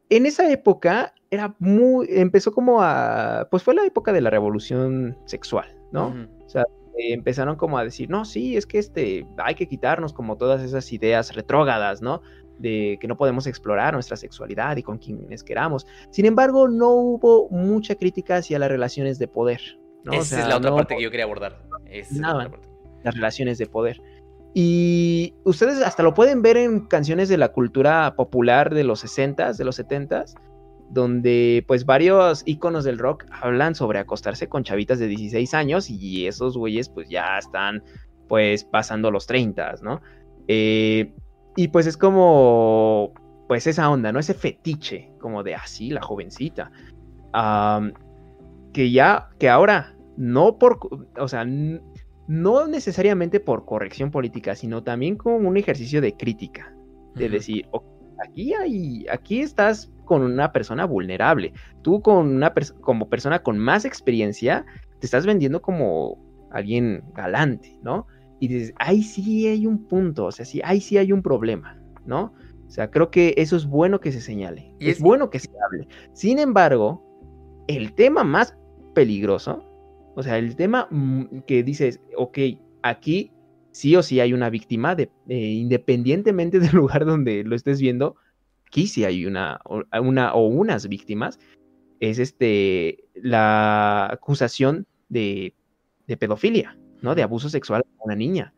[0.10, 5.18] En esa época era muy, empezó como a, pues fue la época de la revolución
[5.26, 6.16] sexual, ¿no?
[6.46, 6.64] O sea,
[6.98, 10.62] eh, empezaron como a decir, no, sí, es que este, hay que quitarnos como todas
[10.62, 12.22] esas ideas retrógadas, ¿no?
[12.60, 15.88] De que no podemos explorar nuestra sexualidad y con quienes queramos.
[16.12, 19.62] Sin embargo, no hubo mucha crítica hacia las relaciones de poder.
[20.04, 20.14] ¿no?
[20.14, 21.64] Esa es la otra parte que yo quería abordar.
[22.12, 22.52] nada,
[23.04, 24.00] las relaciones de poder.
[24.54, 29.58] Y ustedes hasta lo pueden ver en canciones de la cultura popular de los 60s,
[29.58, 30.36] de los 70s,
[30.94, 36.28] donde pues varios íconos del rock hablan sobre acostarse con chavitas de 16 años y
[36.28, 37.84] esos güeyes pues ya están
[38.30, 40.02] pues pasando los 30, ¿no?
[40.48, 41.14] Eh,
[41.56, 43.14] y pues es como
[43.48, 44.20] pues esa onda, ¿no?
[44.20, 46.72] Ese fetiche como de así, ah, la jovencita.
[48.72, 50.80] que ya, que ahora, no por,
[51.18, 56.74] o sea, no necesariamente por corrección política, sino también como un ejercicio de crítica,
[57.16, 57.68] de decir,
[58.26, 61.54] aquí hay, aquí estás con una persona vulnerable.
[61.82, 64.64] Tú con una como persona con más experiencia
[65.00, 68.06] te estás vendiendo como alguien galante, ¿no?
[68.40, 71.82] Y dices, ahí sí hay un punto, o sea, sí, ahí sí hay un problema,
[72.06, 72.32] ¿no?
[72.68, 75.50] O sea, creo que eso es bueno que se señale, y es, bueno que se
[75.66, 75.88] hable.
[76.14, 77.04] Sin embargo,
[77.68, 78.56] el tema más
[78.94, 79.66] peligroso,
[80.16, 82.38] o sea, el tema mm, que dices, ok,
[82.84, 83.32] aquí
[83.72, 88.16] sí o sí hay una víctima, de, eh, independientemente del lugar donde lo estés viendo,
[88.74, 89.62] aquí sí hay una,
[90.02, 91.40] una o unas víctimas,
[92.00, 95.54] es este, la acusación de,
[96.08, 97.14] de pedofilia, ¿no?
[97.14, 98.52] De abuso sexual a una niña.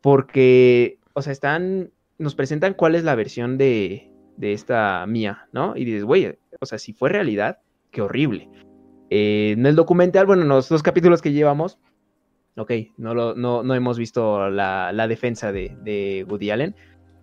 [0.00, 5.76] Porque o sea, están, nos presentan cuál es la versión de, de esta mía, ¿no?
[5.76, 7.60] Y dices, güey, o sea, si fue realidad,
[7.92, 8.50] qué horrible.
[9.10, 11.78] Eh, en el documental, bueno, en los dos capítulos que llevamos,
[12.56, 16.74] ok, no, lo, no, no hemos visto la, la defensa de, de, Woody Allen,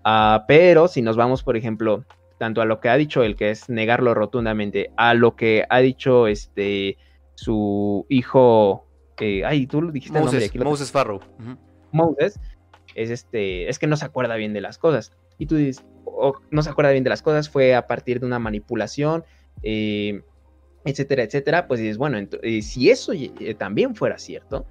[0.06, 2.06] uh, pero si nos vamos, por ejemplo,
[2.40, 5.80] tanto a lo que ha dicho él, que es negarlo rotundamente, a lo que ha
[5.80, 6.98] dicho este
[7.36, 8.88] su hijo,
[9.20, 11.18] eh, ay, tú lo dijiste Moses, el nombre, aquí Moses Farrow.
[11.18, 11.58] Uh -huh.
[11.92, 12.40] Moses,
[12.96, 15.12] es este, es que no se acuerda bien de las cosas.
[15.38, 18.26] Y tú dices, oh, no se acuerda bien de las cosas, fue a partir de
[18.26, 19.24] una manipulación,
[19.64, 20.22] eh,
[20.86, 21.68] etcétera, etcétera.
[21.68, 24.66] Pues dices, bueno, eh, si eso eh, también fuera cierto,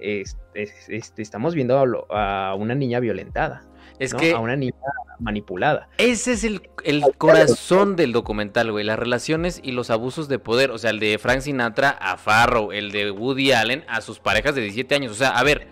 [0.00, 3.69] es, es, este, estamos viendo a, a, una niña violentada.
[4.00, 4.18] Es ¿no?
[4.18, 4.74] que a una niña
[5.18, 5.88] manipulada.
[5.98, 8.82] Ese es el, el corazón del documental, güey.
[8.82, 10.70] Las relaciones y los abusos de poder.
[10.70, 14.54] O sea, el de Frank Sinatra a Farrow, el de Woody Allen a sus parejas
[14.54, 15.12] de 17 años.
[15.12, 15.68] O sea, a ver,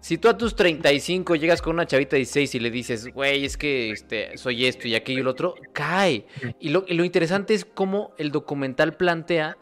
[0.00, 3.46] si tú a tus 35 llegas con una chavita de 16 y le dices, güey,
[3.46, 6.26] es que este, soy esto y aquello y lo otro, cae.
[6.60, 9.56] Y lo, y lo interesante es cómo el documental plantea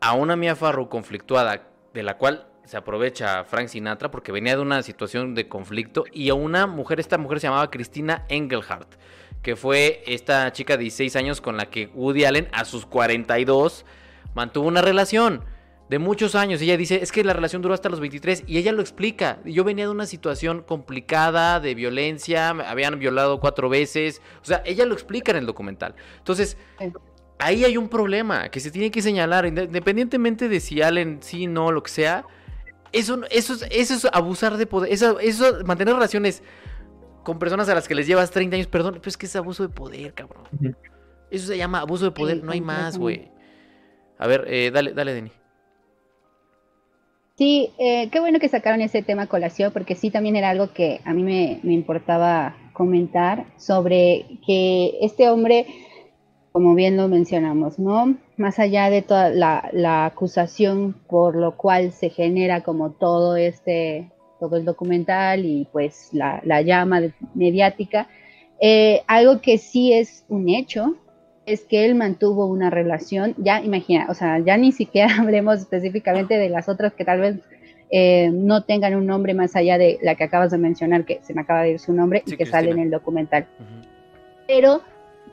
[0.00, 4.62] a una Mia Farrow conflictuada, de la cual se aprovecha Frank Sinatra porque venía de
[4.62, 8.94] una situación de conflicto y a una mujer, esta mujer se llamaba Cristina Engelhardt,
[9.42, 13.84] que fue esta chica de 16 años con la que Woody Allen a sus 42
[14.36, 15.42] mantuvo una relación
[15.88, 16.62] de muchos años.
[16.62, 19.40] Ella dice, es que la relación duró hasta los 23 y ella lo explica.
[19.44, 24.22] Yo venía de una situación complicada, de violencia, me habían violado cuatro veces.
[24.42, 25.96] O sea, ella lo explica en el documental.
[26.18, 26.56] Entonces,
[27.40, 31.72] ahí hay un problema que se tiene que señalar, independientemente de si Allen sí, no,
[31.72, 32.26] lo que sea.
[32.92, 34.92] Eso, eso, es, eso es abusar de poder.
[34.92, 36.42] Eso, eso, mantener relaciones
[37.22, 39.62] con personas a las que les llevas 30 años, perdón, pero es que es abuso
[39.62, 40.44] de poder, cabrón.
[41.30, 43.30] Eso se llama abuso de poder, no hay más, güey.
[44.18, 45.30] A ver, eh, dale, dale, Denny.
[47.36, 51.00] Sí, eh, qué bueno que sacaron ese tema colación, porque sí también era algo que
[51.04, 55.66] a mí me, me importaba comentar sobre que este hombre,
[56.52, 58.16] como bien lo mencionamos, ¿no?
[58.40, 64.10] Más allá de toda la, la acusación por lo cual se genera como todo este,
[64.38, 67.02] todo el documental y pues la, la llama
[67.34, 68.08] mediática,
[68.58, 70.96] eh, algo que sí es un hecho
[71.44, 76.38] es que él mantuvo una relación, ya imagina, o sea, ya ni siquiera hablemos específicamente
[76.38, 77.36] de las otras que tal vez
[77.90, 81.34] eh, no tengan un nombre más allá de la que acabas de mencionar, que se
[81.34, 82.58] me acaba de ir su nombre sí, y que Cristina.
[82.58, 83.46] sale en el documental.
[83.58, 83.88] Uh -huh.
[84.46, 84.80] Pero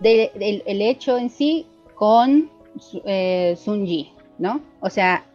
[0.01, 2.49] de, de, el hecho en sí con
[3.05, 4.61] eh, Sunji, ¿no?
[4.79, 5.25] O sea,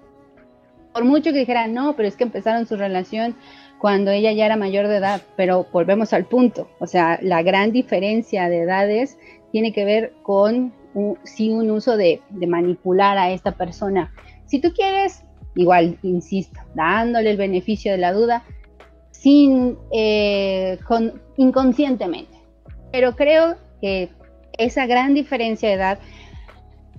[0.92, 3.36] por mucho que dijeran, no, pero es que empezaron su relación
[3.78, 7.72] cuando ella ya era mayor de edad, pero volvemos al punto, o sea, la gran
[7.72, 9.18] diferencia de edades
[9.50, 10.72] tiene que ver con
[11.24, 14.12] sí un uso de, manipular a esta persona.
[14.46, 15.24] Si tú quieres,
[15.54, 18.44] igual, insisto, dándole el beneficio de la duda,
[19.10, 22.36] sin, eh, con, inconscientemente.
[22.90, 24.10] Pero creo que
[24.58, 25.98] esa gran diferencia de edad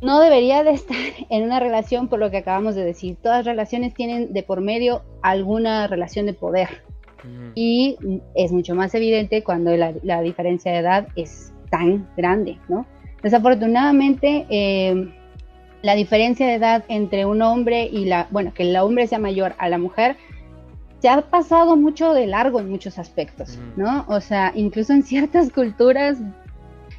[0.04, 0.98] no debería de estar
[1.30, 3.18] en una relación por lo que acabamos de decir.
[3.22, 6.84] Todas relaciones tienen de por medio alguna relación de poder.
[7.24, 7.52] Mm.
[7.56, 7.98] Y
[8.36, 12.86] es mucho más evidente cuando la, la diferencia de edad es tan grande, ¿no?
[13.24, 15.12] Desafortunadamente, eh,
[15.82, 19.56] la diferencia de edad entre un hombre y la, bueno, que el hombre sea mayor
[19.58, 20.18] a la mujer,
[21.00, 24.06] se ha pasado mucho de largo en muchos aspectos, ¿no?
[24.08, 26.18] O sea, incluso en ciertas culturas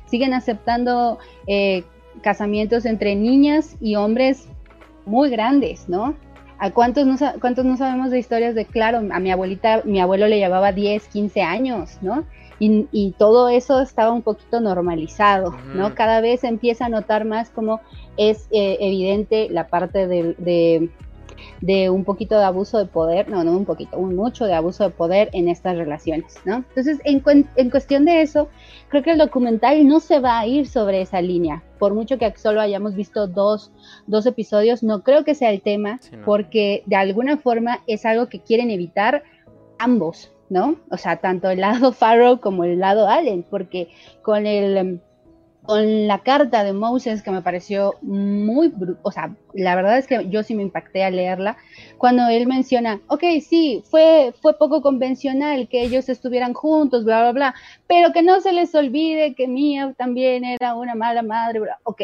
[0.06, 1.84] siguen aceptando eh,
[2.22, 4.48] casamientos entre niñas y hombres
[5.06, 6.14] muy grandes, ¿no?
[6.58, 10.26] ¿A cuántos no, cuántos no sabemos de historias de, claro, a mi abuelita, mi abuelo
[10.28, 12.24] le llevaba 10, 15 años, ¿no?
[12.60, 15.56] Y, y, todo eso estaba un poquito normalizado.
[15.74, 15.94] ¿no?
[15.96, 17.80] Cada vez empieza a notar más como
[18.16, 20.88] es eh, evidente la parte de, de,
[21.60, 24.84] de, un poquito de abuso de poder, no, no un poquito, un mucho de abuso
[24.84, 26.56] de poder en estas relaciones, ¿no?
[26.56, 27.22] Entonces, en,
[27.56, 28.48] en cuestión de eso,
[28.88, 32.32] creo que el documental no se va a ir sobre esa línea, por mucho que
[32.36, 33.72] solo hayamos visto dos,
[34.06, 36.24] dos episodios, no creo que sea el tema, sí, no.
[36.24, 39.22] porque de alguna forma es algo que quieren evitar
[39.78, 40.76] ambos, ¿no?
[40.90, 43.88] O sea, tanto el lado Farrow como el lado Allen, porque
[44.22, 45.00] con el
[45.64, 48.72] con la carta de Moses que me pareció muy,
[49.02, 51.56] o sea, la verdad es que yo sí me impacté al leerla,
[51.96, 57.32] cuando él menciona, ok, sí, fue, fue poco convencional que ellos estuvieran juntos, bla, bla,
[57.32, 57.54] bla,
[57.86, 62.02] pero que no se les olvide que Mia también era una mala madre, bla, ok,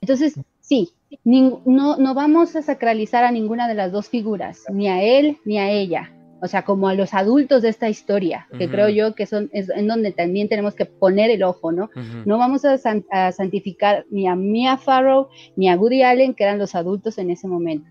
[0.00, 0.90] entonces, sí,
[1.24, 1.62] no,
[1.96, 5.70] no vamos a sacralizar a ninguna de las dos figuras, ni a él ni a
[5.70, 6.10] ella,
[6.42, 8.70] o sea, como a los adultos de esta historia, que uh -huh.
[8.70, 11.84] creo yo que son es en donde también tenemos que poner el ojo, ¿no?
[11.84, 12.24] Uh -huh.
[12.26, 16.44] No vamos a, san a, santificar ni a Mia Farrow ni a Woody Allen, que
[16.44, 17.90] eran los adultos en ese momento.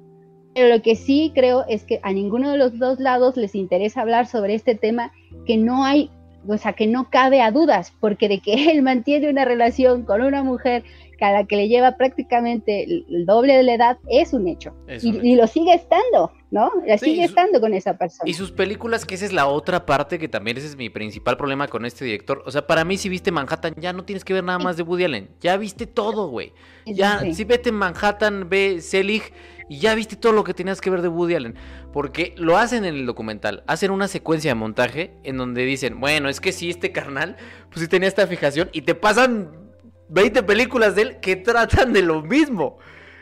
[0.54, 4.02] Pero lo que sí creo es que a ninguno de los dos lados les interesa
[4.02, 5.12] hablar sobre este tema
[5.46, 6.10] que no hay,
[6.48, 10.22] o sea, que no cabe a dudas, porque de que él mantiene una relación con
[10.22, 10.84] una mujer
[11.22, 14.74] a la que le lleva prácticamente el, doble de la edad es un hecho.
[15.02, 16.72] y, lo sigue estando, ¿no?
[16.86, 18.30] La sigue estando con esa persona.
[18.30, 21.38] Y sus películas, que esa es la otra parte que también ese es mi principal
[21.38, 22.44] problema con este director.
[22.46, 24.84] O sea, para mí si viste Manhattan ya no tienes que ver nada más de
[24.84, 25.30] Woody Allen.
[25.42, 26.54] Ya viste todo, güey.
[26.86, 29.34] Ya, si vete Manhattan, ve Selig
[29.68, 31.56] y ya viste todo lo que tenías que ver de Woody Allen.
[31.92, 33.64] Porque lo hacen en el documental.
[33.68, 37.38] Hacen una secuencia de montaje en donde dicen, bueno, es que si este carnal,
[37.70, 39.65] pues sí tenía esta fijación y te pasan
[40.10, 42.78] 20 películas de él que tratan de lo mismo.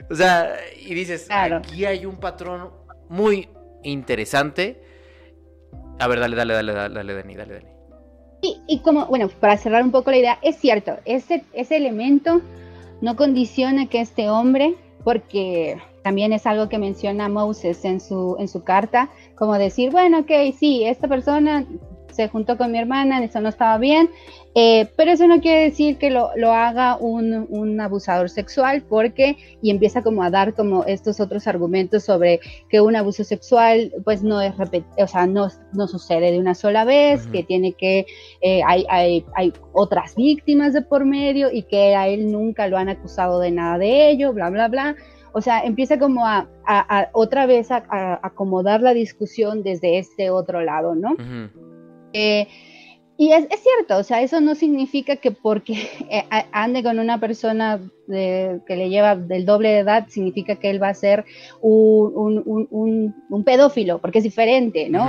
[0.09, 2.71] O sea, y dices, aquí hay un patrón
[3.09, 3.49] muy
[3.83, 4.81] interesante.
[5.99, 7.67] A ver, dale, dale, dale, dale, dale, Dani, dale, Dani.
[8.41, 12.41] Y, y como, bueno, para cerrar un poco la idea, es cierto, ese, ese elemento
[13.01, 18.47] no condiciona que este hombre, porque también es algo que menciona Moses en su, en
[18.47, 21.65] su carta, como decir, bueno, ok, sí, esta persona
[22.11, 24.09] se juntó con mi hermana, eso no estaba bien,
[24.55, 30.03] eh, pero eso no quiere decir que lo, haga un, abusador sexual, porque, y empieza
[30.03, 32.39] como a dar como estos otros argumentos sobre
[32.69, 34.53] que un abuso sexual, pues no es,
[34.97, 38.05] o sea, no, no sucede de una sola vez, que tiene que,
[38.41, 42.77] eh, hay, hay, hay otras víctimas de por medio y que a él nunca lo
[42.77, 44.95] han acusado de nada de ello, bla, bla, bla.
[45.35, 46.47] O sea, empieza como a,
[47.13, 51.15] otra vez a, acomodar la discusión desde este otro lado, ¿no?
[53.15, 55.73] Y es, cierto, o sea, eso no significa que porque
[56.09, 60.81] eh, ande con una persona que le lleva del doble de edad, significa que él
[60.81, 61.23] va a ser
[61.61, 63.13] un,
[63.45, 65.07] pedófilo, porque es diferente, ¿no?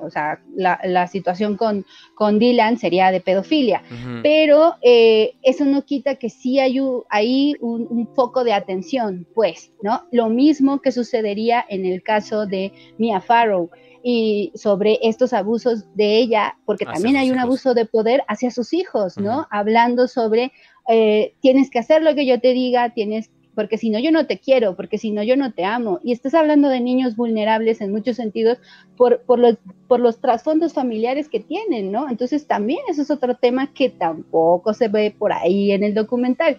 [0.00, 3.82] o sea, la, situación con, con, Dylan sería de pedofilia,
[4.22, 10.02] pero eh, eso no quita que sí hay ahí un, foco de atención, pues, ¿no?
[10.10, 13.70] Lo mismo que sucedería en el caso de Mia Farrow
[14.02, 18.72] y sobre estos abusos de ella, porque también hay un abuso de poder hacia sus
[18.72, 19.46] hijos, ¿no?
[19.50, 20.52] Hablando sobre,
[20.88, 24.26] eh, tienes que hacer lo que yo te diga, tienes porque si no yo no
[24.26, 26.00] te quiero, porque si no yo no te amo.
[26.02, 28.58] Y estás hablando de niños vulnerables en muchos sentidos
[28.96, 29.56] por, por, los,
[29.88, 32.08] por los trasfondos familiares que tienen, ¿no?
[32.08, 36.58] Entonces también eso es otro tema que tampoco se ve por ahí en el documental.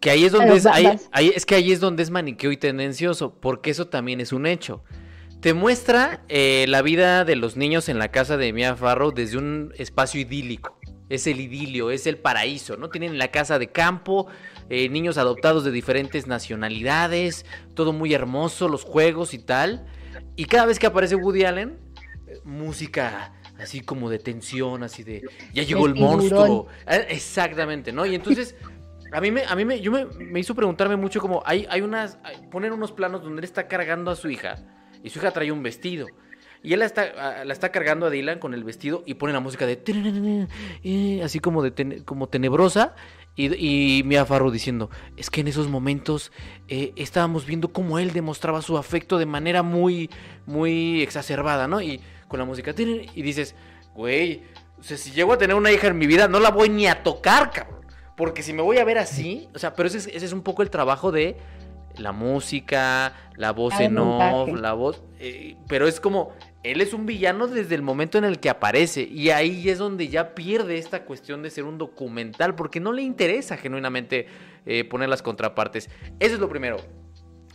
[0.00, 3.34] Que ahí es donde es, ahí, es que ahí es donde es maniqueo y tendencioso,
[3.40, 4.82] porque eso también es un hecho.
[5.40, 9.38] Te muestra eh, la vida de los niños en la casa de Mia Farrow desde
[9.38, 10.76] un espacio idílico.
[11.08, 12.90] Es el idilio, es el paraíso, ¿no?
[12.90, 14.26] Tienen la casa de campo,
[14.68, 19.86] eh, niños adoptados de diferentes nacionalidades, todo muy hermoso, los juegos y tal.
[20.34, 21.78] Y cada vez que aparece Woody Allen,
[22.42, 25.22] música así como de tensión, así de
[25.54, 26.66] ya llegó el, monstruo.
[27.08, 28.04] Exactamente, ¿no?
[28.06, 28.56] Y entonces
[29.12, 32.18] a mí me, a mí me, yo me, hizo preguntarme mucho como hay, hay unas,
[32.50, 34.56] ponen unos planos donde él está cargando a su hija
[35.02, 36.06] y su hija trae un vestido.
[36.62, 39.40] Y él la está, la está cargando a Dylan con el vestido y pone la
[39.40, 40.48] música de...
[41.22, 42.94] Así como, de como tenebrosa.
[43.36, 43.54] Y,
[43.98, 46.32] y Mia diciendo, es que en esos momentos
[46.66, 50.10] eh, estábamos viendo cómo él demostraba su afecto de manera muy,
[50.46, 51.80] muy exacerbada, ¿no?
[51.80, 52.74] Y con la música...
[52.76, 53.54] Y dices,
[53.94, 54.42] güey,
[54.80, 57.52] si llego a tener una hija en mi vida, no la voy ni a tocar,
[57.52, 57.86] cabrón.
[58.16, 60.70] Porque si me voy a ver así, o sea, pero ese es un poco el
[60.70, 61.36] trabajo de
[61.96, 66.32] la música, la voz en off, la voz, eh, pero es como,
[66.62, 70.08] él es un villano desde el momento en el que aparece y ahí es donde
[70.08, 74.26] ya pierde esta cuestión de ser un documental porque no le interesa genuinamente
[74.66, 75.88] eh, poner las contrapartes.
[76.20, 76.78] Eso es lo primero.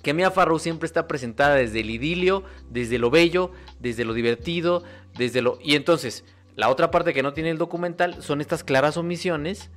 [0.02, 4.84] Que Mia Farrow siempre está presentada desde el idilio, desde lo bello, desde lo divertido,
[5.18, 5.60] desde lo...
[5.64, 9.72] Y entonces, la otra parte que no tiene el documental son estas claras omisiones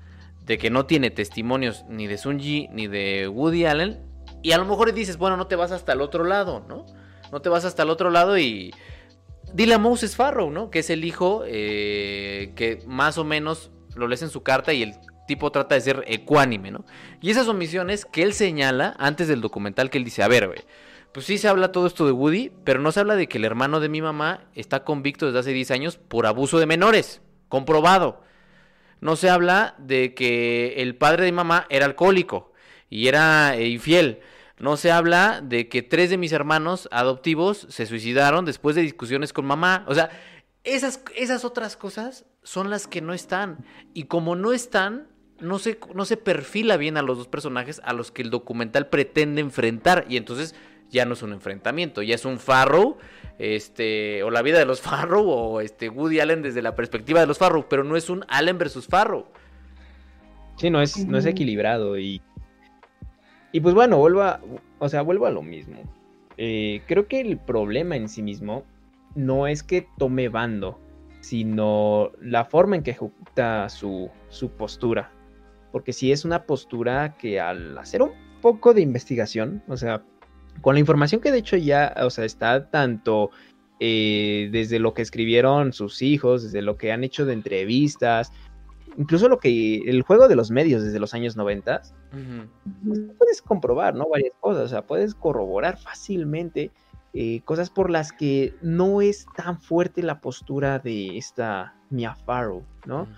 [0.45, 4.06] de que no tiene testimonios ni de Sun Ji ni de Woody Allen
[4.43, 6.87] y a lo mejor dices, bueno, no te vas hasta el otro lado, ¿no?
[7.33, 8.73] No te vas hasta el otro lado y...
[9.53, 10.71] Dile a Moses Farrow, ¿no?
[10.71, 14.83] Que es el hijo eh, que más o menos lo lees en su carta y
[14.83, 14.95] el
[15.27, 16.85] tipo trata de ser ecuánime, ¿no?
[17.21, 20.61] Y esas omisiones que él señala antes del documental que él dice, a ver, güey,
[21.13, 23.45] pues sí se habla todo esto de Woody, pero no se habla de que el
[23.45, 28.23] hermano de mi mamá está convicto desde hace 10 años por abuso de menores, comprobado.
[29.01, 32.53] No se habla de que el padre de mi mamá era alcohólico
[32.91, 34.21] y era eh, infiel.
[34.59, 39.33] No se habla de que tres de mis hermanos adoptivos se suicidaron después de discusiones
[39.33, 39.85] con mamá.
[39.87, 40.11] O sea,
[40.65, 43.59] esas, esas otras cosas son las que no están.
[43.93, 45.09] Y como no están,
[45.41, 48.89] no se, no se perfila bien a los dos personajes a los que el documental
[48.89, 50.07] pretende enfrentar.
[50.09, 50.55] Y entonces
[50.91, 52.97] ya no es un enfrentamiento, ya es un Farrow,
[53.39, 57.27] este, o la vida de los Farrow, o este Woody Allen desde la perspectiva de
[57.27, 59.27] los Farrow, pero no es un Allen versus Farrow.
[60.57, 62.23] Sí, no es, no es equilibrado y
[63.53, 64.41] y pues bueno, vuelvo a,
[64.79, 65.77] o sea, vuelvo a lo mismo.
[66.37, 68.65] eh, creo que el problema en sí mismo
[69.15, 70.79] no es que tome bando,
[71.21, 75.11] sino la forma en que ejecuta su, su postura.
[75.73, 80.03] Porque si es una postura que al hacer un poco de investigación, o sea,
[80.61, 83.31] con la información que de hecho ya, o sea, está tanto
[83.81, 88.33] eh, desde lo que escribieron sus hijos, desde lo que han hecho de entrevistas,
[88.97, 91.83] incluso lo que el juego de los medios desde los años 90,
[92.87, 94.09] pues, puedes comprobar, ¿no?
[94.09, 96.71] Varias cosas, o sea, puedes corroborar fácilmente
[97.15, 102.63] eh, cosas por las que no es tan fuerte la postura de esta Mia Farrow,
[102.85, 103.09] ¿no?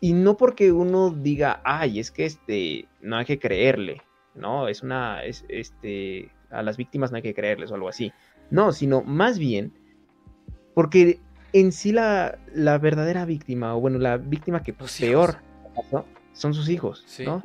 [0.00, 4.00] Y no porque uno diga, ay, es que este, no hay que creerle,
[4.34, 4.68] ¿no?
[4.68, 8.12] Es una, es, este, a las víctimas no hay que creerles o algo así.
[8.50, 9.72] No, sino más bien
[10.74, 11.20] porque
[11.52, 15.38] en sí la, la verdadera víctima, o bueno, la víctima que peor
[16.32, 17.42] son sus hijos, ¿no?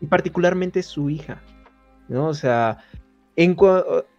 [0.00, 1.42] Y particularmente su hija,
[2.08, 2.28] ¿no?
[2.28, 2.78] O sea,
[3.36, 3.56] en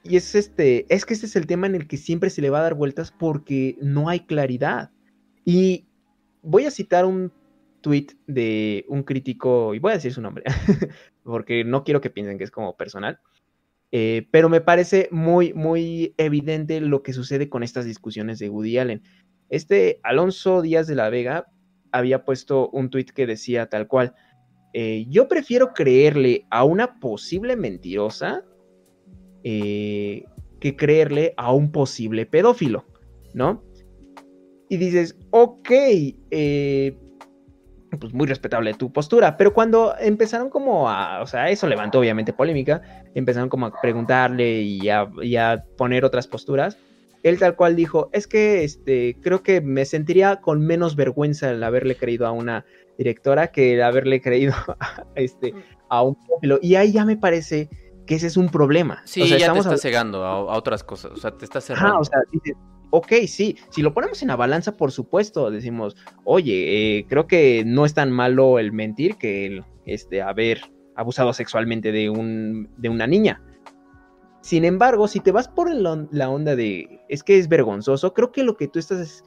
[0.03, 2.49] y es este, es que este es el tema en el que siempre se le
[2.49, 4.91] va a dar vueltas porque no hay claridad.
[5.45, 5.85] Y
[6.41, 7.31] voy a citar un
[7.81, 10.45] tweet de un crítico, y voy a decir su nombre,
[11.23, 13.19] porque no quiero que piensen que es como personal,
[13.91, 18.79] eh, pero me parece muy, muy evidente lo que sucede con estas discusiones de Woody
[18.79, 19.03] Allen.
[19.49, 21.45] Este Alonso Díaz de la Vega
[21.91, 24.15] había puesto un tuit que decía tal cual,
[24.73, 28.43] eh, yo prefiero creerle a una posible mentirosa
[29.43, 30.25] eh,
[30.59, 32.85] que creerle a un posible pedófilo,
[33.33, 33.63] ¿no?
[34.69, 35.69] Y dices, ok,
[37.99, 42.33] pues muy respetable tu postura, pero cuando empezaron como a, o sea, eso levantó obviamente
[42.33, 42.81] polémica,
[43.13, 46.77] empezaron como a preguntarle y a, poner otras posturas,
[47.23, 51.63] él tal cual dijo, es que este, creo que me sentiría con menos vergüenza el
[51.63, 52.65] haberle creído a una
[52.97, 55.53] directora que el haberle creído a, este,
[55.89, 56.59] a un pueblo.
[56.61, 57.69] Y ahí ya me parece
[58.05, 59.01] que ese es un problema.
[59.05, 61.99] Sí, o sea, ya te está cegando a, otras cosas, o sea, te está cerrando.
[61.99, 62.19] o sea,
[62.89, 65.95] ok, sí, si lo ponemos en la balanza, por supuesto, decimos,
[66.25, 70.61] oye, eh, creo que no es tan malo el mentir que el este, haber
[70.95, 73.41] abusado sexualmente de, un, de una niña.
[74.41, 78.43] Sin embargo, si te vas por la onda de es que es vergonzoso, creo que
[78.43, 79.23] lo que tú estás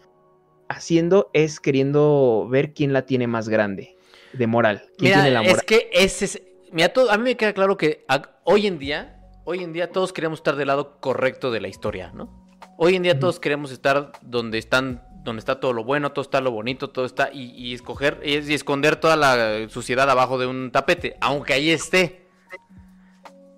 [0.68, 3.96] haciendo es queriendo ver quién la tiene más grande
[4.32, 4.84] de moral.
[4.98, 5.56] ¿Quién tiene la moral?
[5.56, 6.42] Es que ese es.
[6.72, 8.04] Mira, a mí me queda claro que
[8.44, 12.10] hoy en día, hoy en día todos queremos estar del lado correcto de la historia,
[12.12, 12.46] ¿no?
[12.76, 16.40] Hoy en día todos queremos estar donde están, donde está todo lo bueno, todo está
[16.40, 21.16] lo bonito, todo está, y, escoger, y, esconder toda la suciedad abajo de un tapete,
[21.20, 22.26] aunque ahí esté.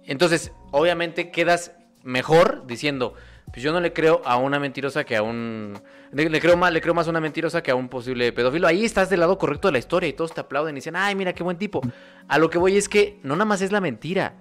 [0.04, 1.72] Entonces, obviamente quedas
[2.02, 3.14] mejor diciendo,
[3.52, 5.78] pues yo no le creo a una mentirosa que a un.
[6.12, 8.66] Le, creo más, le creo más a una mentirosa que a un posible pedófilo.
[8.66, 11.14] Ahí estás del lado correcto de la historia y todos te aplauden y dicen, ay,
[11.14, 11.80] mira qué buen tipo.
[12.28, 14.34] A lo que voy es que no nada más es la mentira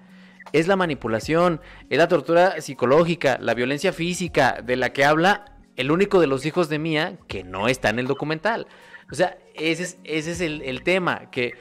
[0.52, 1.60] es la manipulación,
[1.90, 6.44] es la tortura psicológica, la violencia física de la que habla el único de los
[6.46, 8.66] hijos de Mía que no está en el documental.
[9.10, 11.54] O sea, ese es, ese es el, tema, que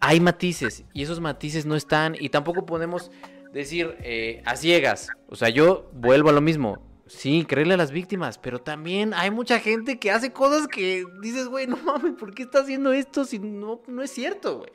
[0.00, 3.10] hay matices y esos matices no están y tampoco podemos
[3.52, 5.08] decir eh, a ciegas.
[5.28, 6.82] O sea, yo vuelvo a lo mismo.
[7.06, 11.46] Sí, creerle a las víctimas, pero también hay mucha gente que hace cosas que dices,
[11.46, 14.72] güey, no mames, ¿por qué está haciendo esto si no, no es cierto, güey?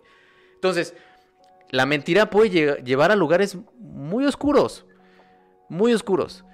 [0.56, 0.96] Entonces,
[1.72, 4.86] la mentira puede llevar a lugares muy oscuros,
[5.68, 6.46] muy oscuros.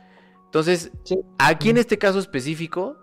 [0.45, 0.91] Entonces,
[1.37, 2.97] aquí en este caso específico,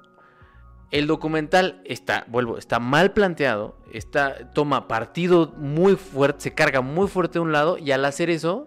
[0.91, 7.09] el documental está, vuelvo, está mal planteado, está, toma partido muy fuerte, se carga muy
[7.09, 8.67] fuerte de un lado y al hacer eso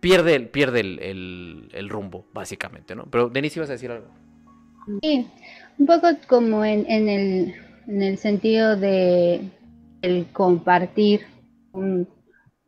[0.00, 3.06] pierde, el, pierde el, rumbo, básicamente, ¿no?
[3.10, 4.08] Pero Denise, ibas a decir algo.
[5.02, 5.26] Sí,
[5.78, 7.54] un poco como en, el,
[7.86, 9.40] en el sentido de
[10.02, 11.22] el compartir
[11.72, 12.08] un,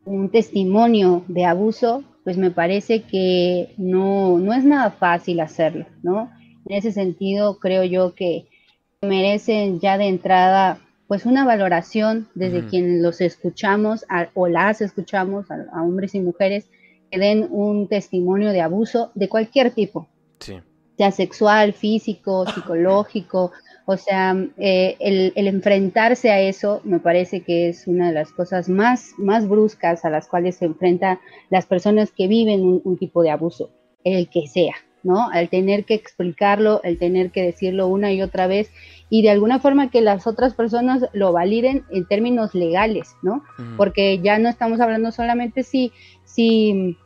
[0.05, 6.31] un testimonio de abuso, pues me parece que no, no es nada fácil hacerlo, ¿no?
[6.65, 8.47] En ese sentido, creo yo que
[9.01, 15.81] merecen ya de entrada pues una valoración desde quien los escuchamos o las escuchamos a,
[15.81, 16.69] hombres y mujeres
[17.09, 20.07] que den un testimonio de abuso de cualquier tipo,
[20.97, 23.51] sea sexual, físico, psicológico,
[23.91, 28.69] o sea, eh, el, enfrentarse a eso me parece que es una de las cosas
[28.69, 31.19] más, más bruscas a las cuales se enfrentan
[31.49, 33.71] las personas que viven un, tipo de abuso,
[34.03, 35.29] el que sea, ¿no?
[35.29, 38.71] Al tener que explicarlo, el tener que decirlo una y otra vez
[39.09, 43.43] y de alguna forma que las otras personas lo validen en términos legales, ¿no?
[43.75, 45.91] Porque ya no estamos hablando solamente si,
[46.25, 46.97] si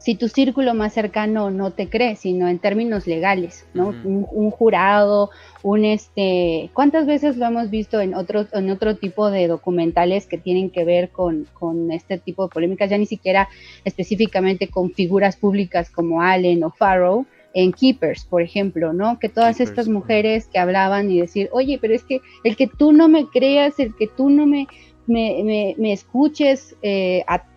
[0.00, 3.88] si tu círculo más cercano no te cree, sino en términos legales, ¿no?
[3.88, 5.30] un, jurado,
[5.62, 10.38] un este, ¿cuántas veces lo hemos visto en otro, en otro tipo de documentales que
[10.38, 13.48] tienen que ver con, con este tipo de polémicas, ya ni siquiera
[13.84, 19.18] específicamente con figuras públicas como Allen o Farrow, en Keepers, por ejemplo, ¿no?
[19.18, 22.92] Que todas estas mujeres que hablaban y decir, oye, pero es que el que tú
[22.92, 24.68] no me creas, el que tú no me,
[25.06, 27.49] me, me, escuches eh, a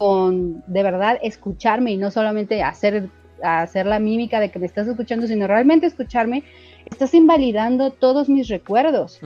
[0.00, 3.10] con de verdad escucharme y no solamente hacer,
[3.42, 6.42] hacer la mímica de que me estás escuchando, sino realmente escucharme,
[6.90, 9.20] estás invalidando todos mis recuerdos.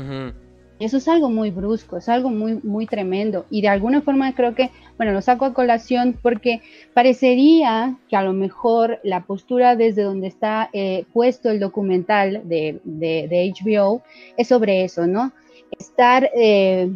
[0.81, 3.47] Eso es algo muy brusco, es algo muy, muy tremendo.
[3.51, 6.61] Y de alguna forma creo que, bueno, lo saco a colación porque
[6.93, 12.81] parecería que a lo mejor la postura desde donde está eh, puesto el documental de,
[12.83, 14.03] de, HBO
[14.37, 15.33] es sobre eso, ¿no?
[15.79, 16.91] Estar eh,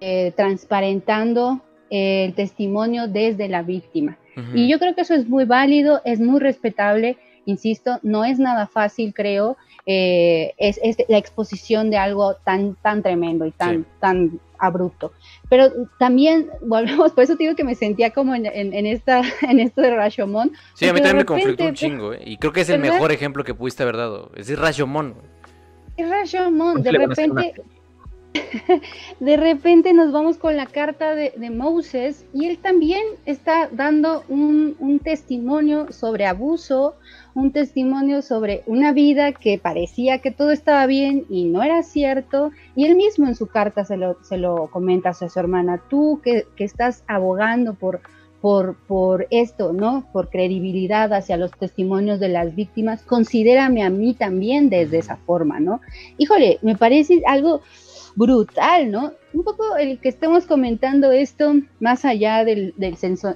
[0.00, 1.60] eh, transparentando
[1.90, 4.16] el testimonio desde la víctima.
[4.54, 8.66] Y yo creo que eso es muy válido, es muy respetable, insisto, no es nada
[8.66, 15.12] fácil, creo, eh, es, la exposición de algo tan, tan tremendo y tan, tan abrupto.
[15.50, 18.46] Pero también, volvemos, por eso digo que me sentía como en,
[18.86, 20.52] esta, en esto de Rashomon.
[20.74, 22.22] Sí, a mí también me conflictó un chingo, ¿eh?
[22.24, 25.16] y creo que es el mejor ejemplo que pudiste haber dado, es decir, Rashomon.
[25.96, 27.54] Es Rashomon, de repente
[29.20, 35.00] de repente nos vamos con la carta de, Moses y él también está dando un,
[35.02, 36.94] testimonio sobre abuso,
[37.34, 42.50] un testimonio sobre una vida que parecía que todo estaba bien y no era cierto.
[42.76, 44.40] Y él mismo en su carta se lo, se
[44.70, 48.00] comenta a su hermana, tú que, estás abogando por,
[48.40, 50.06] por, por, esto, ¿no?
[50.12, 55.58] Por credibilidad hacia los testimonios de las víctimas, considérame a mí también desde esa forma,
[55.58, 55.80] ¿no?
[56.18, 57.62] Híjole, me parece algo
[58.16, 59.12] brutal, ¿no?
[59.32, 62.74] Un poco el que estemos comentando esto, más allá del,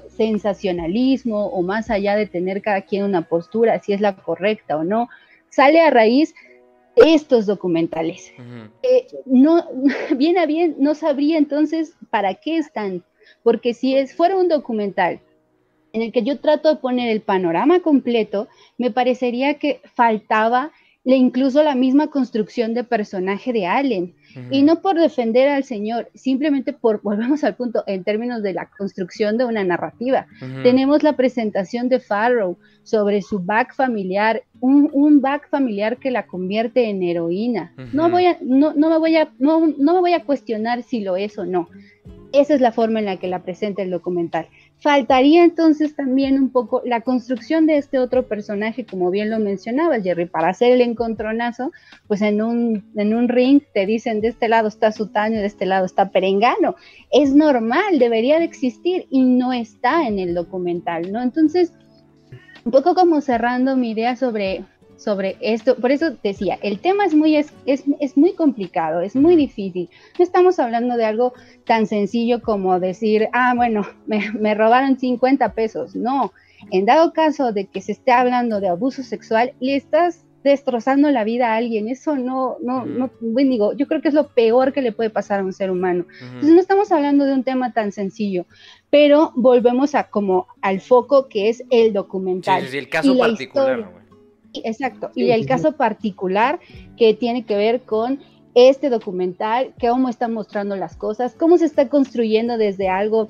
[0.09, 4.85] sensacionalismo o más allá de tener cada quien una postura, si es la correcta o
[4.85, 5.09] no,
[5.51, 6.35] sale a raíz
[6.97, 8.33] de estos documentales.
[8.83, 9.69] Eh, no,
[10.17, 13.05] bien a bien, no sabría entonces para qué están,
[13.43, 15.21] porque si es, fuera un documental
[15.93, 18.49] en el que yo trato de poner el panorama completo,
[18.79, 20.73] me parecería que faltaba
[21.05, 24.15] incluso la misma construcción de personaje de Allen.
[24.51, 28.69] Y no por defender al Señor, simplemente por, volvemos al punto, en términos de la
[28.69, 30.27] construcción de una narrativa.
[30.63, 36.27] Tenemos la presentación de Farrow sobre su back familiar, un, un back familiar que la
[36.27, 37.73] convierte en heroína.
[37.93, 41.01] No, voy a, no, no, me voy a, no, no me voy a cuestionar si
[41.01, 41.69] lo es o no.
[42.33, 44.49] Esa es la forma en la que la presenta el documental.
[44.85, 49.99] Faltaría entonces también un poco la construcción de este otro personaje, como bien lo mencionaba
[49.99, 51.73] Jerry, para hacer el encontronazo,
[52.07, 55.65] pues en un, en un ring te dicen de este lado está Sutaño, de este
[55.65, 56.77] lado está Perengano.
[57.11, 61.23] Es normal, debería de existir y no está en el documental, ¿no?
[61.23, 61.73] Entonces,
[62.67, 64.67] un poco como cerrando mi idea sobre
[65.05, 65.77] sobre esto.
[65.77, 69.91] Por eso decía, el tema es muy, es, es, muy complicado, es muy difícil.
[70.19, 71.35] No estamos hablando de algo
[71.67, 75.95] tan sencillo como decir, ah, bueno, me, me robaron 50 pesos.
[75.95, 76.33] No,
[76.71, 81.25] en dado caso de que se esté hablando de abuso sexual, le estás destrozando la
[81.25, 81.89] vida a alguien.
[81.89, 85.11] Eso no, no, no, bueno, digo, yo creo que es lo peor que le puede
[85.11, 86.07] pasar a un ser humano.
[86.21, 88.47] Entonces no estamos hablando de un tema tan sencillo,
[88.91, 92.63] pero volvemos a como al foco que es el documental.
[92.63, 94.04] Sí, sí, el caso particular
[94.65, 95.11] exacto.
[95.15, 96.61] y el caso particular
[96.97, 98.21] que tiene que ver con
[98.55, 103.29] este documental, cómo está mostrando las cosas, cómo se está construyendo desde algo,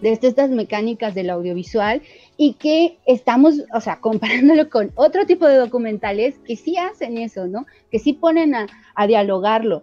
[0.00, 2.02] desde estas mecánicas del audiovisual
[2.36, 7.46] y que estamos, o sea, comparándolo con otro tipo de documentales que sí hacen eso,
[7.46, 7.66] ¿no?
[7.90, 9.82] Que sí ponen a, a dialogarlo.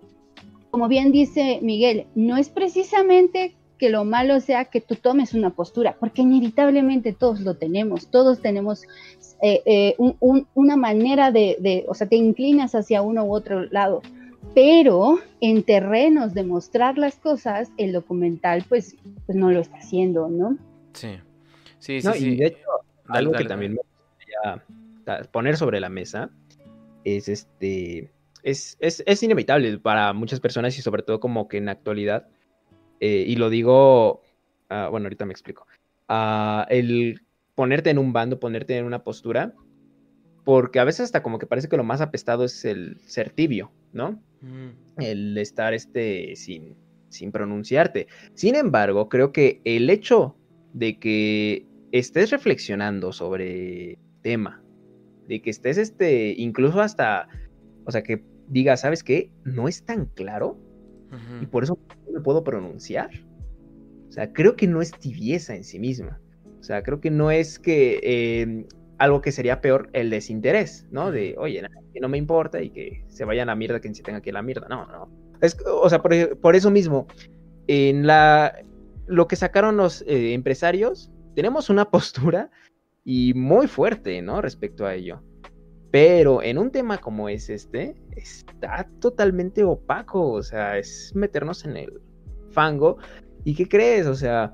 [0.70, 5.50] Como bien dice Miguel, no es precisamente que lo malo sea que tú tomes una
[5.50, 8.84] postura, porque inevitablemente todos lo tenemos, todos tenemos
[9.42, 9.96] eh, eh,
[10.54, 14.02] una manera de, o sea, te inclinas hacia uno u otro lado,
[14.54, 18.96] pero en terrenos de mostrar las cosas, el documental pues,
[19.26, 20.58] pues no lo está haciendo, ¿no?
[20.94, 21.18] Sí,
[21.80, 22.10] sí, sí.
[22.20, 22.68] Y de hecho,
[23.08, 26.30] algo que también me gustaría poner sobre la mesa
[27.04, 28.12] es este,
[28.44, 32.28] es, es, es, inevitable para muchas personas y sobre todo como que en la actualidad,
[33.00, 34.22] eh, y lo digo,
[34.70, 35.66] ah, bueno, ahorita me explico,
[36.10, 37.22] uh, el
[37.62, 39.54] ponerte en un bando, ponerte en una postura,
[40.44, 43.72] porque a veces hasta como que parece que lo más apestado es el ser tibio,
[43.94, 44.20] ¿no?
[44.42, 44.70] Mm.
[44.98, 46.76] El estar este sin,
[47.10, 48.08] sin pronunciarte.
[48.34, 50.36] Sin embargo, creo que el hecho
[50.74, 54.64] de que estés reflexionando sobre tema,
[55.28, 57.28] de que estés este, incluso hasta,
[57.86, 59.30] o sea, que digas, ¿sabes qué?
[59.44, 60.58] No es tan claro
[61.40, 61.78] y por eso
[62.08, 63.12] no me puedo pronunciar.
[64.10, 66.20] O sea, creo que no es tibieza en sí misma
[66.62, 68.66] O sea, creo que no es que eh,
[69.00, 71.12] algo que sería peor el desinterés, ¿no?
[71.12, 74.04] De, oye, que no me importa y que se vayan a la mierda quien se
[74.04, 74.68] tenga que ir a la mierda.
[74.70, 75.10] No, no.
[75.42, 77.08] Es, o sea, por, por, eso mismo,
[77.66, 78.64] en la
[79.08, 82.52] lo que sacaron los eh, empresarios, tenemos una postura
[83.04, 84.40] y muy fuerte, ¿no?
[84.40, 85.24] Respecto a ello.
[85.90, 91.76] Pero en un tema como es este, está totalmente opaco, o sea, es meternos en
[91.76, 92.02] el
[92.52, 92.98] fango.
[93.44, 94.06] ¿Y qué crees?
[94.06, 94.52] O sea,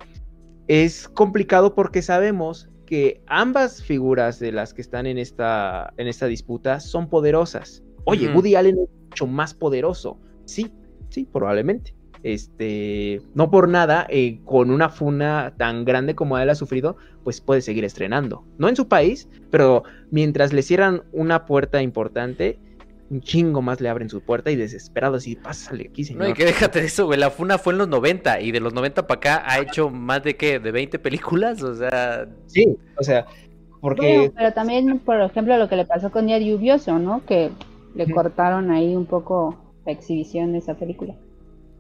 [0.68, 6.28] es complicado porque sabemos que ambas figuras de las que están en esta, en esta
[6.28, 7.84] disputa son poderosas.
[8.06, 10.18] Oye, Woody Allen es mucho más poderoso.
[10.46, 10.72] Sí,
[11.10, 11.94] sí, probablemente.
[12.24, 17.42] Este, no por nada, eh, con una funa tan grande como él ha sufrido, pues
[17.42, 18.46] puede seguir estrenando.
[18.58, 22.60] No en su país, pero mientras le cierran una puerta importante,
[23.10, 26.24] un chingo más le abren su puerta y desesperado así, pásale aquí, señor.
[26.24, 27.20] No, y que déjate de eso, güey.
[27.20, 30.24] La Funa fue en los 90 y de los 90 para acá ha hecho más
[30.24, 32.28] de qué, de 20 películas, o sea.
[32.48, 33.26] Sí, o sea,
[33.80, 34.32] porque.
[34.36, 37.26] pero también, por ejemplo, lo que le pasó con Día Lluvioso, ¿no?
[37.26, 37.52] Que
[37.96, 41.16] le cortaron ahí un poco la exhibición de esa película.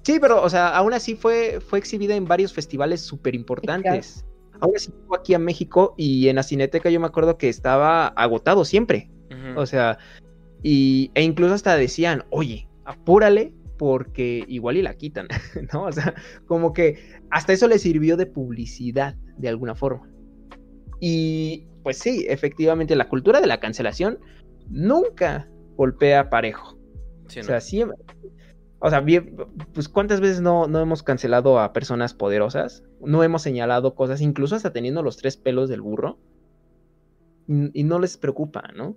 [0.03, 4.25] Sí, pero, o sea, aún así fue, fue exhibida en varios festivales súper importantes.
[4.61, 8.07] Aún así llegó aquí a México y en la Cineteca yo me acuerdo que estaba
[8.07, 9.09] agotado siempre.
[9.55, 9.97] O sea,
[10.63, 15.27] y, e incluso hasta decían, oye, apúrale porque igual y la quitan,
[15.73, 15.83] ¿no?
[15.83, 16.15] O sea,
[16.45, 20.09] como que hasta eso le sirvió de publicidad de alguna forma.
[20.99, 24.19] Y pues sí, efectivamente la cultura de la cancelación
[24.69, 26.77] nunca golpea parejo.
[27.25, 27.97] O sea, siempre...
[28.79, 29.35] O sea, bien,
[29.73, 34.55] pues cuántas veces no, no hemos cancelado a personas poderosas, no hemos señalado cosas, incluso
[34.55, 36.19] hasta teniendo los tres pelos del burro,
[37.47, 38.95] y no les preocupa, ¿no?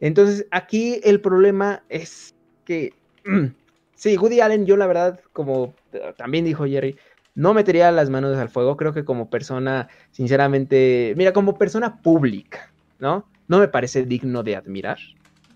[0.00, 2.94] Entonces, aquí el problema es que,
[3.94, 5.74] sí, Woody Allen, yo la verdad, como
[6.16, 6.96] también dijo Jerry,
[7.34, 8.76] no metería las manos al fuego.
[8.76, 13.26] Creo que como persona, sinceramente, mira, como persona pública, ¿no?
[13.48, 14.98] No me parece digno de admirar.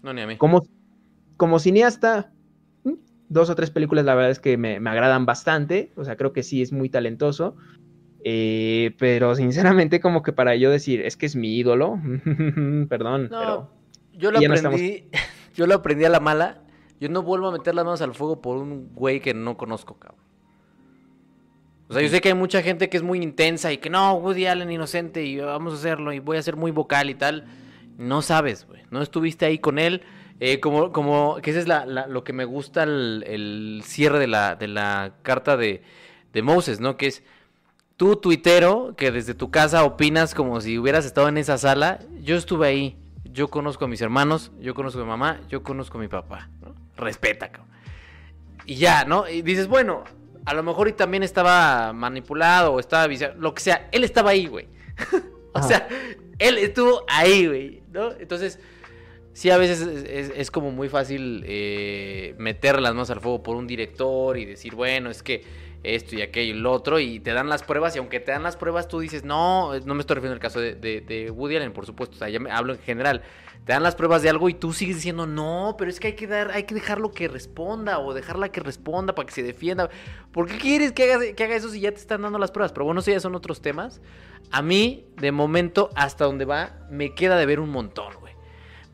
[0.03, 0.37] No, ni a mí.
[0.37, 0.67] Como,
[1.37, 2.33] como cineasta,
[2.85, 2.93] mm,
[3.29, 5.93] dos o tres películas, la verdad es que me, agradan bastante.
[5.97, 7.57] O sea, creo que sí es muy talentoso.
[8.25, 12.01] Eh, pero sinceramente, como que para yo decir, es que es mi ídolo,
[12.89, 13.74] perdón, pero
[14.17, 15.05] yo lo aprendí,
[15.55, 16.61] yo lo aprendí a la mala.
[17.01, 19.99] Yo no vuelvo a meter las manos al fuego por un güey que no conozco,
[19.99, 20.25] cabrón.
[21.89, 24.15] O sea, yo sé que hay mucha gente que es muy intensa y que no,
[24.15, 27.45] Woody Allen inocente y vamos a hacerlo y voy a ser muy vocal y tal.
[27.99, 28.83] No sabes, güey.
[28.91, 30.03] No estuviste ahí con él.
[30.41, 34.57] Eh, como, como, que ese es la, lo que me gusta el, cierre de la,
[34.57, 35.83] de la carta de,
[36.33, 36.97] de Moses, ¿no?
[36.97, 37.23] Que es
[37.97, 42.01] tú, tuitero, que desde tu casa opinas como si hubieras estado en esa sala.
[42.23, 42.97] Yo estuve ahí
[43.35, 46.49] yo conozco a mis hermanos, yo conozco a mi mamá, yo conozco a mi papá.
[46.97, 47.75] Respeta, cabrón.
[48.65, 49.29] Y ya, ¿no?
[49.29, 50.05] Y dices, bueno,
[50.47, 54.31] a lo mejor y también estaba manipulado o estaba viciado, lo que sea, él estaba
[54.31, 54.69] ahí, güey.
[55.53, 55.89] o sea,
[56.39, 58.13] él estuvo ahí, güey, ¿no?
[58.13, 58.61] Entonces,
[59.33, 63.67] sí, a veces es, como muy fácil eh, meter las manos al fuego por un
[63.67, 65.43] director y decir, bueno, es que
[65.85, 68.43] esto y aquello y lo otro, y te dan las pruebas, y aunque te dan
[68.43, 71.87] las pruebas, tú dices, no, no me estoy refiriendo al caso de, Woody Allen, por
[71.87, 73.23] supuesto, o sea, ya me hablo en general,
[73.65, 76.13] te dan las pruebas de algo y tú sigues diciendo, no, pero es que hay
[76.15, 79.89] que dar, hay que dejarlo que responda, o dejarla que responda para que se defienda,
[80.33, 82.73] ¿por qué quieres que haga, que haga eso si ya te están dando las pruebas?
[82.73, 84.01] Pero bueno, eso ya son otros temas.
[84.51, 88.13] A mí, de momento, hasta donde va, me queda de ver un montón,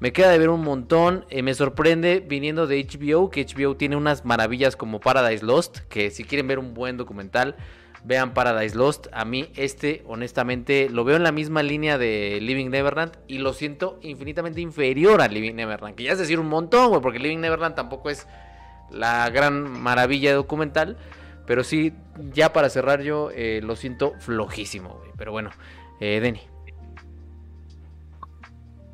[0.00, 1.26] me queda de ver un montón.
[1.28, 6.10] Eh, me sorprende viniendo de HBO, que HBO tiene unas maravillas como Paradise Lost, que
[6.10, 7.54] si quieren ver un buen documental,
[8.02, 9.08] vean Paradise Lost.
[9.12, 13.52] A mí este, honestamente, lo veo en la misma línea de Living Neverland y lo
[13.52, 15.94] siento infinitamente inferior a Living Neverland.
[15.94, 18.26] Que ya es decir un montón, güey, porque Living Neverland tampoco es
[18.90, 20.96] la gran maravilla documental.
[21.46, 21.92] Pero sí,
[22.32, 25.10] ya para cerrar yo, eh, lo siento flojísimo, güey.
[25.18, 25.50] Pero bueno,
[26.00, 26.40] eh, Denny.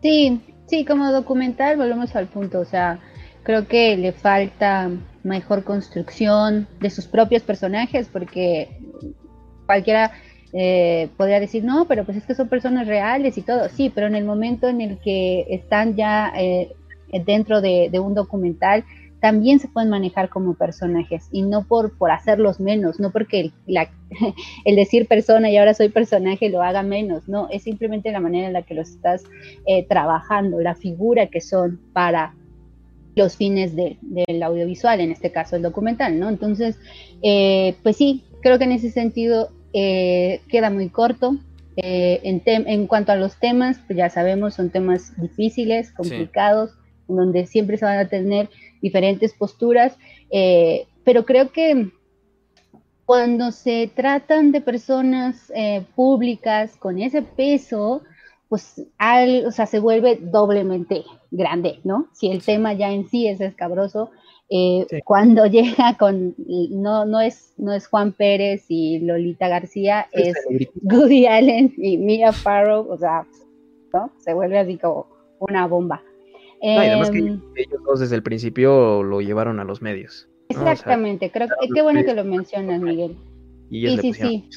[0.03, 2.99] Sí, Sí, como documental volvemos al punto, o sea,
[3.45, 4.91] creo que le falta
[5.23, 8.81] mejor construcción de sus propios personajes, porque
[9.67, 10.13] cualquiera
[10.53, 14.09] eh, podría decir, no, pero pues es que son personas reales y todo, sí, pero
[14.09, 16.73] en el momento en el que están ya eh,
[17.25, 18.85] dentro de, un documental,
[19.21, 23.53] también se pueden manejar como personajes y no por, por hacerlos menos, no porque el,
[24.65, 28.47] el, decir persona y ahora soy personaje lo haga menos, no, es simplemente la manera
[28.47, 29.25] en la que los estás
[29.67, 32.35] eh, trabajando, la figura que son para
[33.15, 36.29] los fines del audiovisual, en este caso el documental, ¿no?
[36.29, 36.79] Entonces,
[37.23, 41.37] eh, pues sí, creo que en ese sentido eh, queda muy corto.
[41.79, 46.71] En, en, cuanto a los temas, pues ya sabemos, son temas difíciles, complicados,
[47.09, 48.49] donde siempre se van a tener
[48.87, 49.99] diferentes posturas,
[50.31, 51.91] eh, pero creo que
[53.05, 58.03] cuando se tratan de personas eh, públicas con ese peso,
[58.49, 62.07] pues al, o sea, se vuelve doblemente grande, ¿no?
[62.13, 64.11] Si el tema ya en sí es escabroso,
[64.49, 66.37] eh, cuando llega con,
[66.71, 70.37] no, no, es, no es Juan Pérez y Lolita García, es
[70.83, 73.27] Goody Allen y Mia Farrow, o sea,
[73.93, 74.13] ¿no?
[74.19, 75.07] Se vuelve así como
[75.41, 76.03] una bomba.
[76.75, 80.29] No, y además que em, ellos dos desde el principio lo llevaron a los medios.
[80.49, 83.17] Exactamente, creo que qué bueno que lo mencionas, Miguel.
[83.71, 84.49] Y sí, sí, sí.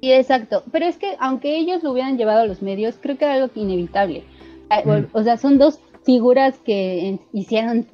[0.00, 0.62] Sí, exacto.
[0.72, 3.50] Pero es que aunque ellos lo hubieran llevado a los medios, creo que era algo
[3.54, 4.24] inevitable.
[5.12, 7.86] O sea, son dos figuras que hicieron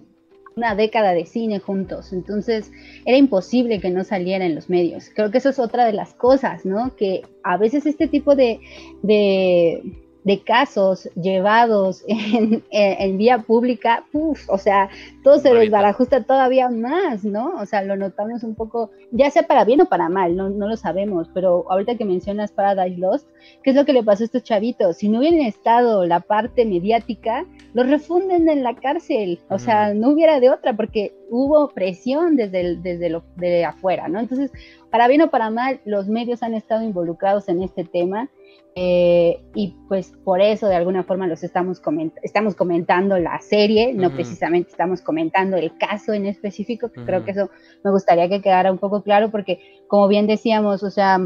[0.57, 2.70] una década de cine juntos, entonces
[3.07, 5.11] era imposible que no saliera en los medios.
[5.15, 6.95] Creo que eso es otra de las cosas, ¿no?
[6.97, 8.61] Que a veces este tipo de,
[9.03, 9.82] de
[10.25, 14.05] de casos llevados en, vía pública,
[14.49, 14.89] o sea,
[15.23, 17.57] todo se desbarajusta todavía más, ¿no?
[17.57, 20.69] O sea, lo notamos un poco, ya sea para bien o para mal, no, no
[20.69, 23.29] lo sabemos, pero ahorita que mencionas Paradise Lost,
[23.63, 24.99] ¿qué es lo que le pasó a estos chavitos?
[24.99, 30.11] Si no hubieran estado la parte mediática, los refunden en la cárcel, o sea, no
[30.11, 34.19] hubiera de otra, porque hubo presión desde, desde lo de afuera, ¿no?
[34.19, 34.51] Entonces,
[34.91, 38.29] para bien o para mal, los medios han estado involucrados en este tema
[38.77, 41.83] eh, y pues por eso de alguna forma los estamos,
[42.23, 47.51] estamos comentando la serie, no precisamente estamos comentando el caso en específico, creo que eso
[47.83, 51.19] me gustaría que quedara un poco claro porque como bien decíamos, o sea...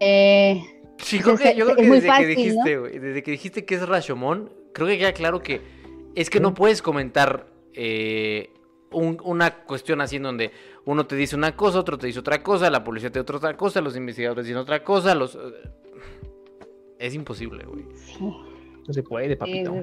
[0.00, 0.62] Eh,
[0.98, 4.50] sí, creo que, yo creo que desde, que dijiste, desde que dijiste que es Rashomon,
[4.72, 5.60] creo que queda claro que
[6.14, 8.50] es que no puedes comentar eh,
[8.92, 10.52] una cuestión así en donde
[10.84, 13.56] uno te dice una cosa, otro te dice otra cosa, la policía te dice otra
[13.56, 15.36] cosa, los investigadores dicen otra cosa, los
[17.06, 17.84] es imposible, güey.
[18.20, 19.74] No se puede, papito.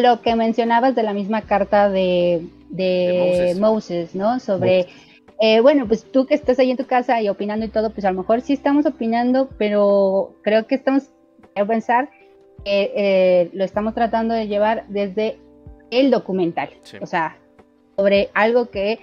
[0.00, 4.14] lo que mencionabas de la misma carta de, de, Moses.
[4.14, 4.38] ¿no?
[4.40, 4.86] Sobre,
[5.40, 8.04] eh, bueno, pues tú que estás ahí en tu casa y opinando y todo, pues
[8.04, 11.10] a lo mejor sí estamos opinando, pero creo que estamos
[11.56, 12.10] a pensar
[12.64, 15.38] que eh, lo estamos tratando de llevar desde
[15.90, 17.38] el documental, o sea,
[17.96, 18.98] sobre algo que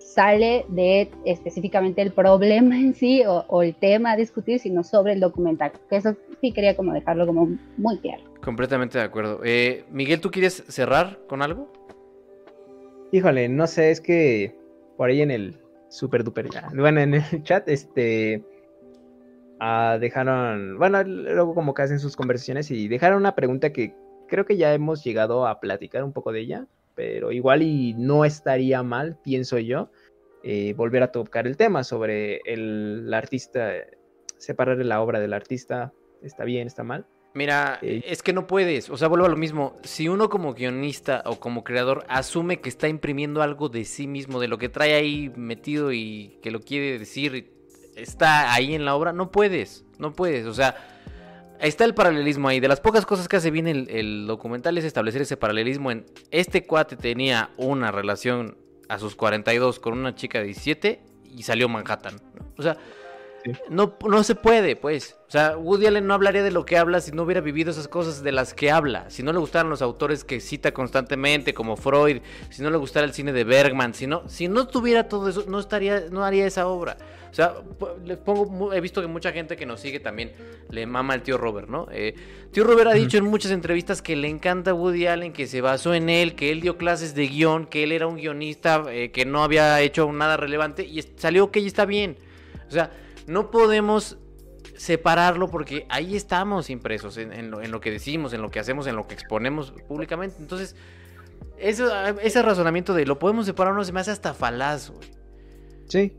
[0.00, 5.20] sale de específicamente el problema en sí o, el tema a discutir, sino sobre el
[5.20, 5.72] documental.
[5.88, 8.24] Que eso sí quería como dejarlo como muy claro.
[8.42, 9.40] Completamente de acuerdo.
[9.44, 11.70] Eh, Miguel, ¿tú quieres cerrar con algo?
[13.12, 14.56] Híjole, no sé, es que
[14.96, 15.56] por ahí en el
[15.88, 18.44] super duper, bueno, en el chat, este,
[19.58, 23.94] ah, dejaron, bueno, luego como que hacen sus conversaciones y dejaron una pregunta que
[24.28, 26.66] creo que ya hemos llegado a platicar un poco de ella,
[27.00, 29.90] pero igual y no estaría mal, pienso yo,
[30.44, 33.72] eh, volver a tocar el tema sobre el, artista,
[34.36, 37.06] separar la obra del artista, está bien, está mal.
[37.32, 40.52] Mira, eh, es que no puedes, o sea, vuelvo a lo mismo, si uno como
[40.52, 44.68] guionista o como creador asume que está imprimiendo algo de sí mismo, de lo que
[44.68, 47.50] trae ahí metido y que lo quiere decir,
[47.96, 50.99] está ahí en la obra, no puedes, no puedes, o sea,
[51.60, 52.60] está el paralelismo ahí.
[52.60, 56.06] De las pocas cosas que hace bien el, el, documental es establecer ese paralelismo en
[56.30, 58.56] este cuate tenía una relación
[58.88, 61.00] a sus 42 con una chica de 17
[61.36, 62.20] y salió Manhattan.
[62.56, 62.76] O sea,
[63.68, 65.16] no, no se puede, pues.
[65.28, 67.88] O sea, Woody Allen no hablaría de lo que habla si no hubiera vivido esas
[67.88, 69.08] cosas de las que habla.
[69.10, 73.06] Si no le gustaran los autores que cita constantemente, como Freud, si no le gustara
[73.06, 76.46] el cine de Bergman, si no, si no tuviera todo eso, no estaría, no haría
[76.46, 76.96] esa obra.
[77.30, 77.54] O sea,
[78.04, 80.32] les pongo, he visto que mucha gente que nos sigue también
[80.68, 81.86] le mama al tío Robert, ¿no?
[81.92, 82.14] Eh,
[82.50, 85.94] tío Robert ha dicho en muchas entrevistas que le encanta Woody Allen, que se basó
[85.94, 89.24] en él, que él dio clases de guion, que él era un guionista eh, que
[89.26, 92.16] no había hecho nada relevante y salió que está bien.
[92.68, 92.90] O sea,
[93.30, 94.18] no podemos
[94.76, 99.06] separarlo porque ahí estamos impresos en, lo, que decimos, en lo que hacemos, en lo
[99.06, 100.36] que exponemos públicamente.
[100.40, 100.74] Entonces,
[101.58, 104.92] ese razonamiento de lo podemos separar no se me hace hasta falaz.
[105.88, 106.16] Sí,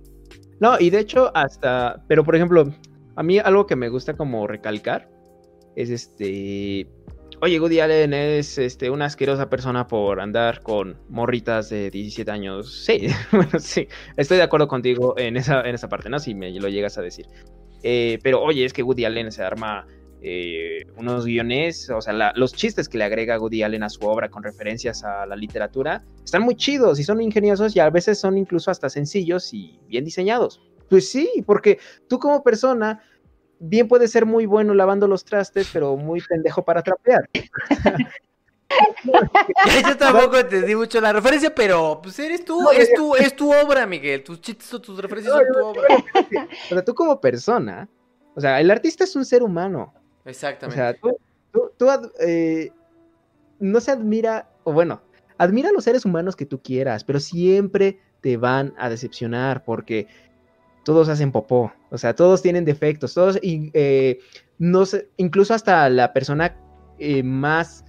[0.60, 2.74] no, y de hecho hasta, pero por ejemplo,
[3.16, 5.10] a mí algo que me gusta como recalcar
[5.76, 6.88] es este,
[7.42, 12.86] oye, Woody Allen es este, una asquerosa persona por andar con morritas de 17 años.
[12.92, 13.88] Sí, bueno, sí,
[14.18, 16.20] estoy de acuerdo contigo en esa, en esa parte, ¿no?
[16.20, 17.26] Si me lo llegas a decir.
[17.84, 19.88] Eh, pero oye, es que Woody Allen se arma
[20.22, 24.30] eh, unos guiones, o sea, los chistes que le agrega Woody Allen a su obra
[24.30, 28.38] con referencias a la literatura, están muy chidos y son ingeniosos y a veces son
[28.38, 30.62] incluso hasta sencillos y bien diseñados.
[30.90, 33.02] Pues sí, porque tú como persona
[33.62, 37.30] bien puedes ser muy bueno lavando los trastes, pero muy pendejo para trapear.
[39.86, 43.86] Yo tampoco entendí mucho la referencia, pero pues eres tú, es tu, es tu obra,
[43.86, 44.24] Miguel.
[44.24, 45.84] Tus chistes o tus referencias son tu obra.
[46.70, 47.88] Pero tú como persona,
[48.34, 49.94] o sea, el artista es un ser humano.
[50.26, 51.00] Exactamente.
[51.02, 51.88] O sea, tú,
[52.20, 52.72] eh,
[53.60, 55.02] no se admira, o bueno,
[55.38, 60.08] admira a los seres humanos que tú quieras, pero siempre te van a decepcionar porque
[60.84, 64.20] todos hacen popó, o sea, todos tienen defectos, todos, y, eh,
[64.58, 66.56] no sé, incluso hasta la persona
[67.00, 67.86] eh, más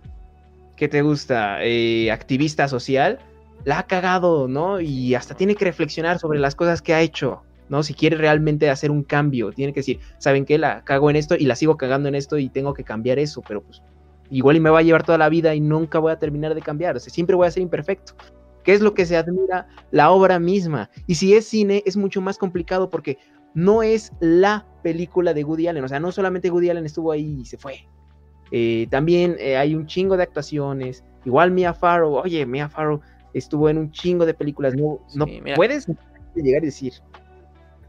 [0.76, 3.18] que te gusta, eh, activista social,
[3.64, 4.80] la ha cagado, ¿no?
[4.80, 7.82] Y hasta tiene que reflexionar sobre las cosas que ha hecho, ¿no?
[7.82, 10.58] Si quiere realmente hacer un cambio, tiene que decir, ¿saben qué?
[10.58, 13.42] La cago en esto y la sigo cagando en esto y tengo que cambiar eso,
[13.46, 13.82] pero pues
[14.30, 16.62] igual y me va a llevar toda la vida y nunca voy a terminar de
[16.62, 18.14] cambiar, o sea, siempre voy a ser imperfecto.
[18.64, 19.68] ¿Qué es lo que se admira?
[19.90, 20.90] La obra misma.
[21.06, 23.18] Y si es cine, es mucho más complicado porque
[23.54, 25.84] no es la película de Woody Allen.
[25.84, 27.86] O sea, no solamente Woody Allen estuvo ahí y se fue.
[28.50, 31.04] Eh, también eh, hay un chingo de actuaciones.
[31.24, 33.00] Igual Mia Farrow, oye, Mia Farrow
[33.34, 34.74] estuvo en un chingo de películas.
[34.74, 35.86] No, no puedes
[36.34, 36.92] llegar y decir,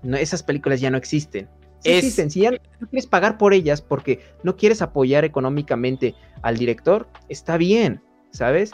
[0.02, 1.50] no, esas películas ya no existen.
[1.80, 6.58] Sí existen, si ya no quieres pagar por ellas porque no quieres apoyar económicamente al
[6.58, 8.02] director, está bien,
[8.32, 8.72] ¿sabes?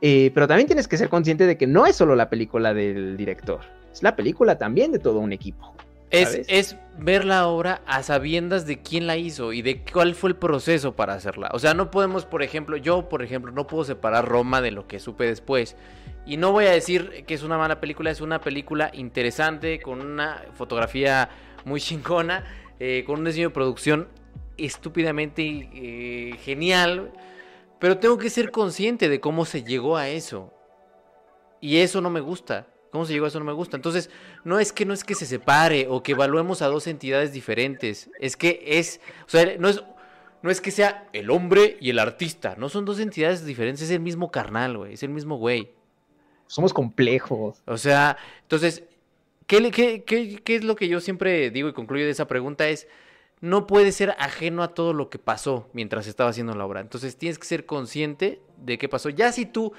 [0.00, 3.16] Eh, pero también tienes que ser consciente de que no es solo la película del
[3.16, 3.60] director,
[3.92, 5.74] es la película también de todo un equipo.
[6.10, 10.30] Es, es, ver la obra a sabiendas de quién la hizo y de cuál fue
[10.30, 11.50] el proceso para hacerla.
[11.52, 14.86] O sea, no podemos, por ejemplo, yo, por ejemplo, no puedo separar Roma de lo
[14.86, 15.76] que supe después.
[16.24, 20.00] Y no voy a decir que es una mala película, es una película interesante, con
[20.00, 21.28] una fotografía
[21.64, 22.44] muy chingona,
[22.80, 24.08] eh, con un diseño de producción
[24.56, 27.10] estúpidamente eh, genial.
[27.78, 30.52] Pero tengo que ser consciente de cómo se llegó a eso.
[31.60, 32.66] Y eso no me gusta.
[32.90, 33.38] ¿Cómo se llegó a eso?
[33.38, 33.76] No me gusta.
[33.76, 34.10] Entonces,
[34.44, 38.10] no es que no es que se separe o que evaluemos a dos entidades diferentes.
[38.18, 39.82] Es que es, o sea, no es,
[40.42, 42.54] no es que sea el hombre y el artista.
[42.58, 43.82] No son dos entidades diferentes.
[43.82, 44.94] Es el mismo carnal, güey.
[44.94, 45.70] Es el mismo güey.
[46.46, 47.62] Somos complejos.
[47.66, 48.84] O sea, entonces,
[49.46, 52.68] ¿qué, qué, qué, qué es lo que yo siempre digo y concluyo de esa pregunta?
[52.68, 52.88] Es,
[53.40, 56.80] no puede ser ajeno a todo lo que pasó mientras estaba haciendo la obra.
[56.80, 59.10] Entonces tienes que ser consciente de qué pasó.
[59.10, 59.72] Ya si tú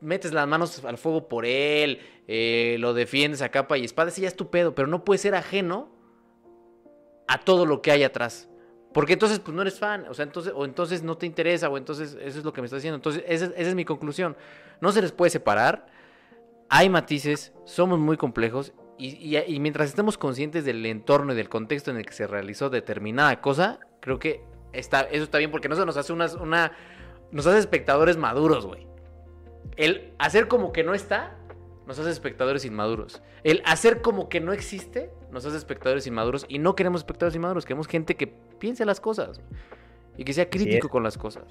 [0.00, 4.22] metes las manos al fuego por él, eh, lo defiendes a capa y espada, ese
[4.22, 5.90] ya es tu pedo, pero no puede ser ajeno
[7.28, 8.48] a todo lo que hay atrás.
[8.92, 11.78] Porque entonces pues no eres fan, o sea, entonces, o entonces no te interesa, o
[11.78, 12.96] entonces eso es lo que me estás diciendo.
[12.96, 14.36] Entonces, esa es mi conclusión.
[14.80, 15.86] No se les puede separar.
[16.68, 18.72] Hay matices, somos muy complejos
[19.08, 23.40] y, mientras estemos conscientes del entorno y del contexto en el que se realizó determinada
[23.40, 24.42] cosa, creo que
[24.72, 26.72] está, eso está bien porque no se nos hace una, una
[27.32, 28.86] nos hace espectadores maduros, güey.
[29.76, 31.36] El hacer como que no está,
[31.86, 33.22] nos hace espectadores inmaduros.
[33.42, 36.46] El hacer como que no existe, nos hace espectadores inmaduros.
[36.48, 39.40] Y no queremos espectadores inmaduros, queremos gente que piense las cosas
[40.16, 41.44] y que sea crítico con las cosas.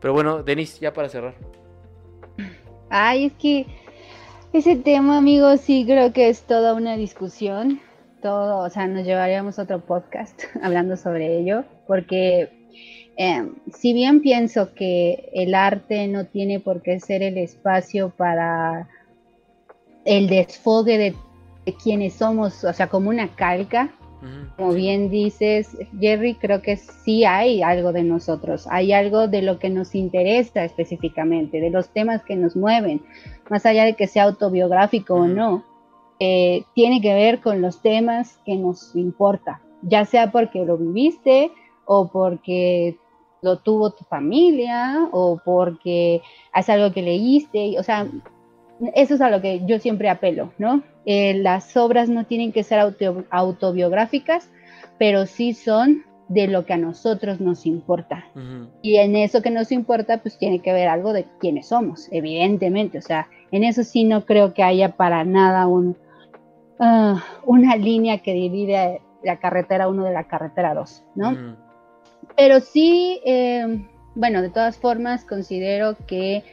[0.00, 1.34] Pero bueno, Denis, ya para cerrar.
[2.90, 3.66] Ay, es que
[4.52, 7.80] ese tema, amigos, sí creo que es toda una discusión.
[8.20, 12.50] Todo, o sea, nos llevaríamos otro podcast hablando sobre ello, porque
[13.16, 18.88] em, si bien pienso que el arte no tiene por qué ser el espacio para
[20.04, 21.14] el desfogue de,
[21.64, 23.90] de quienes somos, o sea, como una calca,
[24.56, 29.58] como bien dices, Jerry, creo que sí hay algo de nosotros, hay algo de lo
[29.58, 33.02] que nos interesa específicamente, de los temas que nos mueven,
[33.48, 35.64] más allá de que sea autobiográfico o no,
[36.18, 41.50] eh, tiene que ver con los temas que nos importa, ya sea porque lo viviste
[41.86, 42.98] o porque
[43.42, 46.20] lo tuvo tu familia o porque
[46.54, 48.06] es algo que leíste, o sea,
[48.94, 50.82] eso es a lo que yo siempre apelo, ¿no?
[51.06, 52.80] Eh, las obras no tienen que ser
[53.30, 54.50] autobiográficas,
[54.98, 58.24] pero sí son de lo que a nosotros nos importa.
[58.82, 62.98] Y en eso que nos importa, pues tiene que ver algo de quiénes somos, evidentemente.
[62.98, 65.96] O sea, en eso sí no creo que haya para nada un,
[66.78, 71.56] ah, una línea que divide la carretera 1 de la carretera 2, ¿no?
[72.36, 73.84] Pero sí, eh,
[74.14, 76.44] bueno, de todas formas, considero que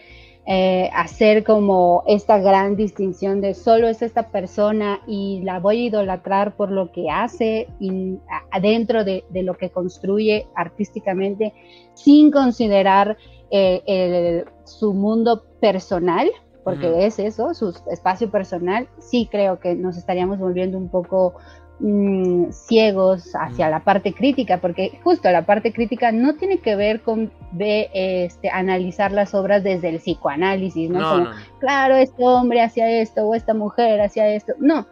[0.49, 5.87] eh, hacer como esta gran distinción de solo es esta persona y la voy a
[5.87, 8.17] idolatrar por lo que hace y,
[8.51, 11.53] adentro de, lo que construye artísticamente
[11.95, 13.17] sin considerar
[13.51, 16.29] eh, su mundo personal,
[16.63, 21.33] porque es eso, su espacio personal, sí creo que nos estaríamos volviendo un poco
[21.79, 27.01] Mm, ciegos hacia la parte crítica, porque justo la parte crítica no tiene que ver
[27.01, 31.27] con este, analizar las obras desde el psicoanálisis, ¿no?
[31.59, 34.87] claro, este hombre hacía esto o esta mujer hacía esto, no,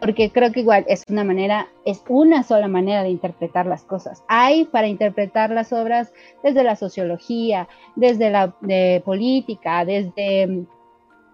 [0.00, 4.24] porque creo que igual es una manera, es una sola manera de interpretar las cosas.
[4.26, 10.64] Hay para interpretar las obras desde la sociología, desde la de política, desde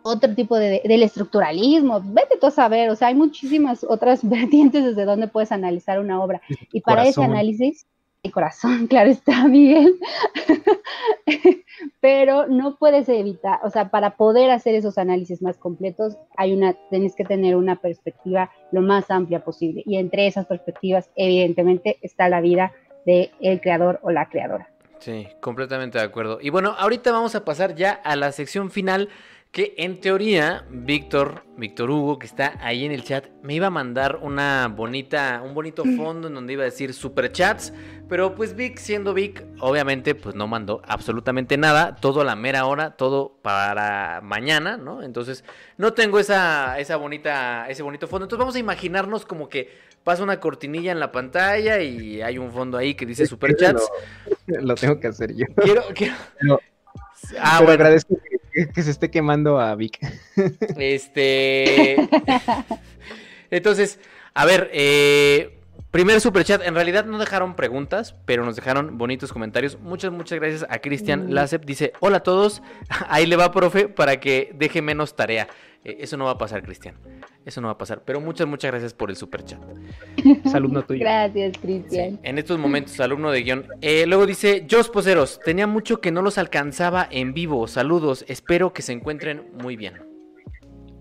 [0.03, 4.85] otro tipo de, del estructuralismo, vete tú a saber, o sea, hay muchísimas otras vertientes
[4.85, 6.41] desde donde puedes analizar una obra.
[6.73, 7.87] Y para ese análisis,
[8.23, 9.99] el corazón, claro está, Miguel.
[12.01, 16.75] pero no puedes evitar, o sea, para poder hacer esos análisis más completos, hay una,
[16.91, 19.83] tienes que tener una perspectiva lo más amplia posible.
[19.87, 22.73] Y entre esas perspectivas, evidentemente, está la vida
[23.07, 24.69] del el creador o la creadora.
[24.99, 26.39] Sí, completamente de acuerdo.
[26.41, 29.09] Y bueno, ahorita vamos a pasar ya a la sección final
[29.51, 33.71] que en teoría Víctor, Víctor Hugo, que está ahí en el chat, me iba a
[33.71, 37.73] mandar una bonita, un bonito fondo en donde iba a decir superchats,
[38.09, 42.67] pero pues Vic, siendo Vic, obviamente pues no mandó absolutamente nada, todo a la mera
[42.67, 45.03] hora, todo para mañana, ¿no?
[45.03, 45.45] Entonces
[45.79, 49.71] no tengo esa, esa bonita, ese bonito fondo, entonces vamos a imaginarnos como que
[50.05, 53.89] pasa una cortinilla en la pantalla y hay un fondo ahí que dice superchats.
[54.47, 55.47] Lo, lo tengo que hacer yo.
[55.57, 56.15] Quiero, quiero...
[56.43, 56.59] No.
[57.39, 57.73] Ah, Pero bueno.
[57.73, 58.38] agradezco que,
[58.75, 59.99] que se esté quemando a Vic.
[60.77, 61.97] Este.
[63.51, 63.99] Entonces,
[64.35, 65.59] a ver, eh,
[65.91, 66.63] primer superchat.
[66.67, 69.79] En realidad no dejaron preguntas, pero nos dejaron bonitos comentarios.
[69.81, 71.31] Muchas, muchas gracias a Cristian Mm.
[71.33, 71.65] Lasep.
[71.65, 72.63] Dice: Hola a todos.
[73.09, 75.49] Ahí le va, profe, para que deje menos tarea.
[75.85, 76.97] Eh, eso no va a pasar, Cristian.
[77.45, 78.03] Eso no va a pasar.
[78.05, 79.61] Pero muchas, muchas gracias por el superchat.
[80.45, 81.01] Es alumno tuyo.
[81.01, 82.19] Gracias, Sí, Cristian.
[82.23, 83.67] en estos momentos, alumno de guion.
[83.81, 87.67] Eh, luego dice, Jos Poseros, tenía mucho que no los alcanzaba en vivo.
[87.69, 89.95] Saludos, espero que se encuentren muy bien.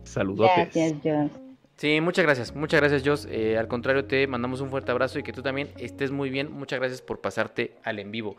[0.03, 0.73] Saludotes.
[0.73, 1.29] Gracias, Josh.
[1.75, 3.27] Sí, muchas gracias, muchas gracias, Jos.
[3.29, 6.51] Eh, al contrario, te mandamos un fuerte abrazo y que tú también estés muy bien.
[6.51, 8.35] Muchas gracias por pasarte al en vivo.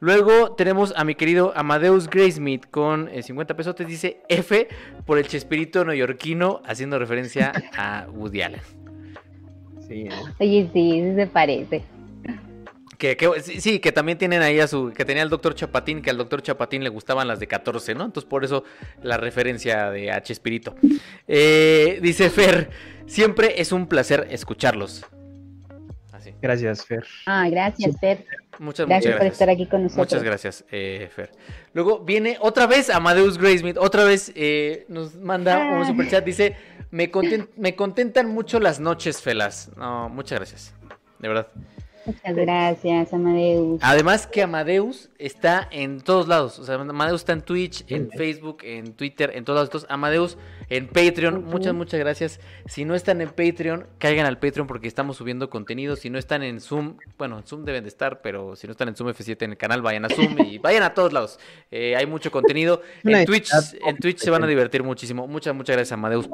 [0.00, 3.74] Luego tenemos a mi querido Amadeus Graysmith con eh, 50 pesos.
[3.74, 4.66] Te dice F
[5.04, 8.60] por el chespirito neoyorquino, haciendo referencia a Woody Allen.
[9.86, 10.10] Sí, ¿eh?
[10.38, 11.82] Oye, sí, sí se parece.
[12.96, 14.92] Que, que- sí, que también tienen ahí a su.
[14.94, 18.04] Que tenía el doctor Chapatín, que al doctor Chapatín le gustaban las de 14, ¿no?
[18.04, 18.64] Entonces por eso
[19.02, 20.74] la referencia de a Chespirito.
[21.26, 22.70] Eh, dice Fer,
[23.06, 25.04] siempre es un placer escucharlos.
[26.12, 26.32] Así.
[26.42, 27.04] Gracias, Fer.
[27.26, 28.24] Ah, gracias, Fer.
[28.60, 29.32] Muchas, Gracias muchas por gracias.
[29.32, 30.06] estar aquí con nosotros.
[30.06, 31.30] Muchas gracias, eh, Fer.
[31.72, 35.86] Luego viene otra vez Amadeus Graysmith, otra vez eh, nos manda un Ah.
[35.86, 36.56] superchat, dice,
[36.90, 39.70] me, conten- me contentan mucho las noches, felas.
[39.78, 40.74] No, muchas gracias,
[41.20, 41.46] de verdad.
[42.10, 43.80] Muchas gracias, Amadeus.
[43.82, 48.58] Además que Amadeus está en todos lados, o sea, Amadeus está en Twitch, en Facebook,
[48.62, 49.68] en Twitter, en todos lados.
[49.68, 50.36] Entonces, Amadeus
[50.70, 52.40] en Patreon, muchas, muchas gracias.
[52.66, 55.96] Si no están en Patreon, caigan al Patreon porque estamos subiendo contenido.
[55.96, 58.88] Si no están en Zoom, bueno, en Zoom deben de estar, pero si no están
[58.88, 61.38] en Zoom F7 en el canal, vayan a Zoom y vayan a todos lados.
[61.70, 62.82] Eh, hay mucho contenido.
[63.04, 63.50] En Twitch,
[63.84, 65.26] en Twitch se van a divertir muchísimo.
[65.26, 66.28] Muchas, muchas gracias, Amadeus.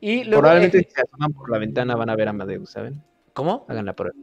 [0.00, 2.70] Y luego, Probablemente eh, si se asoman por la ventana van a ver a Amadeus,
[2.70, 3.02] ¿saben?
[3.34, 3.66] ¿Cómo?
[3.68, 4.16] Hagan la prueba.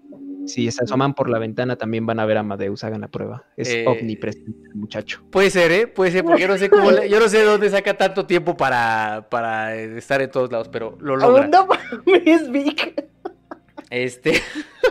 [0.47, 3.43] Si se asoman por la ventana también van a ver a Amadeus, hagan la prueba.
[3.57, 5.21] Es Eh, omnipresente el muchacho.
[5.31, 5.87] Puede ser, ¿eh?
[5.87, 8.55] Puede ser, porque yo no sé cómo, le- yo no sé dónde saca tanto tiempo
[8.57, 11.47] para, para eh, estar en todos lados, pero lo logra.
[11.47, 13.05] No mames, Vic.
[13.89, 14.41] Este,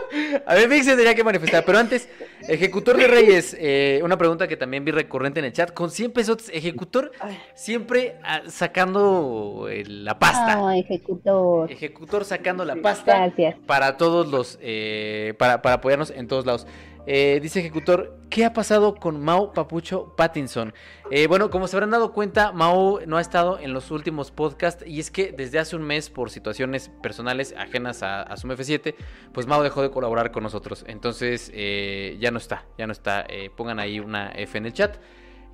[0.45, 2.07] a ver, Vic se tendría que manifestar, pero antes,
[2.47, 6.11] Ejecutor de Reyes, eh, una pregunta que también vi recurrente en el chat, con 100
[6.11, 7.11] pesos, Ejecutor
[7.53, 10.77] siempre ah, sacando eh, la pasta.
[10.77, 11.71] Ejecutor.
[11.71, 13.55] Ejecutor sacando la pasta Gracias.
[13.65, 16.65] para todos los, eh, para, para apoyarnos en todos lados.
[17.07, 20.73] Eh, dice Ejecutor, ¿qué ha pasado con Mau Papucho Pattinson?
[21.11, 24.83] Eh, bueno, como se habrán dado cuenta, Mau no ha estado en los últimos podcasts
[24.87, 28.95] y es que desde hace un mes, por situaciones personales ajenas a, a su F7,
[29.33, 30.83] pues Mau dejó de colaborar con nosotros.
[30.87, 33.27] Entonces, eh, ya no está, ya no está.
[33.55, 34.97] Pongan ahí una F en el chat.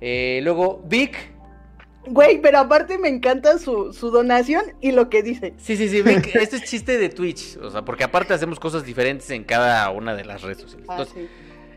[0.00, 1.41] Luego, Vic.
[2.06, 5.54] Güey, pero aparte me encanta su, su donación y lo que dice.
[5.58, 7.56] Sí, sí, sí, Vic, este es chiste de Twitch.
[7.58, 10.86] O sea, porque aparte hacemos cosas diferentes en cada una de las redes sociales.
[10.88, 11.28] Ah, sí.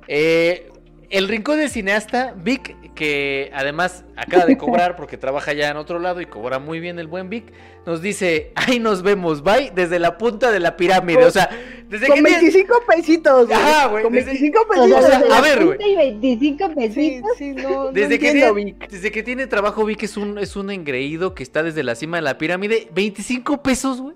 [0.07, 0.71] Eh,
[1.09, 5.99] el rincón del cineasta, Vic, que además acaba de cobrar porque trabaja ya en otro
[5.99, 7.51] lado y cobra muy bien el buen Vic,
[7.85, 11.23] nos dice, ahí nos vemos, bye, desde la punta de la pirámide.
[11.25, 11.49] O sea,
[11.87, 12.23] desde Con que...
[12.23, 13.59] tiene- 25 pesitos, güey.
[13.59, 15.03] Ajá, güey, Con desde- 25 O pesitos.
[15.03, 15.77] o sea, desde a ver, güey.
[15.77, 17.29] punta y 25 Sí, pesitos.
[17.37, 18.89] sí, no, Desde no que, entiendo, tiene, Vic.
[18.89, 22.17] desde que tiene trabajo, Vic es un, es un engreído que está desde la cima
[22.17, 22.87] de la pirámide.
[22.93, 24.15] 25 pesos, güey.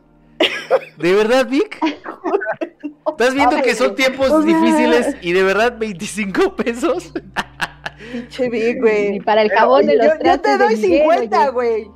[0.98, 1.78] ¿De verdad, Vic?
[3.08, 7.12] ¿Estás viendo que son tiempos O sea- difíciles y de verdad 25 pesos?
[8.12, 9.16] Pinche Vic, güey.
[9.18, 11.52] Y para el jabón de Yo- los yo, trastes te de doy Miguel, 50, oye.
[11.52, 11.88] güey.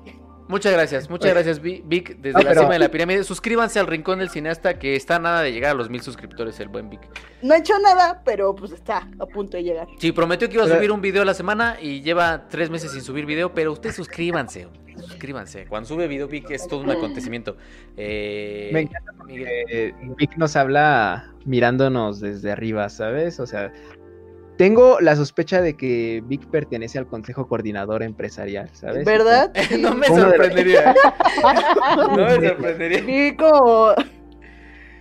[0.47, 3.23] Muchas gracias, muchas gracias Vi- Vic desde No, la pero- cima de la pirámide.
[3.23, 6.59] Suscríbanse al Rincón del Cineasta que está a nada de llegar a los mil suscriptores
[6.59, 6.99] el buen Vic.
[7.41, 9.87] No he hecho nada, pero pues está a punto de llegar.
[9.99, 12.69] Sí, prometió que iba a Pero- subir un video a la semana y lleva tres
[12.69, 14.67] meses sin subir video, pero ustedes suscríbanse,
[14.97, 15.65] suscríbanse.
[15.65, 17.55] Cuando sube video Vic es todo un acontecimiento.
[17.97, 19.47] Eh, Me encanta Miguel.
[19.69, 23.39] Eh, Vic nos habla mirándonos desde arriba, ¿sabes?
[23.39, 23.71] O sea,
[24.57, 29.05] tengo la sospecha de que Vic pertenece al Consejo Coordinador Empresarial, ¿sabes?
[29.05, 29.51] ¿Verdad?
[29.79, 30.91] no me sorprendería.
[30.91, 30.95] ¿eh?
[31.97, 33.01] No me sorprendería.
[33.01, 33.93] Vi como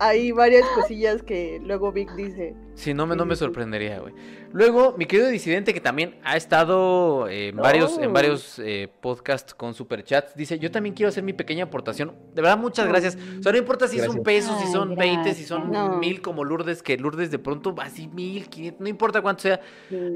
[0.02, 2.56] hay varias cosillas que luego Vic dice.
[2.74, 4.12] Sí, no me, no me sorprendería, güey.
[4.52, 9.54] Luego, mi querido disidente, que también ha estado eh, en varios, en varios eh, podcasts
[9.54, 12.14] con superchats, dice, yo también quiero hacer mi pequeña aportación.
[12.34, 13.16] De verdad, muchas gracias.
[13.38, 14.24] O sea, no importa si son Gracias.
[14.24, 15.70] pesos, si Ay, son 20, si son.
[15.72, 15.96] No.
[15.98, 19.60] mil como Lourdes, que Lourdes de pronto así mil, quinientos, no importa cuánto sea.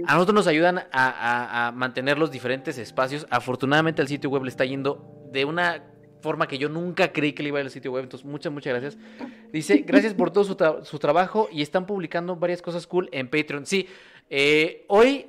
[0.07, 3.27] A nosotros nos ayudan a, a- a mantener los diferentes espacios.
[3.31, 5.83] Afortunadamente el sitio web le está yendo de una
[6.23, 8.03] forma que yo nunca creí que le iba a ir al sitio web.
[8.05, 8.99] Entonces, muchas, muchas gracias.
[9.53, 13.29] Dice, gracias por todo su, tra- su trabajo y están publicando varias cosas cool en
[13.29, 13.65] Patreon.
[13.65, 13.87] Sí,
[14.31, 15.27] eh, hoy...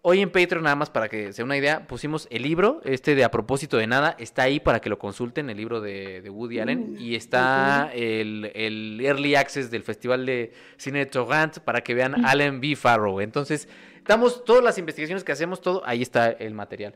[0.00, 3.24] Hoy en Patreon, nada más para que sea una idea, pusimos el libro, este de
[3.24, 6.60] A propósito de nada, está ahí para que lo consulten, el libro de, de Woody
[6.60, 11.82] Allen, Mm, y está el, el Early Access del Festival de Cine de Torrent para
[11.82, 12.76] que vean Allen B.
[12.76, 13.20] Farrow.
[13.20, 13.68] Entonces,
[14.08, 16.94] Estamos, todas las investigaciones que hacemos, todo, ahí está el material.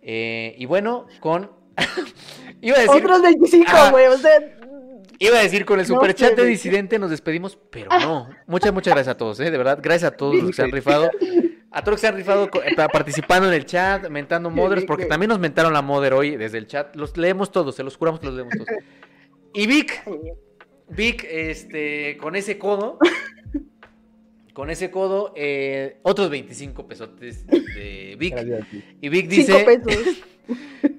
[0.00, 1.50] Eh, y bueno, con.
[2.62, 3.04] iba a decir.
[3.04, 3.90] Otros 25, Ajá.
[3.90, 4.06] güey.
[4.06, 4.38] O sea,
[5.18, 8.28] Iba a decir, con el No superchat sé, de disidente nos despedimos, pero no.
[8.46, 9.50] Muchas, muchas gracias a todos, ¿eh?
[9.50, 11.10] De verdad, gracias a todos los que se han rifado.
[11.70, 14.84] A todos los que se han rifado eh, pa- participando en el chat, mentando mothers,
[14.84, 16.94] porque también nos mentaron la mother hoy desde el chat.
[16.94, 18.68] Los leemos todos, se los juramos que los leemos todos.
[19.54, 20.04] Y Vic,
[20.88, 22.98] Vic, este, con ese codo,
[24.52, 28.34] con ese codo, eh, otros 25 pesotes de Vic.
[28.34, 28.68] Gracias.
[29.00, 30.16] Y Vic cinco dice, pesos.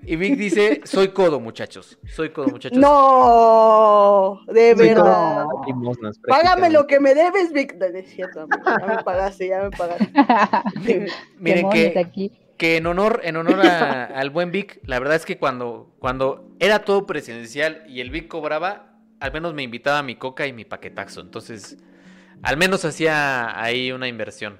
[0.07, 1.97] Y Vic dice, soy codo, muchachos.
[2.07, 2.77] Soy codo, muchachos.
[2.79, 5.45] No, de Soy verdad.
[5.67, 7.75] limosnas, Págame lo que me debes, Vic.
[7.75, 8.63] No, es cierto, amigo.
[8.65, 10.07] Ya me pagaste, ya me pagaste.
[11.39, 12.31] Miren que, aquí.
[12.57, 16.49] que en honor, en honor a- al buen Vic, la verdad es que cuando, cuando
[16.59, 20.53] era todo presencial y el Vic cobraba, al menos me invitaba a mi coca y
[20.53, 21.21] mi paquetaxo.
[21.21, 21.77] Entonces,
[22.43, 24.57] al menos hacía ahí una inversión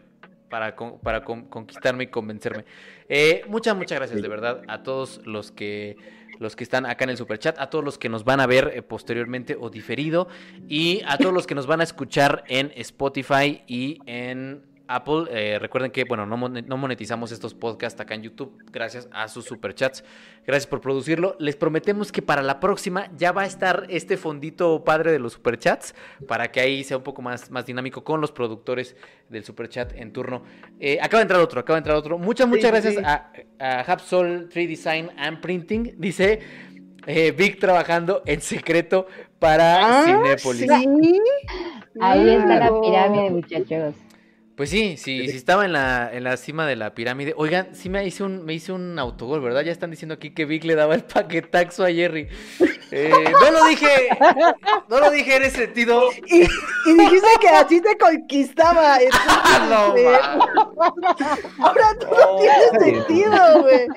[0.49, 2.65] para, con- para con- conquistarme y convencerme.
[3.09, 5.97] Eh, muchas, muchas gracias de verdad a todos los que
[6.39, 8.73] los que están acá en el superchat, a todos los que nos van a ver
[8.75, 10.27] eh, posteriormente o diferido
[10.67, 15.25] y a todos los que nos van a escuchar en Spotify y en Apple.
[15.31, 19.27] Eh, recuerden que, bueno, no, mon- no monetizamos estos podcasts acá en YouTube gracias a
[19.27, 20.03] sus superchats.
[20.45, 21.35] Gracias por producirlo.
[21.39, 25.33] Les prometemos que para la próxima ya va a estar este fondito padre de los
[25.33, 25.95] superchats
[26.27, 28.95] para que ahí sea un poco más, más dinámico con los productores
[29.29, 30.43] del superchat en turno.
[30.79, 32.17] Eh, acaba de entrar otro, acaba de entrar otro.
[32.17, 33.01] Muchas, muchas Sí, gracias sí.
[33.03, 35.95] a, a Hapsol 3 Design and Printing.
[35.97, 36.39] Dice
[37.07, 39.07] eh, Vic trabajando en secreto
[39.39, 40.61] para Ah, Cinépolis.
[40.71, 41.19] Sí.
[42.01, 43.95] Ahí está la pirámide, muchachos.
[44.55, 47.33] Pues sí, sí, sí estaba en la, en la cima de la pirámide.
[47.35, 49.63] Oigan, sí me hice un, me hice un autogol, ¿verdad?
[49.63, 52.29] Ya están diciendo aquí que Vic le daba el paquetaxo a Jerry.
[52.91, 53.11] Eh,
[53.41, 54.07] no lo dije,
[54.87, 56.09] no lo dije en ese sentido.
[56.27, 58.97] Y, y dijiste que así te conquistaba.
[59.01, 60.39] entonces, No, este, ma.
[61.59, 63.87] ahora todo tiene sentido, güey.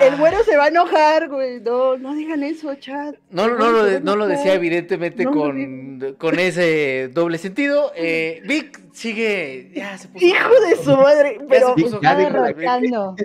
[0.00, 1.60] El güero se va a enojar, güey.
[1.60, 3.14] No, no digan eso, chat.
[3.30, 7.92] No, no, no, lo, no lo decía evidentemente No con, con ese doble sentido.
[7.94, 10.24] Eh, Vic sigue, ya se puso.
[10.24, 11.38] Hijo de su madre.
[11.48, 11.74] Pero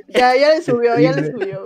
[0.08, 1.64] Ya le subió, ya le subió.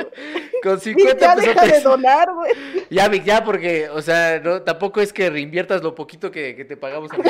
[0.62, 1.84] Con Vic, 50 ya deja de pesos.
[1.84, 2.54] donar, güey.
[2.90, 6.66] Ya, Vic, ya, porque, o sea, no, tampoco es que reinviertas lo poquito que, que
[6.66, 7.12] te pagamos.
[7.12, 7.30] amigo.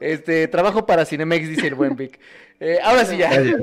[0.00, 2.18] Este, trabajo para Cinemex, dice el buen Vic.
[2.58, 3.30] Eh, ahora sí ya.
[3.32, 3.62] Gracias.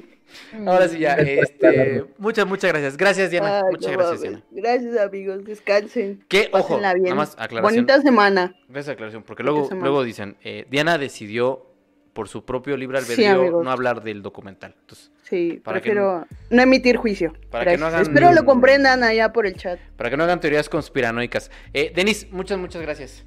[0.66, 1.14] Ahora sí ya.
[1.16, 2.98] Este, muchas, muchas gracias.
[2.98, 3.58] Gracias, Diana.
[3.60, 4.22] Ay, muchas no gracias.
[4.22, 4.44] Diana.
[4.52, 5.46] Gracias, amigos.
[5.46, 6.24] Descansen.
[6.28, 7.02] Que, ojo, bien.
[7.04, 7.62] nada más aclaración.
[7.64, 8.56] Bonita semana.
[8.68, 9.86] Gracias, aclaración, porque Bonita luego, semana.
[9.88, 11.66] luego dicen, eh, Diana decidió
[12.14, 14.76] por su propio libre albedrío no hablar del documental.
[14.82, 17.34] Entonces, Sí, Para que no emitir juicio.
[17.52, 19.80] para que no hagan- Espero lo comprendan allá por el chat.
[19.96, 21.52] para que no hagan teorías conspiranoicas.
[21.72, 23.26] Eh, Denis, muchas, muchas gracias.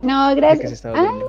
[0.00, 0.86] No, ¿De qué se gracias.
[0.86, 1.28] Ah, viendo?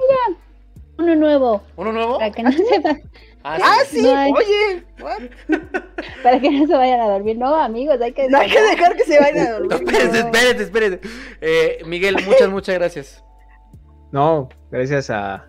[1.01, 1.61] Uno nuevo.
[1.75, 2.17] ¿Uno nuevo?
[2.19, 2.95] Para que no sepa,
[3.43, 3.97] Ah, Ah, sí.
[3.97, 4.83] sí, No hay- oye.
[5.01, 5.19] what?
[6.23, 7.37] para que no se vayan a dormir.
[7.39, 8.95] No, amigos, hay que No hay que descansar.
[8.95, 9.73] dejar que se vayan a No, dormir.
[9.89, 10.99] espérense, espérense, espérense.
[11.41, 13.23] Eh, Miguel, muchas, muchas gracias.
[14.11, 15.47] No, gracias a,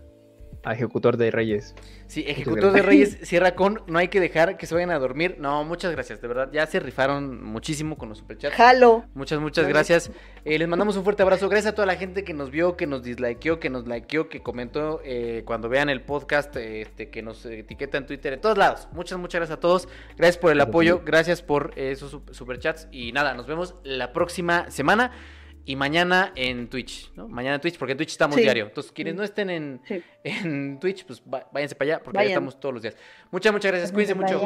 [0.64, 1.74] a Ejecutor de Reyes.
[2.12, 2.82] Sí, Ejecutor de.
[2.82, 5.36] Reyes cierra con no hay que dejar que se vayan a dormir.
[5.38, 6.50] No, muchas gracias, de verdad.
[6.52, 8.54] Ya se rifaron muchísimo con los superchats.
[8.54, 9.06] Jalo.
[9.14, 10.10] Muchas, muchas gracias.
[10.44, 11.48] Eh, les mandamos un fuerte abrazo.
[11.48, 14.42] Gracias a toda la gente que nos vio, que nos dislikeó, que nos likeó, que
[14.42, 18.58] comentó eh, cuando vean el podcast, eh, este, que nos etiqueta en Twitter, en todos
[18.58, 18.88] lados.
[18.92, 19.88] Muchas, muchas gracias a todos.
[20.18, 22.88] Gracias por el apoyo, gracias por esos su- superchats.
[22.92, 25.12] Y nada, nos vemos la próxima semana
[25.64, 27.28] y mañana en Twitch, ¿no?
[27.28, 28.42] Mañana en Twitch, porque en Twitch estamos Sí.
[28.42, 28.64] diario.
[28.66, 30.02] Entonces, quienes no estén en, Sí.
[30.24, 32.32] en Twitch, pues váyanse para allá, porque ahí Vayan.
[32.32, 32.96] estamos todos los días.
[33.30, 33.92] Muchas, muchas gracias.
[33.92, 34.38] Cuídense mucho.